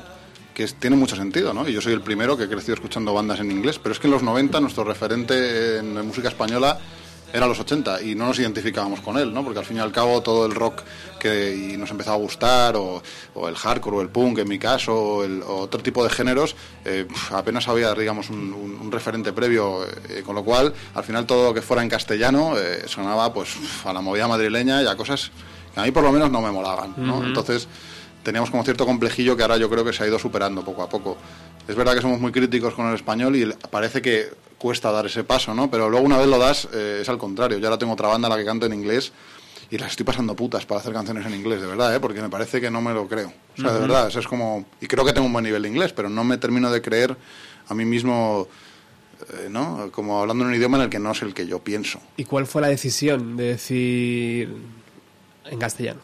que 0.55 0.67
tiene 0.67 0.97
mucho 0.97 1.17
sentido, 1.17 1.53
¿no? 1.55 1.69
Y 1.69 1.73
yo 1.73 1.81
soy 1.81 1.93
el 1.93 2.03
primero 2.03 2.37
que 2.37 2.45
he 2.45 2.49
crecido 2.49 2.75
escuchando 2.75 3.13
bandas 3.15 3.41
en 3.41 3.51
inglés, 3.51 3.79
pero 3.79 3.93
es 3.93 3.99
que 3.99 4.07
en 4.07 4.13
los 4.13 4.23
90 4.23 4.61
nuestro 4.61 4.85
referente 4.85 5.79
en 5.79 6.07
música 6.07 6.29
española 6.29 6.79
era 7.33 7.47
los 7.47 7.59
80 7.59 8.03
y 8.03 8.15
no 8.15 8.27
nos 8.27 8.39
identificábamos 8.39 9.01
con 9.01 9.17
él, 9.19 9.33
¿no? 9.33 9.43
Porque 9.43 9.59
al 9.59 9.65
fin 9.65 9.77
y 9.79 9.81
al 9.81 9.91
cabo 9.93 10.21
todo 10.23 10.45
el 10.47 10.55
rock 10.55 10.83
que 11.19 11.55
y 11.73 11.77
nos 11.77 11.91
empezaba 11.91 12.17
a 12.17 12.19
gustar, 12.21 12.77
o, 12.77 13.03
o 13.35 13.49
el 13.49 13.55
hardcore, 13.57 13.97
o 13.97 14.01
el 14.03 14.09
punk 14.09 14.39
en 14.39 14.49
mi 14.49 14.59
caso, 14.59 14.93
o, 14.95 15.25
el- 15.25 15.43
o 15.43 15.59
otro 15.61 15.81
tipo 15.83 16.03
de 16.05 16.11
géneros, 16.11 16.55
eh, 16.85 17.07
apenas 17.31 17.69
había, 17.69 17.95
digamos, 17.95 18.29
un, 18.31 18.53
un- 18.53 18.79
un 18.81 18.93
referente 18.93 19.33
previo, 19.33 19.85
eh, 20.09 20.23
con 20.27 20.35
lo 20.35 20.45
cual 20.45 20.75
al 20.95 21.05
final 21.05 21.25
todo 21.27 21.49
lo 21.49 21.55
que 21.55 21.63
fuera 21.63 21.83
en 21.83 21.89
castellano 21.89 22.55
eh, 22.59 22.83
sonaba 22.87 23.33
pues 23.33 23.51
a 23.85 23.93
la 23.93 24.01
movida 24.01 24.29
madrileña 24.29 24.83
y 24.83 24.87
a 24.87 24.97
cosas 24.97 25.31
que 25.75 25.81
a 25.81 25.85
mí 25.85 25.91
por 25.91 26.03
lo 26.03 26.13
menos 26.13 26.31
no 26.31 26.41
me 26.43 26.51
molaban, 26.51 26.93
¿no? 26.99 27.25
Entonces 27.25 27.67
teníamos 28.23 28.51
como 28.51 28.65
cierto 28.65 28.87
complejillo 28.87 29.37
que 29.37 29.43
ahora 29.43 29.57
yo 29.57 29.69
creo 29.69 29.85
que 29.85 29.93
se 29.93 30.05
ha 30.05 30.07
ido 30.07 30.19
superando 30.19 30.65
poco 30.65 30.83
a 30.83 30.89
poco. 30.89 31.17
Es 31.67 31.75
verdad 31.77 31.95
que 31.95 32.01
somos 32.01 32.21
muy 32.21 32.33
críticos 32.33 32.75
con 32.75 32.89
el 32.89 32.95
español 32.95 33.37
y 33.37 33.47
parece 33.71 34.03
que 34.03 34.29
cuesta 34.59 34.91
dar 34.93 35.07
ese 35.07 35.25
paso, 35.25 35.55
¿no? 35.55 35.71
Pero 35.71 35.89
luego 35.91 36.07
una 36.07 36.19
vez 36.19 36.27
lo 36.29 36.39
das 36.39 36.69
eh, 36.73 37.01
es 37.03 37.09
al 37.09 37.19
contrario. 37.19 37.59
Yo 37.59 37.67
ahora 37.67 37.79
tengo 37.79 37.93
otra 37.93 38.09
banda 38.09 38.27
a 38.29 38.31
la 38.31 38.37
que 38.37 38.45
canto 38.45 38.67
en 38.67 38.75
inglés 38.75 39.13
y 39.71 39.79
las 39.79 39.91
estoy 39.93 40.05
pasando 40.05 40.37
putas 40.37 40.67
para 40.67 40.81
hacer 40.81 40.93
canciones 40.93 41.25
en 41.27 41.35
inglés, 41.35 41.61
de 41.61 41.67
verdad, 41.67 41.95
¿eh? 41.95 42.01
Porque 42.01 42.21
me 42.21 42.29
parece 42.29 42.61
que 42.61 42.71
no 42.71 42.81
me 42.83 42.93
lo 42.93 43.09
creo. 43.09 43.33
O 43.57 43.61
sea, 43.61 43.71
de 43.71 43.79
Ujú. 43.79 43.89
verdad, 43.89 44.09
eso 44.09 44.19
es 44.21 44.27
como... 44.29 44.67
Y 44.81 44.87
creo 44.87 45.05
que 45.05 45.13
tengo 45.13 45.27
un 45.27 45.33
buen 45.33 45.45
nivel 45.45 45.63
de 45.63 45.69
inglés, 45.69 45.93
pero 45.93 46.09
no 46.09 46.25
me 46.25 46.37
termino 46.37 46.71
de 46.71 46.83
creer 46.83 47.17
a 47.69 47.75
mí 47.75 47.85
mismo, 47.85 48.49
eh, 49.33 49.49
¿no? 49.51 49.91
Como 49.91 50.21
hablando 50.21 50.45
en 50.45 50.51
un 50.51 50.57
idioma 50.57 50.77
en 50.77 50.85
el 50.85 50.91
que 50.91 50.99
no 50.99 51.13
es 51.13 51.23
el 51.23 51.33
que 51.33 51.47
yo 51.47 51.59
pienso. 51.61 52.01
¿Y 52.17 52.25
cuál 52.25 52.47
fue 52.47 52.61
la 52.61 52.69
decisión 52.69 53.37
de 53.37 53.45
decir 53.45 54.55
en 55.47 55.59
castellano? 55.59 56.01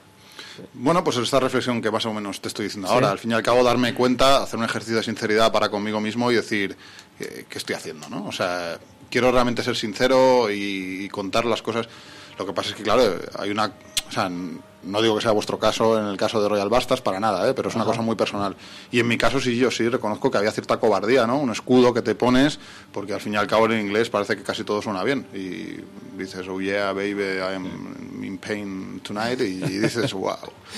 Bueno, 0.75 1.03
pues 1.05 1.17
esta 1.17 1.41
reflexión 1.41 1.81
que 1.83 1.91
más 1.91 2.05
o 2.07 2.13
menos 2.15 2.41
te 2.41 2.49
estoy 2.49 2.65
diciendo 2.67 2.89
Sí. 2.89 2.95
ahora. 2.95 3.11
Al 3.11 3.19
fin 3.19 3.31
y 3.31 3.35
al 3.35 3.43
cabo, 3.43 3.63
darme 3.65 3.95
cuenta, 3.95 4.43
hacer 4.43 4.59
un 4.59 4.65
ejercicio 4.65 4.97
de 4.97 5.03
sinceridad 5.03 5.51
para 5.53 5.69
conmigo 5.71 6.01
mismo 6.01 6.31
y 6.31 6.35
decir 6.37 6.77
eh, 7.21 7.45
qué 7.49 7.59
estoy 7.59 7.75
haciendo, 7.77 8.09
¿no? 8.09 8.27
O 8.27 8.33
sea, 8.33 8.79
quiero 9.11 9.31
realmente 9.33 9.63
ser 9.63 9.77
sincero 9.77 10.51
y, 10.51 11.05
y 11.05 11.09
contar 11.09 11.45
las 11.45 11.63
cosas. 11.63 11.89
Lo 12.39 12.47
que 12.47 12.53
pasa 12.53 12.71
es 12.71 12.77
que, 12.77 12.83
claro, 12.83 13.03
hay 13.39 13.51
una... 13.51 13.67
O 14.09 14.13
sea, 14.13 14.31
no 14.85 15.03
digo 15.03 15.17
que 15.17 15.23
sea 15.23 15.33
vuestro 15.33 15.59
caso 15.59 15.99
en 15.99 16.07
el 16.07 16.17
caso 16.17 16.41
de 16.41 16.49
Royal 16.49 16.69
Bastas, 16.69 17.01
para 17.01 17.19
nada, 17.21 17.49
¿eh? 17.49 17.55
pero 17.55 17.69
es 17.69 17.75
una 17.75 17.83
Ajá. 17.85 17.91
cosa 17.93 18.03
muy 18.03 18.15
personal. 18.17 18.57
Y 18.93 19.01
en 19.01 19.09
mi 19.09 19.19
caso 19.19 19.41
sí, 19.41 19.57
yo 19.57 19.71
sí 19.71 19.89
reconozco 19.89 20.31
que 20.31 20.39
había 20.39 20.51
cierta 20.53 20.79
cobardía, 20.79 21.27
¿no? 21.27 21.37
Un 21.39 21.51
escudo 21.51 21.93
que 21.93 22.01
te 22.03 22.15
pones, 22.15 22.59
porque 22.93 23.13
al 23.13 23.21
fin 23.21 23.35
y 23.35 23.37
al 23.37 23.47
cabo 23.47 23.67
en 23.67 23.81
inglés 23.81 24.09
parece 24.09 24.37
que 24.37 24.43
casi 24.45 24.65
todo 24.65 24.81
suena 24.81 25.03
bien. 25.05 25.27
Y 25.35 25.81
dices, 26.17 26.47
oh 26.49 26.61
yeah, 26.61 26.93
baby, 26.93 27.39
I'm 27.41 28.23
in 28.25 28.39
pain 28.39 29.01
tonight, 29.03 29.41
y, 29.41 29.63
y 29.65 29.79
dices, 29.79 30.13
wow. 30.15 30.37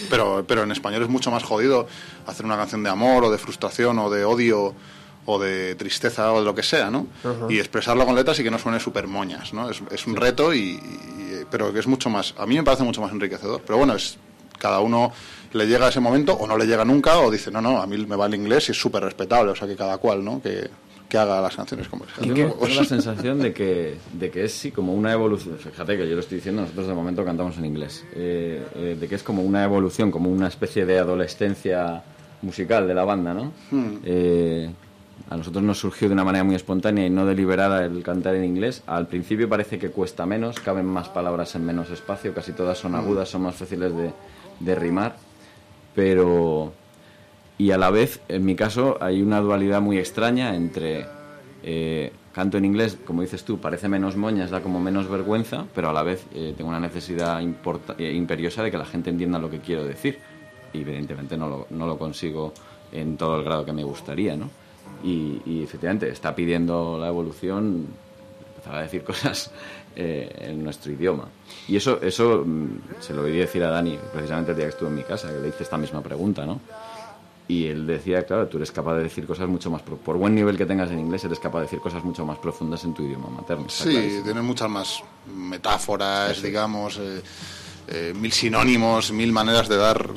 Pero, 0.09 0.45
pero 0.47 0.63
en 0.63 0.73
español 0.73 1.03
es 1.03 1.09
mucho 1.09 1.31
más 1.31 1.43
jodido 1.43 1.87
hacer 2.27 2.47
una 2.47 2.57
canción 2.57 2.83
de 2.83 2.91
amor, 2.91 3.25
o 3.25 3.31
de 3.31 3.39
frustración, 3.39 3.99
o 3.99 4.09
de 4.11 4.25
odio, 4.25 4.75
o 5.27 5.39
de 5.39 5.75
tristeza, 5.75 6.33
o 6.33 6.39
de 6.41 6.47
lo 6.47 6.55
que 6.55 6.63
sea, 6.63 6.91
¿no? 6.91 7.07
Ajá. 7.23 7.47
Y 7.51 7.59
expresarlo 7.59 8.07
con 8.07 8.15
letras 8.17 8.39
y 8.41 8.43
que 8.43 8.51
no 8.51 8.59
suene 8.59 8.81
súper 8.81 9.07
moñas, 9.07 9.53
¿no? 9.53 9.69
Es, 9.71 9.83
es 9.91 10.07
un 10.07 10.17
reto, 10.17 10.55
y, 10.55 10.59
y- 10.59 11.20
pero 11.51 11.73
que 11.73 11.81
es 11.81 11.87
mucho 11.87 12.11
más, 12.11 12.35
a 12.39 12.47
mí 12.47 12.57
me 12.57 12.63
parece 12.63 12.83
mucho 12.85 13.01
más 13.01 13.13
enriquecedor. 13.13 13.63
Pero 13.67 13.79
bueno, 13.79 13.95
es 13.95 14.19
cada 14.59 14.81
uno 14.81 15.13
le 15.53 15.67
llega 15.67 15.87
a 15.87 15.89
ese 15.89 16.01
momento 16.01 16.35
o 16.35 16.47
no 16.47 16.57
le 16.57 16.67
llega 16.67 16.85
nunca 16.85 17.19
o 17.19 17.31
dice, 17.31 17.51
no, 17.51 17.61
no, 17.61 17.81
a 17.81 17.87
mí 17.87 17.97
me 18.07 18.17
va 18.17 18.27
el 18.27 18.35
inglés 18.35 18.69
y 18.69 18.73
es 18.73 18.81
súper 18.81 19.03
respetable, 19.03 19.51
o 19.51 19.57
sea 19.57 19.67
que 19.67 19.75
cada 19.75 19.99
cual, 19.99 20.25
¿no? 20.25 20.41
Que, 20.41 20.69
que 21.09 21.19
haga 21.19 21.41
las 21.41 21.57
canciones 21.57 21.89
como 21.89 22.05
tengo, 22.05 22.35
tengo 22.35 22.69
la 22.69 22.85
sensación 22.85 23.41
de 23.41 23.53
que, 23.53 23.97
de 24.13 24.31
que 24.31 24.45
es 24.45 24.53
sí 24.53 24.71
como 24.71 24.95
una 24.95 25.13
evolución. 25.13 25.59
Fíjate 25.59 25.97
que 25.97 26.09
yo 26.09 26.15
lo 26.15 26.21
estoy 26.21 26.37
diciendo, 26.37 26.63
nosotros 26.63 26.87
de 26.87 26.95
momento 26.95 27.25
cantamos 27.25 27.59
en 27.59 27.65
inglés. 27.65 28.05
eh, 28.15 28.65
eh, 28.77 28.97
de 28.99 29.09
que 29.09 29.17
es 29.17 29.23
como 29.25 29.43
una 29.43 29.65
evolución, 29.65 30.13
como 30.13 30.31
una 30.31 30.47
especie 30.47 30.87
de 30.87 30.99
adolescencia 30.99 32.05
musical 32.43 32.87
de 32.87 32.95
la 32.95 33.05
banda, 33.05 33.35
¿no? 33.35 33.53
Hmm. 33.71 33.97
Eh, 34.05 34.71
a 35.29 35.37
nosotros 35.37 35.63
nos 35.63 35.79
surgió 35.79 36.09
de 36.09 36.15
una 36.15 36.25
manera 36.25 36.45
muy 36.45 36.55
espontánea 36.55 37.07
y 37.07 37.11
no 37.11 37.27
deliberada 37.27 37.85
el 37.85 38.03
cantar 38.03 38.35
en 38.35 38.45
inglés. 38.45 38.83
Al 38.87 39.07
principio 39.07 39.49
parece 39.49 39.79
que 39.79 39.91
cuesta 39.91 40.27
menos, 40.27 40.59
caben 40.61 40.87
más 40.87 41.09
palabras 41.09 41.55
en 41.55 41.67
menos 41.67 41.91
espacio, 41.91 42.33
casi 42.35 42.53
todas 42.53 42.79
son 42.79 42.93
Mm. 42.93 42.97
agudas, 42.97 43.29
son 43.29 43.43
más 43.43 43.55
fáciles 43.57 43.95
de, 43.95 44.13
de 44.61 44.75
rimar, 44.75 45.17
pero... 45.95 46.73
Y 47.59 47.73
a 47.73 47.79
la 47.79 47.91
vez, 47.91 48.21
en 48.29 48.47
mi 48.47 48.57
caso, 48.57 48.97
hay 49.03 49.21
una 49.21 49.41
dualidad 49.41 49.83
muy 49.83 49.99
extraña 49.99 50.55
entre 50.55 51.05
eh, 51.63 52.11
canto 52.33 52.57
en 52.57 52.65
inglés, 52.65 52.97
como 53.05 53.21
dices 53.21 53.45
tú, 53.45 53.59
parece 53.59 53.87
menos 53.87 54.17
moñas, 54.17 54.51
da 54.51 54.63
como 54.63 54.81
menos 54.81 55.09
vergüenza, 55.11 55.67
pero 55.75 55.91
a 55.91 55.93
la 55.93 56.03
vez 56.03 56.25
eh, 56.35 56.55
tengo 56.57 56.71
una 56.71 56.81
necesidad 56.81 57.39
eh, 57.99 58.13
imperiosa 58.15 58.63
de 58.63 58.71
que 58.71 58.79
la 58.79 58.87
gente 58.87 59.11
entienda 59.11 59.39
lo 59.39 59.51
que 59.51 59.59
quiero 59.59 59.85
decir. 59.85 60.19
Y 60.73 60.81
evidentemente 60.81 61.37
no 61.37 61.49
lo, 61.51 61.67
no 61.71 61.87
lo 61.87 61.99
consigo 61.99 62.55
en 62.93 63.19
todo 63.19 63.37
el 63.37 63.45
grado 63.45 63.67
que 63.67 63.73
me 63.75 63.85
gustaría, 63.85 64.37
¿no? 64.37 64.49
Y, 65.03 65.41
y 65.47 65.63
efectivamente 65.63 66.09
está 66.09 66.35
pidiendo 66.35 66.99
la 66.99 67.09
evolución 67.09 67.87
empezar 68.61 68.77
a 68.77 68.83
decir 68.83 69.03
cosas 69.05 69.51
eh, 69.97 70.31
en 70.39 70.63
nuestro 70.63 70.93
idioma. 70.93 71.29
Y 71.67 71.77
eso, 71.77 72.01
eso 72.03 72.45
mm, 72.47 73.01
se 73.01 73.15
lo 73.15 73.23
oí 73.23 73.37
decir 73.37 73.63
a 73.65 73.71
Dani 73.71 73.99
precisamente 74.13 74.53
el 74.53 74.57
día 74.57 74.67
que 74.67 74.71
estuve 74.71 74.89
en 74.89 74.95
mi 74.95 75.03
casa, 75.03 75.29
que 75.29 75.41
le 75.41 75.49
hice 75.49 75.63
esta 75.63 75.79
misma 75.79 76.03
pregunta, 76.03 76.47
¿no? 76.47 76.61
Y 77.49 77.67
él 77.67 77.85
decía, 77.85 78.25
claro, 78.25 78.47
tú 78.47 78.59
eres 78.59 78.71
capaz 78.71 78.95
de 78.95 79.03
decir 79.03 79.27
cosas 79.27 79.49
mucho 79.49 79.69
más... 79.73 79.83
Por 79.83 80.17
buen 80.17 80.37
nivel 80.37 80.57
que 80.57 80.67
tengas 80.67 80.89
en 80.93 81.01
inglés, 81.01 81.25
eres 81.25 81.41
capaz 81.41 81.59
de 81.59 81.65
decir 81.65 81.81
cosas 81.81 82.05
mucho 82.05 82.25
más 82.25 82.39
profundas 82.39 82.85
en 82.85 82.95
tu 82.95 83.03
idioma 83.03 83.29
materno. 83.29 83.69
Sí, 83.69 84.21
tienen 84.23 84.45
muchas 84.45 84.71
más 84.71 85.03
metáforas, 85.35 86.41
digamos, 86.41 86.99
eh, 86.99 87.21
eh, 87.89 88.13
mil 88.15 88.33
sinónimos, 88.33 89.11
mil 89.13 89.33
maneras 89.33 89.69
de 89.69 89.77
dar 89.77 90.11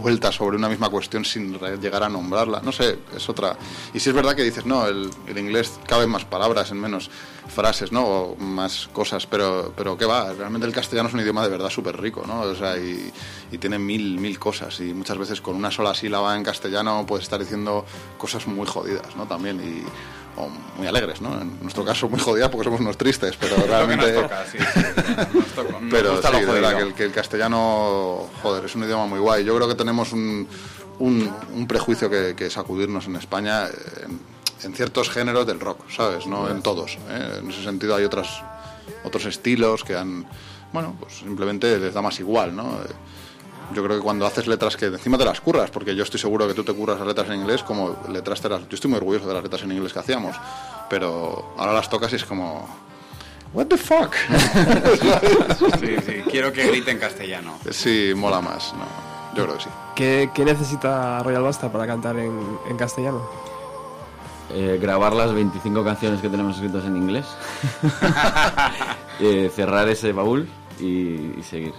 vueltas 0.00 0.34
sobre 0.34 0.56
una 0.56 0.68
misma 0.68 0.88
cuestión 0.88 1.24
sin 1.24 1.58
llegar 1.80 2.02
a 2.02 2.08
nombrarla. 2.08 2.60
No 2.62 2.72
sé, 2.72 2.98
es 3.14 3.28
otra. 3.28 3.56
Y 3.92 4.00
sí 4.00 4.08
es 4.08 4.14
verdad 4.14 4.34
que 4.34 4.42
dices, 4.42 4.64
no, 4.64 4.86
el, 4.86 5.10
inglés 5.36 5.78
cabe 5.86 6.04
en 6.04 6.10
más 6.10 6.24
palabras, 6.24 6.70
en 6.70 6.80
menos 6.80 7.10
frases, 7.48 7.92
¿no? 7.92 8.04
O 8.04 8.36
más 8.36 8.88
cosas, 8.92 9.26
pero, 9.26 9.74
pero 9.76 9.98
¿qué 9.98 10.06
va? 10.06 10.32
Realmente 10.32 10.66
el 10.66 10.72
castellano 10.72 11.08
es 11.08 11.14
un 11.14 11.20
idioma 11.20 11.42
de 11.42 11.50
verdad 11.50 11.68
súper 11.68 12.00
rico, 12.00 12.24
¿no? 12.26 12.40
O 12.42 12.54
sea, 12.54 12.76
y, 12.78 13.12
tiene 13.58 13.78
mil, 13.78 14.18
mil 14.18 14.38
cosas. 14.38 14.80
Y 14.80 14.94
muchas 14.94 15.18
veces 15.18 15.40
con 15.40 15.56
una 15.56 15.70
sola 15.70 15.94
sílaba 15.94 16.34
en 16.36 16.44
castellano 16.44 17.04
puedes 17.06 17.24
estar 17.24 17.40
diciendo 17.40 17.84
cosas 18.16 18.46
muy 18.46 18.66
jodidas, 18.66 19.16
¿no? 19.16 19.26
También, 19.26 19.60
o 20.42 20.48
muy 20.76 20.86
alegres, 20.86 21.20
¿no? 21.20 21.40
En 21.40 21.60
nuestro 21.60 21.84
caso 21.84 22.08
muy 22.08 22.20
jodidas 22.20 22.48
porque 22.48 22.64
somos 22.64 22.80
unos 22.80 22.96
tristes, 22.96 23.36
pero 23.38 23.56
realmente... 23.66 24.12
nos 24.12 24.22
toca, 24.22 24.46
sí. 24.46 24.58
Nos 25.34 25.46
toca. 25.48 25.70
Nos 25.80 25.90
Pero 25.90 26.12
gusta 26.12 26.28
sí, 26.28 26.34
lo 26.34 26.52
de 26.52 26.60
verdad 26.60 26.76
que 26.76 26.82
el, 26.82 26.94
que 26.94 27.04
el 27.04 27.12
castellano, 27.12 28.28
joder, 28.42 28.64
es 28.64 28.74
un 28.74 28.84
idioma 28.84 29.06
muy 29.06 29.18
guay. 29.18 29.44
Yo 29.44 29.54
creo 29.56 29.68
que 29.68 29.74
tenemos 29.74 30.12
un, 30.12 30.46
un, 30.98 31.34
un 31.54 31.66
prejuicio 31.66 32.10
que, 32.10 32.34
que 32.36 32.50
sacudirnos 32.50 33.06
en 33.06 33.16
España 33.16 33.66
en, 34.02 34.20
en 34.62 34.74
ciertos 34.74 35.10
géneros 35.10 35.46
del 35.46 35.60
rock, 35.60 35.88
¿sabes? 35.90 36.26
No 36.26 36.48
en 36.48 36.62
todos. 36.62 36.98
¿eh? 37.08 37.38
En 37.40 37.50
ese 37.50 37.62
sentido 37.62 37.94
hay 37.94 38.04
otras, 38.04 38.42
otros 39.04 39.24
estilos 39.26 39.84
que 39.84 39.96
han, 39.96 40.26
bueno, 40.72 40.96
pues 40.98 41.18
simplemente 41.18 41.78
les 41.78 41.94
da 41.94 42.02
más 42.02 42.18
igual, 42.20 42.54
¿no? 42.54 42.78
Yo 43.72 43.84
creo 43.84 43.96
que 43.98 44.02
cuando 44.02 44.26
haces 44.26 44.46
letras 44.46 44.76
que 44.76 44.86
encima 44.86 45.16
te 45.16 45.24
las 45.24 45.40
curras, 45.40 45.70
porque 45.70 45.94
yo 45.94 46.02
estoy 46.02 46.18
seguro 46.18 46.46
que 46.48 46.54
tú 46.54 46.64
te 46.64 46.72
curras 46.74 46.98
las 46.98 47.06
letras 47.06 47.28
en 47.28 47.36
inglés 47.40 47.62
como 47.62 47.96
letras 48.08 48.40
te 48.40 48.48
las... 48.48 48.62
Yo 48.68 48.74
estoy 48.74 48.90
muy 48.90 48.98
orgulloso 48.98 49.28
de 49.28 49.34
las 49.34 49.42
letras 49.42 49.62
en 49.62 49.72
inglés 49.72 49.92
que 49.92 49.98
hacíamos, 50.00 50.34
pero 50.88 51.52
ahora 51.56 51.72
las 51.72 51.88
tocas 51.88 52.12
y 52.12 52.16
es 52.16 52.24
como... 52.24 52.68
What 53.52 53.66
the 53.66 53.76
fuck? 53.76 54.14
Sí, 55.80 55.96
sí, 56.04 56.22
quiero 56.30 56.52
que 56.52 56.66
grite 56.68 56.90
en 56.90 56.98
castellano. 56.98 57.58
Sí, 57.70 58.12
mola 58.16 58.40
más, 58.40 58.72
no, 58.74 58.84
yo 59.36 59.44
creo 59.44 59.56
que 59.56 59.64
sí. 59.64 59.70
¿Qué, 59.94 60.30
qué 60.34 60.44
necesita 60.44 61.22
Royal 61.22 61.42
Basta 61.42 61.70
para 61.70 61.86
cantar 61.86 62.16
en, 62.18 62.58
en 62.68 62.76
castellano? 62.76 63.22
Eh, 64.52 64.78
grabar 64.80 65.12
las 65.12 65.32
25 65.32 65.84
canciones 65.84 66.20
que 66.20 66.28
tenemos 66.28 66.56
escritas 66.56 66.84
en 66.84 66.96
inglés, 66.96 67.26
Eh, 69.20 69.50
cerrar 69.54 69.86
ese 69.88 70.12
baúl 70.12 70.48
y, 70.80 71.38
y 71.38 71.42
seguir. 71.48 71.74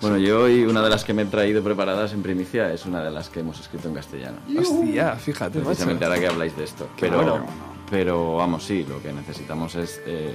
Bueno, 0.00 0.16
yo 0.16 0.40
hoy 0.44 0.64
una 0.64 0.80
de 0.82 0.88
las 0.88 1.04
que 1.04 1.12
me 1.12 1.22
he 1.22 1.26
traído 1.26 1.62
preparadas 1.62 2.12
en 2.12 2.22
primicia 2.22 2.72
es 2.72 2.86
una 2.86 3.02
de 3.02 3.10
las 3.10 3.28
que 3.28 3.40
hemos 3.40 3.60
escrito 3.60 3.88
en 3.88 3.94
castellano. 3.94 4.38
Hostia, 4.58 5.14
fíjate, 5.16 5.58
macho. 5.58 5.68
Precisamente 5.68 6.04
ahora 6.06 6.18
que 6.18 6.26
habláis 6.26 6.56
de 6.56 6.64
esto. 6.64 6.88
Qué 6.96 7.06
Pero, 7.06 7.16
bueno. 7.18 7.46
pero 7.90 8.36
vamos, 8.36 8.64
sí, 8.64 8.86
lo 8.88 9.02
que 9.02 9.12
necesitamos 9.12 9.74
es... 9.74 10.00
eh, 10.06 10.32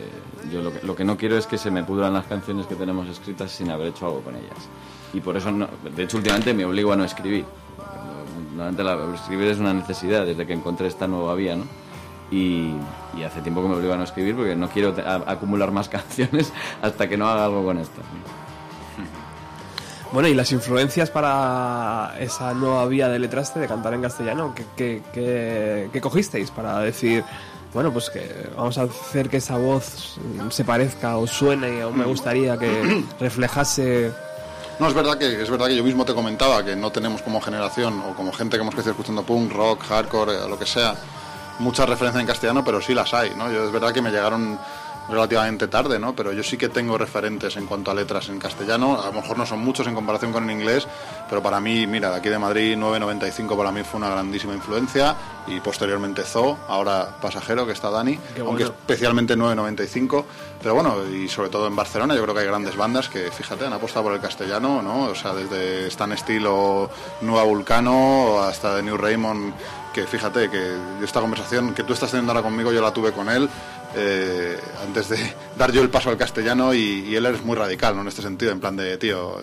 yo 0.52 0.62
lo 0.62 0.72
que, 0.72 0.86
lo 0.86 0.96
que 0.96 1.04
no 1.04 1.18
quiero 1.18 1.36
es 1.38 1.48
que 1.48 1.58
se 1.58 1.72
me 1.72 1.84
pudran 1.84 2.14
las 2.14 2.26
canciones 2.28 2.68
que 2.68 2.76
tenemos 2.76 3.08
escritas 3.10 3.52
sin 3.52 3.72
haber 3.72 3.88
hecho 3.88 4.06
algo 4.06 4.22
con 4.22 4.36
ellas. 4.36 4.58
Y 5.14 5.20
por 5.22 5.36
eso, 5.36 5.52
no- 5.52 5.68
de 5.96 6.04
hecho, 6.04 6.18
últimamente 6.18 6.54
me 6.54 6.64
obligo 6.66 6.94
a 6.94 6.96
no 6.96 7.04
escribir. 7.04 7.46
Normalmente 8.56 8.84
la- 8.84 9.16
escribir 9.16 9.48
es 9.48 9.58
una 9.58 9.74
necesidad 9.74 10.26
desde 10.28 10.46
que 10.46 10.54
encontré 10.54 10.88
esta 10.88 11.08
nueva 11.08 11.34
vía, 11.34 11.56
¿no? 11.56 11.64
Y, 12.32 12.72
y 13.18 13.24
hace 13.24 13.42
tiempo 13.42 13.62
que 13.64 13.68
me 13.70 13.76
obligo 13.76 13.94
a 13.94 13.98
no 13.98 14.04
escribir 14.04 14.36
porque 14.36 14.56
no 14.56 14.70
quiero 14.70 14.94
acumular 15.26 15.72
más 15.72 15.90
canciones 15.98 16.54
hasta 16.84 17.10
que 17.10 17.18
no 17.18 17.28
haga 17.28 17.46
algo 17.46 17.64
con 17.66 17.80
estas. 17.80 18.06
Bueno, 20.12 20.28
y 20.30 20.34
las 20.34 20.52
influencias 20.52 21.10
para 21.10 22.14
esa 22.20 22.54
nueva 22.54 22.86
vía 22.86 23.10
de 23.10 23.20
letraste 23.20 23.60
de 23.60 23.68
cantar 23.68 23.94
en 23.94 24.02
castellano, 24.02 24.54
¿qué, 24.56 24.66
qué, 24.78 25.02
qué- 25.14 25.90
qué 25.92 26.02
cogisteis 26.02 26.52
para 26.52 26.80
decir, 26.80 27.24
bueno, 27.74 27.92
pues 27.92 28.10
que 28.10 28.50
vamos 28.56 28.78
a 28.78 28.84
hacer 28.84 29.30
que 29.30 29.38
esa 29.38 29.58
voz 29.58 30.18
mm, 30.24 30.50
se 30.52 30.64
parezca 30.64 31.18
o 31.18 31.28
suene 31.28 31.84
o 31.84 31.92
me 31.92 32.06
gustaría 32.06 32.58
que 32.58 33.04
reflejase... 33.20 34.12
No, 34.80 34.88
es 34.88 34.94
verdad 34.94 35.18
que 35.18 35.42
es 35.42 35.50
verdad 35.50 35.68
que 35.68 35.76
yo 35.76 35.84
mismo 35.84 36.06
te 36.06 36.14
comentaba 36.14 36.64
que 36.64 36.76
no 36.76 36.92
tenemos 36.92 37.22
como 37.22 37.42
generación 37.42 38.02
o 38.10 38.14
como 38.16 38.32
gente 38.32 38.58
que 38.58 38.62
hemos 38.62 38.74
crecido 38.76 38.92
escuchando 38.92 39.24
punk, 39.24 39.52
rock, 39.54 39.84
hardcore, 39.88 40.34
eh, 40.34 40.50
lo 40.50 40.58
que 40.60 40.66
sea, 40.66 40.96
muchas 41.60 41.88
referencias 41.90 42.22
en 42.22 42.28
castellano, 42.28 42.64
pero 42.64 42.80
sí 42.82 42.94
las 42.94 43.14
hay, 43.14 43.32
¿no? 43.38 43.52
Yo 43.52 43.66
es 43.66 43.72
verdad 43.72 43.94
que 43.94 44.02
me 44.02 44.12
llegaron 44.12 44.58
relativamente 45.10 45.68
tarde, 45.68 46.00
¿no? 46.00 46.16
Pero 46.16 46.34
yo 46.34 46.44
sí 46.44 46.58
que 46.58 46.70
tengo 46.70 46.98
referentes 46.98 47.58
en 47.58 47.66
cuanto 47.66 47.92
a 47.92 47.94
letras 47.94 48.30
en 48.30 48.40
castellano, 48.40 49.02
a 49.02 49.08
lo 49.08 49.14
mejor 49.14 49.38
no 49.38 49.46
son 49.46 49.60
muchos 49.60 49.88
en 49.88 49.96
comparación 49.96 50.32
con 50.32 50.44
el 50.50 50.52
inglés, 50.52 50.88
pero 51.30 51.42
para 51.42 51.60
mí, 51.60 51.88
mira, 51.88 52.10
de 52.12 52.18
aquí 52.18 52.30
de 52.30 52.40
Madrid 52.40 52.76
995 52.76 53.58
para 53.58 53.72
mí 53.72 53.84
fue 53.84 54.00
una 54.00 54.10
grandísima 54.10 54.54
influencia. 54.54 55.16
Y 55.48 55.60
posteriormente 55.60 56.24
Zoo, 56.24 56.58
ahora 56.68 57.18
Pasajero 57.22 57.68
que 57.68 57.74
está 57.74 57.92
Dani, 57.92 58.18
aunque 58.40 58.64
especialmente 58.64 59.36
995, 59.36 60.26
pero 60.60 60.74
bueno, 60.74 60.96
y 61.06 61.28
sobre 61.28 61.50
todo 61.50 61.68
en 61.68 61.76
Barcelona 61.76 62.16
yo 62.16 62.24
creo 62.24 62.34
que 62.34 62.42
hay 62.42 62.48
grandes 62.48 62.76
bandas 62.76 63.10
que, 63.10 63.30
fíjate, 63.30 63.64
han 63.64 63.74
apostado 63.74 64.06
por 64.06 64.14
el 64.14 64.20
castellano, 64.20 64.82
¿no? 64.82 65.04
O 65.04 65.14
sea, 65.14 65.36
desde 65.36 65.86
Stan 65.88 66.18
Steel 66.18 66.48
o 66.48 66.90
Nueva 67.22 67.44
Vulcano 67.44 68.40
hasta 68.42 68.76
The 68.76 68.82
New 68.82 68.98
Raymond, 68.98 69.54
que 69.94 70.08
fíjate 70.08 70.50
que 70.50 70.76
esta 71.04 71.22
conversación 71.22 71.74
que 71.74 71.84
tú 71.84 71.94
estás 71.94 72.10
teniendo 72.10 72.32
ahora 72.32 72.44
conmigo 72.44 72.74
yo 72.74 72.82
la 72.82 72.92
tuve 72.92 73.12
con 73.12 73.30
él 73.30 73.48
eh, 73.96 74.58
antes 74.86 75.10
de 75.10 75.34
dar 75.58 75.72
yo 75.72 75.82
el 75.82 75.90
paso 75.90 76.10
al 76.10 76.18
castellano 76.18 76.74
y, 76.74 77.16
él 77.16 77.26
es 77.26 77.44
muy 77.44 77.56
radical, 77.56 77.96
¿no? 77.96 78.02
En 78.02 78.08
este 78.08 78.22
sentido, 78.22 78.52
en 78.52 78.60
plan 78.60 78.76
de, 78.76 78.98
tío, 78.98 79.38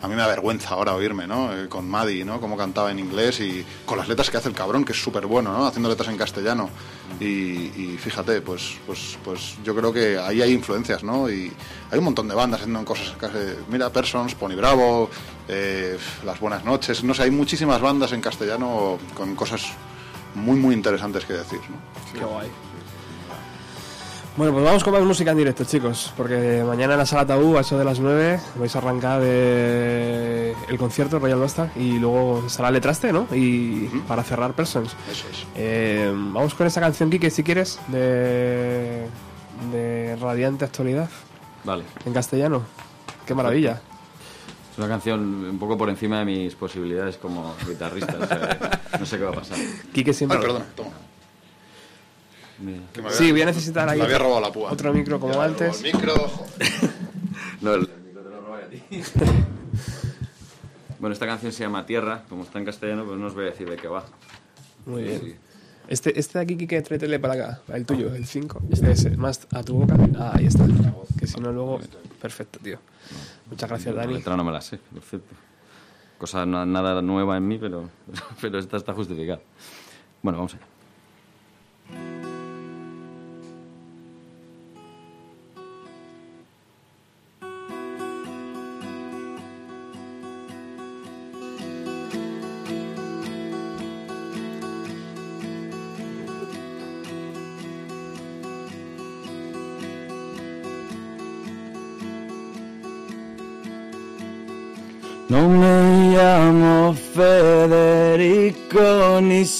a 0.00 0.06
mí 0.06 0.14
me 0.14 0.20
da 0.20 0.28
vergüenza 0.28 0.70
ahora 0.70 0.94
oírme, 0.94 1.26
¿no? 1.26 1.52
Eh, 1.56 1.68
con 1.68 1.88
Maddie, 1.88 2.24
¿no? 2.24 2.40
Cómo 2.40 2.56
cantaba 2.56 2.90
en 2.92 3.00
inglés 3.00 3.40
y 3.40 3.64
con 3.84 3.98
las 3.98 4.06
letras 4.08 4.30
que 4.30 4.36
hace 4.36 4.48
el 4.48 4.54
cabrón, 4.54 4.84
que 4.84 4.92
es 4.92 5.02
súper 5.02 5.26
bueno, 5.26 5.52
¿no? 5.52 5.66
Haciendo 5.66 5.88
letras 5.88 6.08
en 6.08 6.16
castellano. 6.16 6.70
Y, 7.18 7.24
y 7.26 7.98
fíjate, 8.00 8.40
pues, 8.40 8.76
pues, 8.86 9.18
pues 9.24 9.56
yo 9.64 9.74
creo 9.74 9.92
que 9.92 10.16
ahí 10.16 10.40
hay 10.40 10.52
influencias, 10.52 11.02
¿no? 11.02 11.28
Y 11.28 11.52
hay 11.90 11.98
un 11.98 12.04
montón 12.04 12.28
de 12.28 12.34
bandas 12.36 12.60
haciendo 12.60 12.84
cosas. 12.84 13.10
casi- 13.18 13.56
Mira, 13.68 13.90
Persons, 13.90 14.36
Pony 14.36 14.54
Bravo, 14.54 15.10
eh, 15.48 15.98
Las 16.24 16.38
Buenas 16.38 16.64
Noches, 16.64 17.02
no 17.02 17.12
sé, 17.14 17.24
hay 17.24 17.32
muchísimas 17.32 17.80
bandas 17.80 18.12
en 18.12 18.20
castellano 18.20 18.98
con 19.14 19.34
cosas 19.34 19.62
muy, 20.36 20.56
muy 20.56 20.74
interesantes 20.76 21.24
que 21.24 21.32
decir, 21.32 21.58
¿no? 21.68 21.76
Qué 22.16 22.24
guay. 22.24 22.48
Bueno, 24.38 24.52
pues 24.52 24.64
vamos 24.64 24.84
con 24.84 24.92
más 24.92 25.02
música 25.02 25.32
en 25.32 25.38
directo, 25.38 25.64
chicos, 25.64 26.12
porque 26.16 26.62
mañana 26.64 26.92
en 26.92 27.00
la 27.00 27.06
sala 27.06 27.26
Tabú, 27.26 27.56
a 27.56 27.62
eso 27.62 27.76
de 27.76 27.84
las 27.84 27.98
9, 27.98 28.38
vais 28.54 28.76
a 28.76 28.78
arrancar 28.78 29.20
eh, 29.24 30.54
el 30.68 30.78
concierto 30.78 31.18
Royal 31.18 31.40
Basta 31.40 31.72
y 31.74 31.98
luego 31.98 32.44
estará 32.46 32.70
Letraste, 32.70 33.12
¿no? 33.12 33.26
Y 33.34 33.88
para 34.06 34.22
cerrar 34.22 34.52
Persons. 34.52 34.94
Eso 35.10 35.26
es. 35.28 35.44
Eh, 35.56 36.12
vamos 36.14 36.54
con 36.54 36.68
esa 36.68 36.80
canción, 36.80 37.10
Kike, 37.10 37.30
si 37.30 37.42
quieres, 37.42 37.80
de, 37.88 39.08
de 39.72 40.16
Radiante 40.20 40.64
Actualidad, 40.66 41.10
Vale. 41.64 41.82
en 42.06 42.12
castellano. 42.12 42.62
Qué 43.26 43.34
maravilla. 43.34 43.80
Es 44.70 44.78
una 44.78 44.86
canción 44.86 45.20
un 45.50 45.58
poco 45.58 45.76
por 45.76 45.90
encima 45.90 46.20
de 46.20 46.26
mis 46.26 46.54
posibilidades 46.54 47.16
como 47.16 47.56
guitarrista. 47.66 48.16
o 48.20 48.24
sea, 48.28 48.80
no 49.00 49.04
sé 49.04 49.18
qué 49.18 49.24
va 49.24 49.30
a 49.30 49.34
pasar. 49.34 49.58
Quique 49.92 50.12
siempre... 50.12 50.38
Ay, 50.38 50.44
perdona, 50.44 50.64
toma. 50.76 50.90
Sí, 53.10 53.30
voy 53.32 53.42
a 53.42 53.46
necesitar 53.46 53.88
ahí 53.88 53.98
Me 53.98 54.04
había 54.04 54.16
otro- 54.16 54.26
robado 54.28 54.46
la 54.46 54.52
púa. 54.52 54.72
otro 54.72 54.92
micro 54.92 55.20
como 55.20 55.40
antes. 55.40 55.82
El 55.82 55.92
micro, 55.94 56.14
joder. 56.14 56.68
No, 57.60 57.74
el 57.74 57.80
micro 58.04 58.22
te 58.22 58.30
lo 58.30 58.40
robé 58.40 58.62
a 58.64 58.68
ti. 58.68 58.82
Bueno, 61.00 61.12
esta 61.12 61.26
canción 61.26 61.52
se 61.52 61.62
llama 61.62 61.86
Tierra, 61.86 62.24
como 62.28 62.42
está 62.42 62.58
en 62.58 62.64
castellano, 62.64 63.04
pues 63.04 63.16
no 63.18 63.26
os 63.28 63.34
voy 63.34 63.44
a 63.44 63.50
decir 63.50 63.70
de 63.70 63.76
qué 63.76 63.86
va. 63.86 64.04
Muy 64.84 65.04
bien. 65.04 65.20
Sí. 65.20 65.36
Este, 65.86 66.18
este 66.18 66.38
de 66.38 66.42
aquí, 66.44 66.56
Kike, 66.56 66.82
tráetele 66.82 67.20
para 67.20 67.34
acá, 67.34 67.60
el 67.72 67.86
tuyo, 67.86 68.12
el 68.14 68.26
5. 68.26 68.62
Este 68.72 68.90
es 68.90 69.16
más 69.16 69.46
a 69.52 69.62
tu 69.62 69.74
boca. 69.78 69.94
Ah, 70.18 70.32
ahí 70.34 70.46
está. 70.46 70.66
Que 71.18 71.26
si 71.28 71.38
no, 71.40 71.52
luego. 71.52 71.78
Perfecto, 72.20 72.58
tío. 72.58 72.80
Muchas 73.48 73.68
gracias, 73.70 73.94
La 73.94 74.02
Dani. 74.02 74.14
letra 74.14 74.36
no 74.36 74.42
me 74.42 74.50
la 74.50 74.60
sé, 74.60 74.78
perfecto. 74.92 75.34
Cosa 76.18 76.44
na- 76.44 76.66
nada 76.66 77.00
nueva 77.00 77.36
en 77.36 77.46
mí, 77.46 77.58
pero, 77.58 77.88
pero 78.40 78.58
esta 78.58 78.76
está 78.76 78.92
justificada. 78.92 79.40
Bueno, 80.20 80.38
vamos 80.38 80.54
allá. 80.54 80.66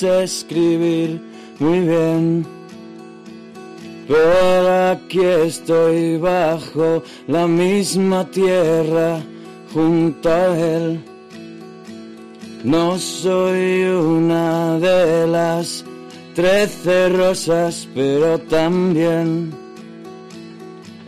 Escribir 0.03 1.21
muy 1.59 1.81
bien. 1.81 2.47
Pero 4.07 4.91
aquí 4.91 5.21
estoy 5.21 6.17
bajo 6.17 7.03
la 7.27 7.47
misma 7.47 8.25
tierra 8.31 9.21
junto 9.73 10.29
a 10.31 10.59
él. 10.59 11.05
No 12.65 12.99
soy 12.99 13.85
una 13.85 14.79
de 14.79 15.27
las 15.27 15.85
trece 16.35 17.09
rosas, 17.11 17.87
pero 17.95 18.39
también 18.39 19.53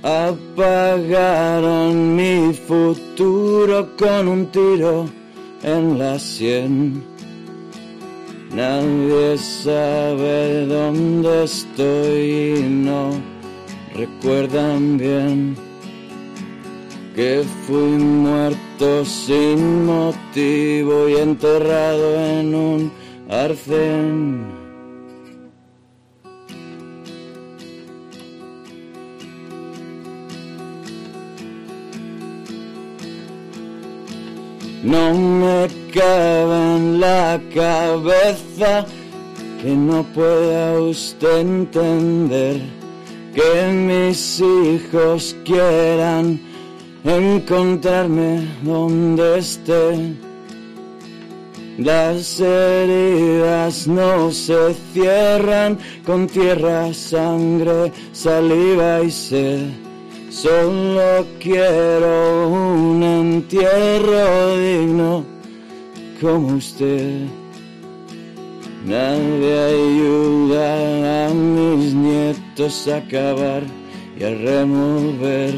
apagaron 0.03 1.37
mi 2.17 2.53
futuro 2.55 3.91
con 3.97 4.29
un 4.29 4.47
tiro 4.47 5.09
en 5.63 5.99
la 5.99 6.19
sien. 6.19 7.10
Nadie 8.61 9.39
sabe 9.39 10.67
dónde 10.67 11.45
estoy 11.45 12.59
y 12.59 12.63
no 12.69 13.13
recuerdan 13.95 14.99
bien 14.99 15.57
que 17.17 17.43
fui 17.65 17.97
muerto 18.27 19.03
sin 19.07 19.87
motivo 19.87 21.09
y 21.09 21.15
enterrado 21.15 22.07
en 22.21 22.55
un 22.55 22.93
arcén. 23.31 24.45
No 34.83 35.15
me 35.15 35.80
cabe 35.93 36.77
en 36.77 37.01
la 37.01 37.41
cabeza 37.55 38.87
que 39.63 39.71
no 39.71 40.03
pueda 40.15 40.81
usted 40.81 41.41
entender 41.41 42.61
que 43.35 43.73
mis 43.73 44.41
hijos 44.41 45.37
quieran 45.45 46.41
encontrarme 47.05 48.47
donde 48.63 49.39
esté. 49.39 50.15
Las 51.79 52.41
heridas 52.41 53.87
no 53.87 54.31
se 54.31 54.75
cierran 54.93 55.79
con 56.05 56.27
tierra, 56.27 56.93
sangre, 56.93 57.93
saliva 58.13 59.03
y 59.03 59.11
sed. 59.11 59.71
Solo 60.29 61.27
quiero 61.41 62.49
un 62.49 63.03
entierro 63.03 64.57
digno 64.57 65.40
como 66.21 66.57
usted. 66.57 67.27
Nadie 68.85 69.59
ayuda 69.59 71.27
a 71.27 71.35
mis 71.35 71.95
nietos 71.95 72.89
a 72.89 72.97
acabar 72.97 73.63
y 74.19 74.25
a 74.25 74.31
remover 74.31 75.55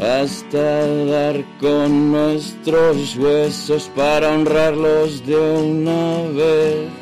hasta 0.00 0.86
dar 1.06 1.44
con 1.60 2.12
nuestros 2.12 3.16
huesos 3.16 3.90
para 3.96 4.32
honrarlos 4.32 5.26
de 5.26 5.36
una 5.36 6.22
vez. 6.36 6.97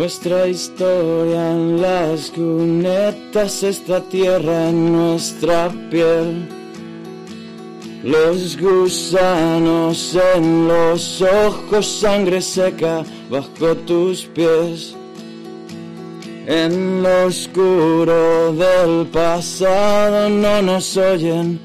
Nuestra 0.00 0.46
historia 0.46 1.52
en 1.52 1.82
las 1.82 2.30
cunetas, 2.30 3.62
esta 3.62 4.00
tierra 4.00 4.70
en 4.70 4.92
nuestra 4.92 5.68
piel. 5.90 6.48
Los 8.02 8.58
gusanos 8.58 10.16
en 10.34 10.68
los 10.68 11.20
ojos, 11.20 11.86
sangre 11.86 12.40
seca 12.40 13.04
bajo 13.28 13.76
tus 13.76 14.24
pies. 14.24 14.96
En 16.46 17.02
lo 17.02 17.26
oscuro 17.26 18.54
del 18.54 19.06
pasado 19.08 20.30
no 20.30 20.62
nos 20.62 20.96
oyen, 20.96 21.60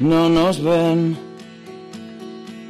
no 0.00 0.30
nos 0.30 0.58
ven. 0.58 1.23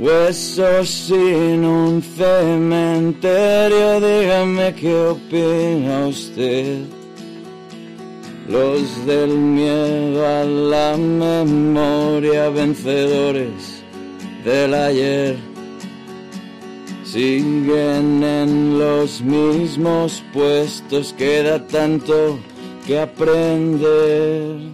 Huesos 0.04 0.90
sin 0.90 1.64
un 1.64 2.02
cementerio, 2.02 4.00
dígame 4.02 4.74
qué 4.74 4.94
opina 4.94 6.08
usted. 6.08 6.80
Los 8.46 9.06
del 9.06 9.30
miedo 9.30 10.26
a 10.26 10.44
la 10.44 10.94
memoria, 10.98 12.50
vencedores 12.50 13.82
del 14.44 14.74
ayer, 14.74 15.38
siguen 17.02 18.22
en 18.22 18.78
los 18.78 19.22
mismos 19.22 20.22
puestos, 20.34 21.14
queda 21.14 21.66
tanto 21.66 22.38
que 22.86 23.00
aprender. 23.00 24.73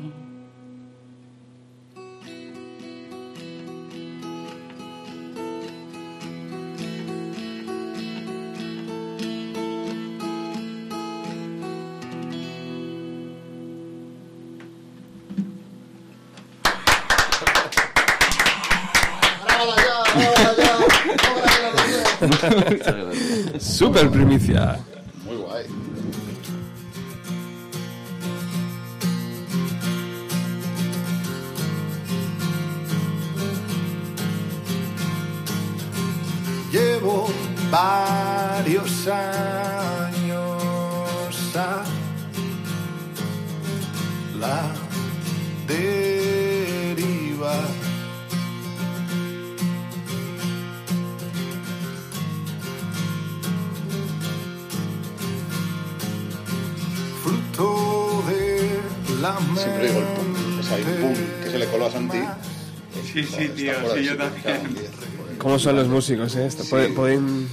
Primicia. 24.30 24.78
Muy 25.24 25.36
guay. 25.36 25.66
Llevo 36.70 37.28
varios 37.72 39.08
años 39.08 40.16
a 41.56 41.82
la 44.38 44.69
Siempre 59.56 59.88
digo 59.88 60.00
el 60.00 60.06
pum. 60.06 60.56
Pues 60.56 60.70
hay 60.72 60.82
un 60.82 61.00
pum 61.00 61.14
que 61.42 61.50
se 61.50 61.58
le 61.58 61.66
coló 61.66 61.86
a 61.86 61.90
Santi. 61.90 62.18
Sí, 63.12 63.24
sí, 63.24 63.48
tío, 63.48 63.74
sí, 63.94 64.04
yo 64.04 64.16
también. 64.16 64.76
¿Cómo 65.40 65.58
son 65.58 65.76
los 65.76 65.88
músicos? 65.88 66.36
Eh? 66.36 66.46
Esto- 66.46 66.64
pueden- 66.64 66.94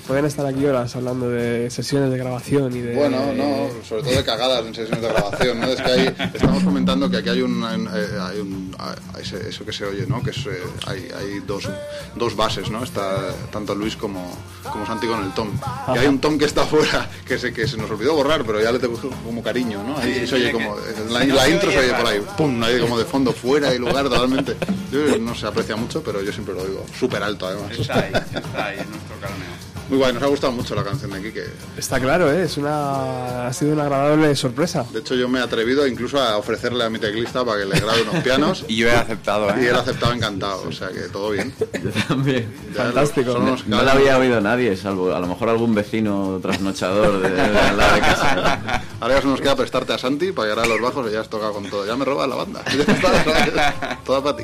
Pueden, 0.07 0.25
estar 0.25 0.45
aquí 0.45 0.65
horas 0.65 0.95
hablando 0.95 1.29
de 1.29 1.69
sesiones 1.69 2.11
de 2.11 2.17
grabación 2.17 2.75
y 2.75 2.81
de. 2.81 2.95
Bueno, 2.95 3.17
no, 3.33 3.69
sobre 3.87 4.03
todo 4.03 4.11
de 4.15 4.23
cagadas 4.25 4.65
en 4.65 4.75
sesiones 4.75 5.01
de 5.01 5.07
grabación, 5.07 5.59
¿no? 5.61 5.67
Es 5.67 5.81
que 5.81 5.91
hay, 5.91 6.15
estamos 6.33 6.63
comentando 6.63 7.09
que 7.09 7.17
aquí 7.17 7.29
hay 7.29 7.41
un, 7.41 7.63
eh, 7.63 8.19
hay 8.21 8.39
un 8.39 8.75
hay 8.79 9.21
ese- 9.21 9.49
eso 9.49 9.63
que 9.65 9.71
se 9.71 9.85
oye, 9.85 10.05
¿no? 10.05 10.21
Que 10.21 10.31
es, 10.31 10.37
eh, 10.47 10.61
hay, 10.85 11.07
hay 11.17 11.39
dos, 11.47 11.69
dos 12.15 12.35
bases, 12.35 12.69
¿no? 12.69 12.83
Está 12.83 13.33
tanto 13.51 13.73
Luis 13.73 13.95
como, 13.95 14.35
como 14.71 14.85
Santi 14.85 15.07
con 15.07 15.23
el 15.23 15.33
tom. 15.33 15.49
Y 15.95 15.97
hay 15.97 16.07
un 16.07 16.19
tom 16.19 16.37
que 16.37 16.45
está 16.45 16.63
afuera, 16.63 17.09
que 17.25 17.37
se, 17.39 17.53
que 17.53 17.67
se 17.67 17.77
nos 17.77 17.89
olvidó 17.89 18.15
borrar, 18.15 18.43
pero 18.43 18.61
ya 18.61 18.71
le 18.71 18.79
tengo 18.79 18.97
como 19.23 19.41
cariño, 19.41 19.81
¿no? 19.83 19.97
Ahí 19.97 20.19
Sí, 20.21 20.27
se 20.27 20.35
oye 20.35 20.51
como, 20.51 20.75
la, 21.09 21.23
la 21.23 21.49
intro 21.49 21.71
se 21.71 21.79
oye 21.79 21.93
por 21.93 22.05
ahí, 22.07 22.21
pum, 22.37 22.61
ahí 22.63 22.79
como 22.81 22.97
de 22.99 23.05
fondo, 23.05 23.31
fuera 23.31 23.69
de 23.71 23.79
lugar 23.79 24.03
totalmente. 24.09 24.55
Yo- 24.91 25.17
no 25.19 25.35
se 25.35 25.45
aprecia 25.47 25.75
mucho, 25.75 26.01
pero 26.03 26.21
yo 26.21 26.31
siempre 26.31 26.53
lo 26.53 26.65
digo, 26.65 26.85
súper 26.97 27.21
alto 27.23 27.47
además. 27.47 27.76
Está 27.79 27.99
ahí, 27.99 28.11
está 28.13 28.65
ahí 28.65 28.79
en 28.79 28.89
nuestro 28.89 29.15
carneo. 29.21 29.47
Muy 29.89 29.99
guay, 29.99 30.11
nos 30.11 30.21
ha 30.21 30.25
gustado 30.27 30.51
mucho 30.51 30.75
la 30.75 30.83
canción 30.83 31.11
de 31.11 31.19
aquí, 31.19 31.31
que 31.31 31.45
Está 31.77 31.97
claro, 31.97 32.29
¿eh? 32.29 32.43
Es 32.43 32.57
una, 32.57 33.47
ha 33.47 33.53
sido 33.53 33.71
una 33.71 33.83
agradable 33.83 34.35
sorpresa. 34.35 34.85
De 34.91 34.99
hecho, 34.99 35.15
yo 35.15 35.29
me 35.29 35.39
he 35.39 35.41
atrevido 35.41 35.87
incluso 35.87 36.19
a 36.21 36.35
ofrecerle 36.35 36.83
a 36.83 36.89
mi 36.89 36.99
teclista 36.99 37.45
para 37.45 37.59
que 37.59 37.65
le 37.67 37.79
grabe 37.79 38.01
unos 38.01 38.21
pianos. 38.21 38.65
Y 38.67 38.75
yo 38.75 38.89
he 38.89 38.91
aceptado, 38.91 39.47
Y 39.57 39.63
¿eh? 39.63 39.69
él 39.69 39.75
ha 39.77 39.79
aceptado 39.79 40.11
encantado, 40.11 40.63
o 40.67 40.73
sea 40.73 40.89
que 40.89 41.03
todo 41.03 41.29
bien. 41.29 41.53
Yo 41.81 41.89
también. 42.05 42.53
Ya 42.75 42.83
Fantástico. 42.83 43.35
unos 43.35 43.65
No 43.65 43.81
la 43.81 43.93
había 43.93 44.17
oído 44.17 44.41
nadie, 44.41 44.75
salvo 44.75 45.15
a 45.15 45.21
lo 45.21 45.27
mejor 45.27 45.47
algún 45.47 45.73
vecino 45.73 46.37
trasnochador 46.41 47.21
de, 47.21 47.29
de 47.29 47.41
al 47.41 47.77
lado 47.77 47.95
de 47.95 48.01
casa. 48.01 48.83
Ahora 48.99 49.21
ya 49.21 49.25
nos 49.25 49.39
queda 49.39 49.55
prestarte 49.55 49.93
a 49.93 49.97
Santi 49.97 50.33
para 50.33 50.49
llegar 50.49 50.65
a 50.65 50.67
los 50.67 50.81
bajos 50.81 51.09
y 51.09 51.13
ya 51.13 51.21
has 51.21 51.29
tocado 51.29 51.53
con 51.53 51.63
todo. 51.69 51.85
Ya 51.85 51.95
me 51.95 52.03
robas 52.03 52.27
la 52.27 52.35
banda. 52.35 52.61
Toda 54.05 54.21
para 54.21 54.35
ti. 54.35 54.43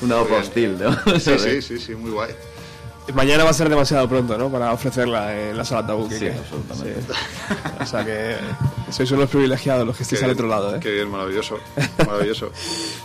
Una 0.00 0.20
opa 0.22 0.36
hostil, 0.36 0.78
¿no? 0.78 1.18
Sí, 1.20 1.38
sí, 1.38 1.60
sí, 1.60 1.78
sí, 1.78 1.94
muy 1.94 2.12
guay. 2.12 2.30
Mañana 3.14 3.42
va 3.42 3.50
a 3.50 3.54
ser 3.54 3.68
demasiado 3.68 4.08
pronto, 4.08 4.38
¿no? 4.38 4.48
Para 4.50 4.72
ofrecerla 4.72 5.36
en 5.36 5.56
la 5.56 5.64
sala 5.64 5.84
tabú. 5.86 6.08
Sí, 6.10 6.28
absolutamente. 6.28 7.00
Sí. 7.12 7.54
O 7.80 7.86
sea 7.86 8.04
que 8.04 8.36
sois 8.90 9.10
unos 9.10 9.28
privilegiados 9.28 9.84
los 9.86 9.96
que 9.96 10.04
estáis 10.04 10.22
al 10.22 10.30
otro 10.30 10.46
lado, 10.46 10.76
¿eh? 10.76 10.80
Qué 10.80 10.92
bien, 10.92 11.10
maravilloso. 11.10 11.56
Maravilloso. 12.06 12.52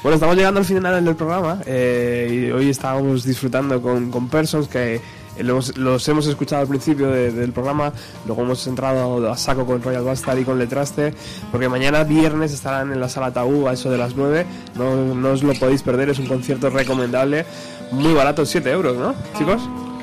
Bueno, 0.04 0.16
estamos 0.16 0.36
llegando 0.36 0.60
al 0.60 0.66
final 0.66 1.04
del 1.04 1.16
programa 1.16 1.60
eh, 1.66 2.30
y 2.50 2.52
hoy 2.52 2.70
estábamos 2.70 3.24
disfrutando 3.24 3.82
con, 3.82 4.12
con 4.12 4.30
Persons 4.30 4.68
que 4.68 5.02
los, 5.40 5.76
los 5.78 6.08
hemos 6.08 6.28
escuchado 6.28 6.62
al 6.62 6.68
principio 6.68 7.08
de- 7.10 7.32
del 7.32 7.52
programa, 7.52 7.92
luego 8.28 8.44
hemos 8.44 8.66
entrado 8.68 9.30
a 9.32 9.36
saco 9.38 9.66
con 9.66 9.82
Royal 9.82 10.04
Bastard 10.04 10.38
y 10.40 10.44
con 10.44 10.60
Letraste, 10.60 11.14
porque 11.52 11.68
mañana 11.68 12.04
viernes 12.04 12.54
estarán 12.54 12.92
en 12.94 13.00
la 13.00 13.10
sala 13.10 13.34
Tabú 13.34 13.68
a 13.68 13.74
eso 13.74 13.90
de 13.90 13.98
las 13.98 14.16
9, 14.16 14.46
no, 14.76 15.16
no 15.16 15.32
os 15.32 15.42
lo 15.44 15.54
podéis 15.56 15.82
perder, 15.82 16.10
es 16.10 16.20
un 16.20 16.28
concierto 16.28 16.70
recomendable, 16.70 17.46
muy 17.92 18.14
barato, 18.14 18.46
7 18.46 18.70
euros, 18.72 18.96
¿no, 18.98 19.14
chicos? 19.38 19.62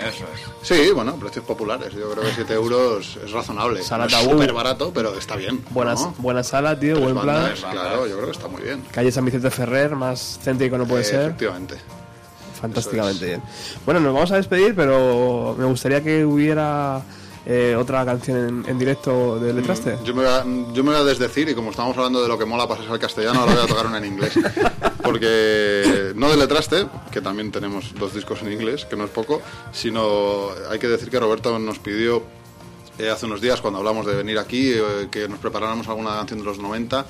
Eso 0.08 0.24
es. 0.34 0.66
Sí, 0.68 0.90
bueno, 0.92 1.16
precios 1.16 1.44
populares. 1.44 1.92
Yo 1.94 2.10
creo 2.10 2.24
que 2.24 2.32
7 2.34 2.52
euros 2.54 3.18
es 3.24 3.30
razonable. 3.32 3.82
Sala 3.82 4.04
No 4.04 4.08
es 4.08 4.12
tabú. 4.14 4.30
súper 4.32 4.52
barato, 4.52 4.90
pero 4.94 5.14
está 5.16 5.36
bien. 5.36 5.64
Buena, 5.70 5.94
¿no? 5.94 6.14
buena 6.18 6.42
sala, 6.42 6.78
tío, 6.78 6.94
Tres 6.94 7.04
buen 7.12 7.18
plan. 7.24 7.52
Claro, 7.72 8.06
yo 8.06 8.14
creo 8.16 8.26
que 8.26 8.32
está 8.36 8.48
muy 8.48 8.62
bien. 8.62 8.82
Calle 8.92 9.10
San 9.12 9.24
Vicente 9.24 9.50
Ferrer, 9.50 9.94
más 9.96 10.38
céntrico 10.42 10.76
no 10.78 10.86
puede 10.86 11.02
Eh, 11.02 11.06
ser. 11.06 11.20
Efectivamente. 11.26 11.76
Fantásticamente 12.60 13.24
bien. 13.26 13.42
Bueno, 13.84 14.00
nos 14.00 14.14
vamos 14.14 14.30
a 14.32 14.36
despedir, 14.36 14.74
pero 14.76 15.56
me 15.58 15.64
gustaría 15.64 16.02
que 16.02 16.24
hubiera 16.24 17.02
eh, 17.46 17.76
otra 17.78 18.04
canción 18.04 18.64
en, 18.64 18.70
en 18.70 18.78
directo 18.78 19.38
de 19.38 19.52
Letraste. 19.52 19.98
Yo 20.04 20.14
me, 20.14 20.22
voy 20.22 20.30
a, 20.30 20.44
yo 20.72 20.84
me 20.84 20.90
voy 20.90 21.00
a 21.00 21.04
desdecir 21.04 21.48
y 21.48 21.54
como 21.54 21.70
estamos 21.70 21.96
hablando 21.96 22.22
de 22.22 22.28
lo 22.28 22.38
que 22.38 22.44
mola 22.44 22.68
pasarse 22.68 22.90
al 22.90 22.98
castellano, 22.98 23.40
ahora 23.40 23.54
voy 23.54 23.64
a 23.64 23.66
tocar 23.66 23.86
una 23.86 23.98
en 23.98 24.04
inglés. 24.04 24.34
Porque 25.02 26.12
no 26.14 26.30
de 26.30 26.36
letraste, 26.36 26.86
que 27.10 27.20
también 27.20 27.50
tenemos 27.50 27.92
dos 27.98 28.14
discos 28.14 28.42
en 28.42 28.52
inglés, 28.52 28.84
que 28.84 28.96
no 28.96 29.04
es 29.04 29.10
poco, 29.10 29.42
sino 29.72 30.50
hay 30.70 30.78
que 30.78 30.88
decir 30.88 31.10
que 31.10 31.18
Roberto 31.18 31.58
nos 31.58 31.80
pidió 31.80 32.22
eh, 32.98 33.10
hace 33.10 33.26
unos 33.26 33.40
días 33.40 33.60
cuando 33.60 33.78
hablamos 33.78 34.06
de 34.06 34.14
venir 34.14 34.38
aquí 34.38 34.72
eh, 34.72 35.08
que 35.10 35.28
nos 35.28 35.38
preparáramos 35.40 35.88
alguna 35.88 36.10
canción 36.16 36.38
de 36.38 36.44
los 36.44 36.58
90. 36.58 37.06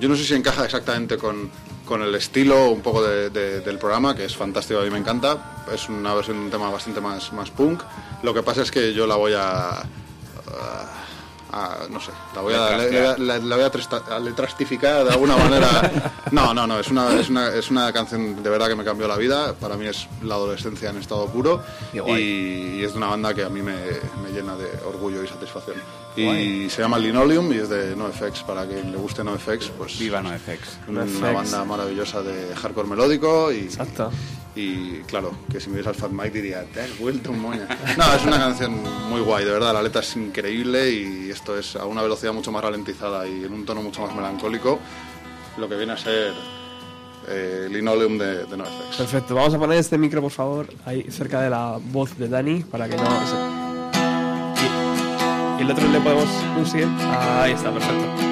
Yo 0.00 0.08
no 0.08 0.16
sé 0.16 0.24
si 0.24 0.34
encaja 0.34 0.64
exactamente 0.64 1.16
con, 1.16 1.50
con 1.88 2.02
el 2.02 2.14
estilo 2.14 2.68
un 2.68 2.82
poco 2.82 3.02
de- 3.02 3.30
de- 3.30 3.60
del 3.60 3.78
programa, 3.78 4.14
que 4.14 4.26
es 4.26 4.36
fantástico, 4.36 4.78
a 4.80 4.84
mí 4.84 4.90
me 4.90 4.98
encanta. 4.98 5.64
Es 5.72 5.88
una 5.88 6.12
versión 6.14 6.36
de 6.38 6.44
un 6.44 6.50
tema 6.50 6.70
bastante 6.70 7.00
más, 7.00 7.32
más 7.32 7.50
punk. 7.50 7.82
Lo 8.22 8.34
que 8.34 8.42
pasa 8.42 8.60
es 8.62 8.70
que 8.70 8.92
yo 8.92 9.06
la 9.06 9.16
voy 9.16 9.32
a... 9.34 9.82
a- 11.50 11.86
no 11.90 11.98
sé, 11.98 12.10
la 12.34 12.42
voy 12.42 12.52
a, 12.52 12.58
la, 12.92 13.16
la- 13.18 13.38
la 13.38 13.56
voy 13.56 13.64
a, 13.64 13.70
tresta- 13.70 14.02
a 14.10 14.18
letrastificar 14.18 15.04
de 15.04 15.10
alguna 15.10 15.36
manera. 15.36 16.12
No, 16.30 16.52
no, 16.52 16.66
no, 16.66 16.78
es 16.78 16.88
una, 16.88 17.18
es, 17.18 17.30
una, 17.30 17.54
es 17.54 17.70
una 17.70 17.90
canción 17.90 18.42
de 18.42 18.50
verdad 18.50 18.68
que 18.68 18.74
me 18.76 18.84
cambió 18.84 19.08
la 19.08 19.16
vida. 19.16 19.54
Para 19.54 19.78
mí 19.78 19.86
es 19.86 20.06
la 20.22 20.34
adolescencia 20.34 20.90
en 20.90 20.98
estado 20.98 21.26
puro 21.28 21.62
y 22.18 22.84
es 22.84 22.92
de 22.92 22.98
una 22.98 23.06
banda 23.06 23.32
que 23.32 23.44
a 23.44 23.48
mí 23.48 23.62
me, 23.62 23.72
me 24.22 24.30
llena 24.30 24.54
de 24.56 24.68
orgullo 24.86 25.22
y 25.22 25.26
satisfacción. 25.26 25.76
Y 26.22 26.70
se 26.70 26.82
llama 26.82 26.98
Linoleum 26.98 27.52
y 27.52 27.56
es 27.56 27.68
de 27.68 27.94
NoFX. 27.96 28.42
Para 28.42 28.66
quien 28.66 28.90
le 28.92 28.96
guste 28.98 29.22
NoFX, 29.24 29.68
pues 29.76 29.98
Viva 29.98 30.20
NoFX. 30.22 30.78
una 30.88 31.04
NoFX. 31.04 31.20
banda 31.20 31.64
maravillosa 31.64 32.22
de 32.22 32.54
hardcore 32.56 32.88
melódico 32.88 33.52
y, 33.52 33.58
Exacto. 33.60 34.10
y 34.56 34.98
claro, 35.02 35.32
que 35.50 35.60
si 35.60 35.70
me 35.70 35.76
ves 35.78 35.86
al 35.86 35.94
Fat 35.94 36.10
Mike 36.10 36.30
diría, 36.30 36.64
te 36.72 36.80
has 36.80 36.98
vuelto 36.98 37.30
un 37.30 37.40
moña. 37.42 37.68
No, 37.96 38.14
es 38.14 38.22
una 38.24 38.38
canción 38.38 38.82
muy 39.08 39.20
guay, 39.20 39.44
de 39.44 39.52
verdad, 39.52 39.72
la 39.74 39.82
letra 39.82 40.00
es 40.00 40.16
increíble 40.16 40.90
y 40.90 41.30
esto 41.30 41.56
es 41.58 41.76
a 41.76 41.84
una 41.84 42.02
velocidad 42.02 42.32
mucho 42.32 42.50
más 42.52 42.62
ralentizada 42.64 43.26
y 43.28 43.44
en 43.44 43.52
un 43.52 43.64
tono 43.64 43.82
mucho 43.82 44.00
más 44.02 44.14
melancólico, 44.14 44.78
lo 45.56 45.68
que 45.68 45.76
viene 45.76 45.92
a 45.92 45.96
ser 45.96 46.32
eh, 47.28 47.68
Linoleum 47.70 48.16
de, 48.18 48.44
de 48.46 48.56
NoFX. 48.56 48.96
Perfecto, 48.96 49.34
vamos 49.34 49.54
a 49.54 49.58
poner 49.58 49.78
este 49.78 49.98
micro, 49.98 50.20
por 50.22 50.30
favor, 50.32 50.66
ahí 50.86 51.04
cerca 51.10 51.42
de 51.42 51.50
la 51.50 51.78
voz 51.92 52.16
de 52.18 52.28
Dani, 52.28 52.64
para 52.64 52.88
que 52.88 52.96
no... 52.96 53.04
se- 53.04 53.57
Y, 55.58 55.62
el 55.62 55.70
otro 55.70 55.88
le 55.88 56.00
podemos 56.00 56.28
conseguir... 56.54 56.88
Ahí 57.00 57.52
está, 57.52 57.72
perfecto. 57.72 58.27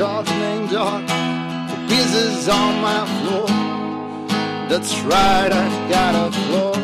Darkening 0.00 0.66
dark. 0.68 1.06
The 1.06 1.76
pieces 1.86 2.48
on 2.48 2.80
my 2.80 3.04
floor. 3.20 3.46
That's 4.70 4.98
right, 5.00 5.52
I've 5.52 5.90
got 5.90 6.14
a 6.14 6.32
floor. 6.44 6.74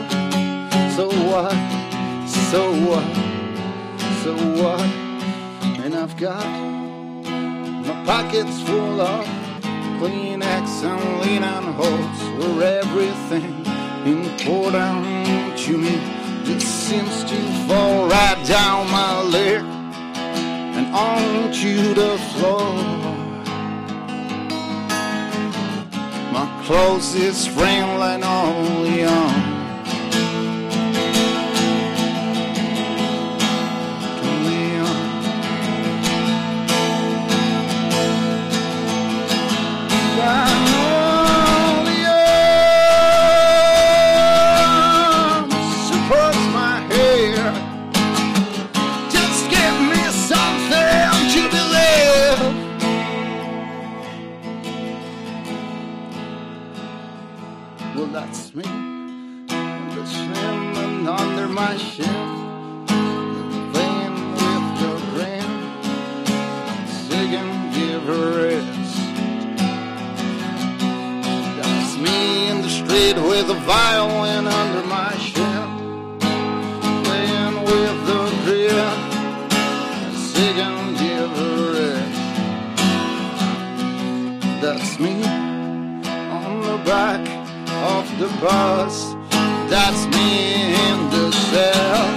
So 0.97 1.07
what? 1.25 1.57
So 2.51 2.61
what? 2.87 3.09
So 4.23 4.33
what? 4.61 4.83
And 5.83 5.95
I've 5.95 6.15
got 6.19 6.47
my 7.87 8.05
pockets 8.05 8.61
full 8.69 9.01
of 9.01 9.25
Kleenex 9.99 10.85
and 10.85 11.21
lean 11.23 11.43
and 11.43 11.69
holds 11.75 12.21
were 12.37 12.63
everything 12.63 13.65
important 14.05 15.57
to 15.61 15.79
me. 15.79 15.97
Just 16.45 16.67
seems 16.87 17.25
to 17.25 17.39
fall 17.67 18.09
right 18.09 18.47
down 18.47 18.91
my 18.91 19.23
leg 19.23 19.65
onto 20.97 21.93
the 21.93 22.17
floor. 22.33 22.73
My 26.33 26.47
clothes 26.65 27.15
is 27.15 27.47
only 28.25 29.05
on. 29.05 29.46
My 61.67 61.77
ship. 61.79 62.07
Playing 63.73 64.19
with 64.39 64.67
the 64.83 64.93
rain. 65.19 65.51
Singing, 67.07 67.53
give 67.77 68.03
her 68.13 68.27
rest. 68.45 68.95
That's 71.59 71.93
me 72.05 72.19
in 72.51 72.57
the 72.63 72.73
street 72.81 73.17
with 73.31 73.57
a 73.57 73.59
violin 73.75 74.47
under 74.47 74.85
my 74.87 75.13
shin. 75.29 75.67
Playing 77.07 77.57
with 77.71 77.97
the 78.11 78.23
grid. 78.45 78.99
Singing, 80.31 80.81
give 81.03 81.31
her 81.41 81.59
rest. 81.79 82.23
That's 84.63 84.93
me 85.01 85.15
on 86.39 86.51
the 86.69 86.79
back 86.93 87.23
of 87.93 88.05
the 88.21 88.29
bus. 88.41 89.17
That's 89.69 90.03
me 90.17 90.31
in 90.89 91.06
the 91.57 92.16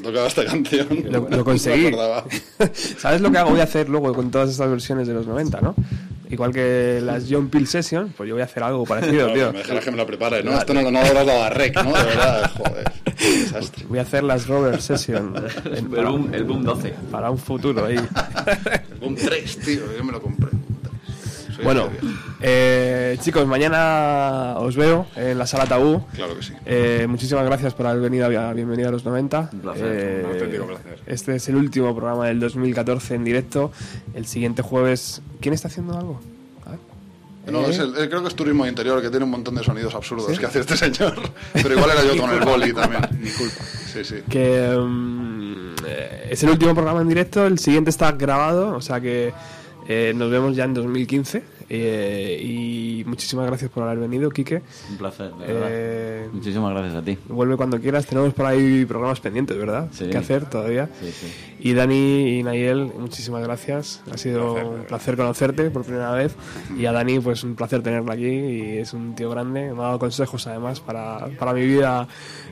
no 0.00 0.08
tocaba 0.08 0.26
esta 0.28 0.44
canción. 0.44 0.88
Lo, 1.04 1.20
No 1.20 1.28
lo 1.28 1.36
me 1.38 1.44
conseguí. 1.44 1.86
acordaba. 1.86 2.24
¿Sabes 2.98 3.20
lo 3.20 3.30
que 3.30 3.38
hago? 3.38 3.50
Voy 3.50 3.60
a 3.60 3.64
hacer 3.64 3.88
luego 3.88 4.12
con 4.14 4.30
todas 4.30 4.50
estas 4.50 4.68
versiones 4.70 5.06
de 5.08 5.14
los 5.14 5.26
90, 5.26 5.60
¿no? 5.60 5.74
Igual 6.30 6.52
que 6.52 7.00
las 7.02 7.24
John 7.28 7.48
Peel 7.48 7.66
Session, 7.66 8.14
pues 8.16 8.28
yo 8.28 8.36
voy 8.36 8.42
a 8.42 8.44
hacer 8.44 8.62
algo 8.62 8.84
parecido, 8.84 9.28
No, 9.28 9.34
tío. 9.34 9.52
Me 9.52 9.58
dejarás 9.58 9.84
que 9.84 9.90
me 9.90 9.96
la 9.96 10.06
prepare, 10.06 10.44
¿no? 10.44 10.56
Esto 10.56 10.72
no, 10.74 10.82
no 10.82 10.90
lo 10.92 10.98
habrás 11.00 11.26
dado 11.26 11.42
a 11.42 11.50
rec, 11.50 11.74
¿no? 11.82 11.92
De 11.92 12.04
verdad, 12.04 12.50
joder. 12.56 12.92
Qué 13.16 13.38
desastre. 13.40 13.84
Voy 13.88 13.98
a 13.98 14.02
hacer 14.02 14.22
las 14.22 14.46
Robert 14.46 14.80
Session 14.80 15.34
El 15.64 15.88
boom, 15.88 16.32
el 16.32 16.44
boom 16.44 16.62
12. 16.62 16.94
para 17.10 17.30
un 17.32 17.38
futuro 17.38 17.84
ahí. 17.84 17.96
Un 19.00 19.16
3, 19.16 19.58
tío, 19.58 19.80
yo 19.98 20.04
me 20.04 20.12
lo 20.12 20.22
compré. 20.22 20.50
Soy 21.56 21.64
Bueno. 21.64 21.88
Eh, 22.42 23.16
chicos, 23.20 23.46
mañana 23.46 24.54
os 24.58 24.76
veo 24.76 25.06
en 25.16 25.38
la 25.38 25.46
sala 25.46 25.66
Tabú. 25.66 26.04
Claro 26.14 26.36
que 26.36 26.42
sí. 26.42 26.52
Eh, 26.66 27.06
muchísimas 27.08 27.44
gracias 27.44 27.74
por 27.74 27.86
haber 27.86 28.00
venido 28.02 28.26
a 28.26 28.52
Bienvenido 28.52 28.88
a 28.88 28.92
los 28.92 29.04
90. 29.04 29.50
Un 29.52 29.60
placer, 29.60 29.84
Eh, 29.86 30.22
un 30.24 30.32
auténtico 30.32 30.66
placer. 30.66 30.98
Este 31.06 31.36
es 31.36 31.48
el 31.48 31.56
último 31.56 31.94
programa 31.94 32.26
del 32.28 32.40
2014 32.40 33.14
en 33.14 33.24
directo. 33.24 33.72
El 34.14 34.26
siguiente 34.26 34.62
jueves. 34.62 35.20
¿Quién 35.40 35.54
está 35.54 35.68
haciendo 35.68 35.96
algo? 35.98 36.20
A 36.66 36.70
ver. 36.70 36.78
No, 37.52 37.60
Eh, 37.66 37.70
es 37.70 37.78
el- 37.78 37.92
creo 37.92 38.22
que 38.22 38.28
es 38.28 38.34
turismo 38.34 38.66
interior, 38.66 39.02
que 39.02 39.10
tiene 39.10 39.24
un 39.24 39.30
montón 39.32 39.54
de 39.54 39.62
sonidos 39.64 39.94
absurdos 39.94 40.38
que 40.38 40.46
hace 40.46 40.60
este 40.60 40.76
señor. 40.76 41.14
Pero 41.52 41.72
igual 41.74 41.90
era 41.90 42.04
yo 42.04 42.20
con 42.20 42.30
el 42.30 42.40
boli 42.40 42.72
también. 42.72 43.02
Mi 43.20 43.28
culpa. 43.30 43.64
Sí, 43.92 44.04
sí. 44.04 44.16
que 44.30 44.76
eh, 45.86 46.28
es 46.30 46.42
el 46.42 46.50
último 46.50 46.74
programa 46.74 47.00
en 47.00 47.08
directo, 47.08 47.46
el 47.46 47.58
siguiente 47.58 47.90
está 47.90 48.12
grabado, 48.12 48.76
o 48.76 48.80
sea 48.80 49.00
que 49.00 49.32
eh, 49.88 50.12
nos 50.14 50.30
vemos 50.30 50.54
ya 50.54 50.64
en 50.64 50.74
2015 50.74 51.42
eh, 51.70 52.38
y 52.42 53.04
muchísimas 53.06 53.46
gracias 53.46 53.70
por 53.70 53.84
haber 53.84 53.98
venido, 53.98 54.28
Quique. 54.30 54.62
Un 54.90 54.96
placer, 54.98 55.32
de 55.34 55.46
verdad. 55.46 55.68
Eh, 55.70 56.28
Muchísimas 56.32 56.72
gracias 56.72 56.94
a 56.96 57.02
ti. 57.02 57.16
vuelve 57.28 57.56
cuando 57.56 57.80
quieras, 57.80 58.06
tenemos 58.06 58.34
por 58.34 58.46
ahí 58.46 58.84
programas 58.84 59.20
pendientes, 59.20 59.56
¿verdad? 59.56 59.88
Sí. 59.92 60.08
Que 60.10 60.18
hacer 60.18 60.50
todavía. 60.50 60.88
Sí, 61.00 61.10
sí. 61.12 61.26
Y 61.62 61.74
Dani 61.74 62.38
y 62.38 62.42
Nayel, 62.42 62.92
muchísimas 62.98 63.42
gracias. 63.42 64.00
Ha 64.12 64.16
sido 64.16 64.54
un 64.54 64.84
placer 64.84 65.16
conocerte 65.16 65.70
por 65.70 65.84
primera 65.84 66.12
vez. 66.12 66.34
Y 66.76 66.86
a 66.86 66.92
Dani, 66.92 67.20
pues 67.20 67.44
un 67.44 67.54
placer 67.54 67.82
tenerlo 67.82 68.10
aquí. 68.12 68.26
Y 68.26 68.78
es 68.78 68.94
un 68.94 69.14
tío 69.14 69.28
grande. 69.30 69.72
Me 69.72 69.80
ha 69.80 69.86
dado 69.86 69.98
consejos 69.98 70.46
además 70.46 70.80
para, 70.80 71.28
para 71.38 71.52
mi 71.52 71.66
vida 71.66 72.08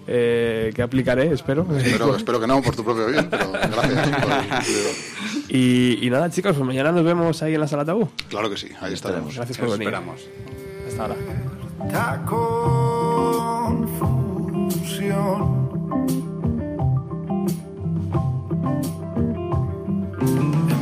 eh, 0.06 0.72
que 0.74 0.82
aplicaré, 0.82 1.32
espero. 1.32 1.66
Espero, 1.76 2.16
espero, 2.16 2.38
que 2.40 2.46
no, 2.46 2.60
por 2.62 2.76
tu 2.76 2.84
propio 2.84 3.06
bien, 3.06 3.28
pero 3.30 3.50
gracias. 3.50 4.66
Y, 5.48 6.06
y, 6.06 6.10
nada, 6.10 6.28
chicos, 6.30 6.54
pues 6.54 6.66
mañana 6.66 6.92
nos 6.92 7.04
vemos 7.04 7.42
ahí 7.42 7.54
en 7.54 7.60
la 7.60 7.68
sala 7.68 7.84
tabú. 7.84 8.08
Claro 8.28 8.50
que 8.50 8.58
sí, 8.58 8.68
ahí 8.80 8.92
estaremos. 8.92 9.34
Gracias 9.34 9.56
por 9.56 9.70
venir. 9.70 9.88
esperamos. 9.88 10.20
Hasta 10.86 11.02
ahora. 11.04 11.16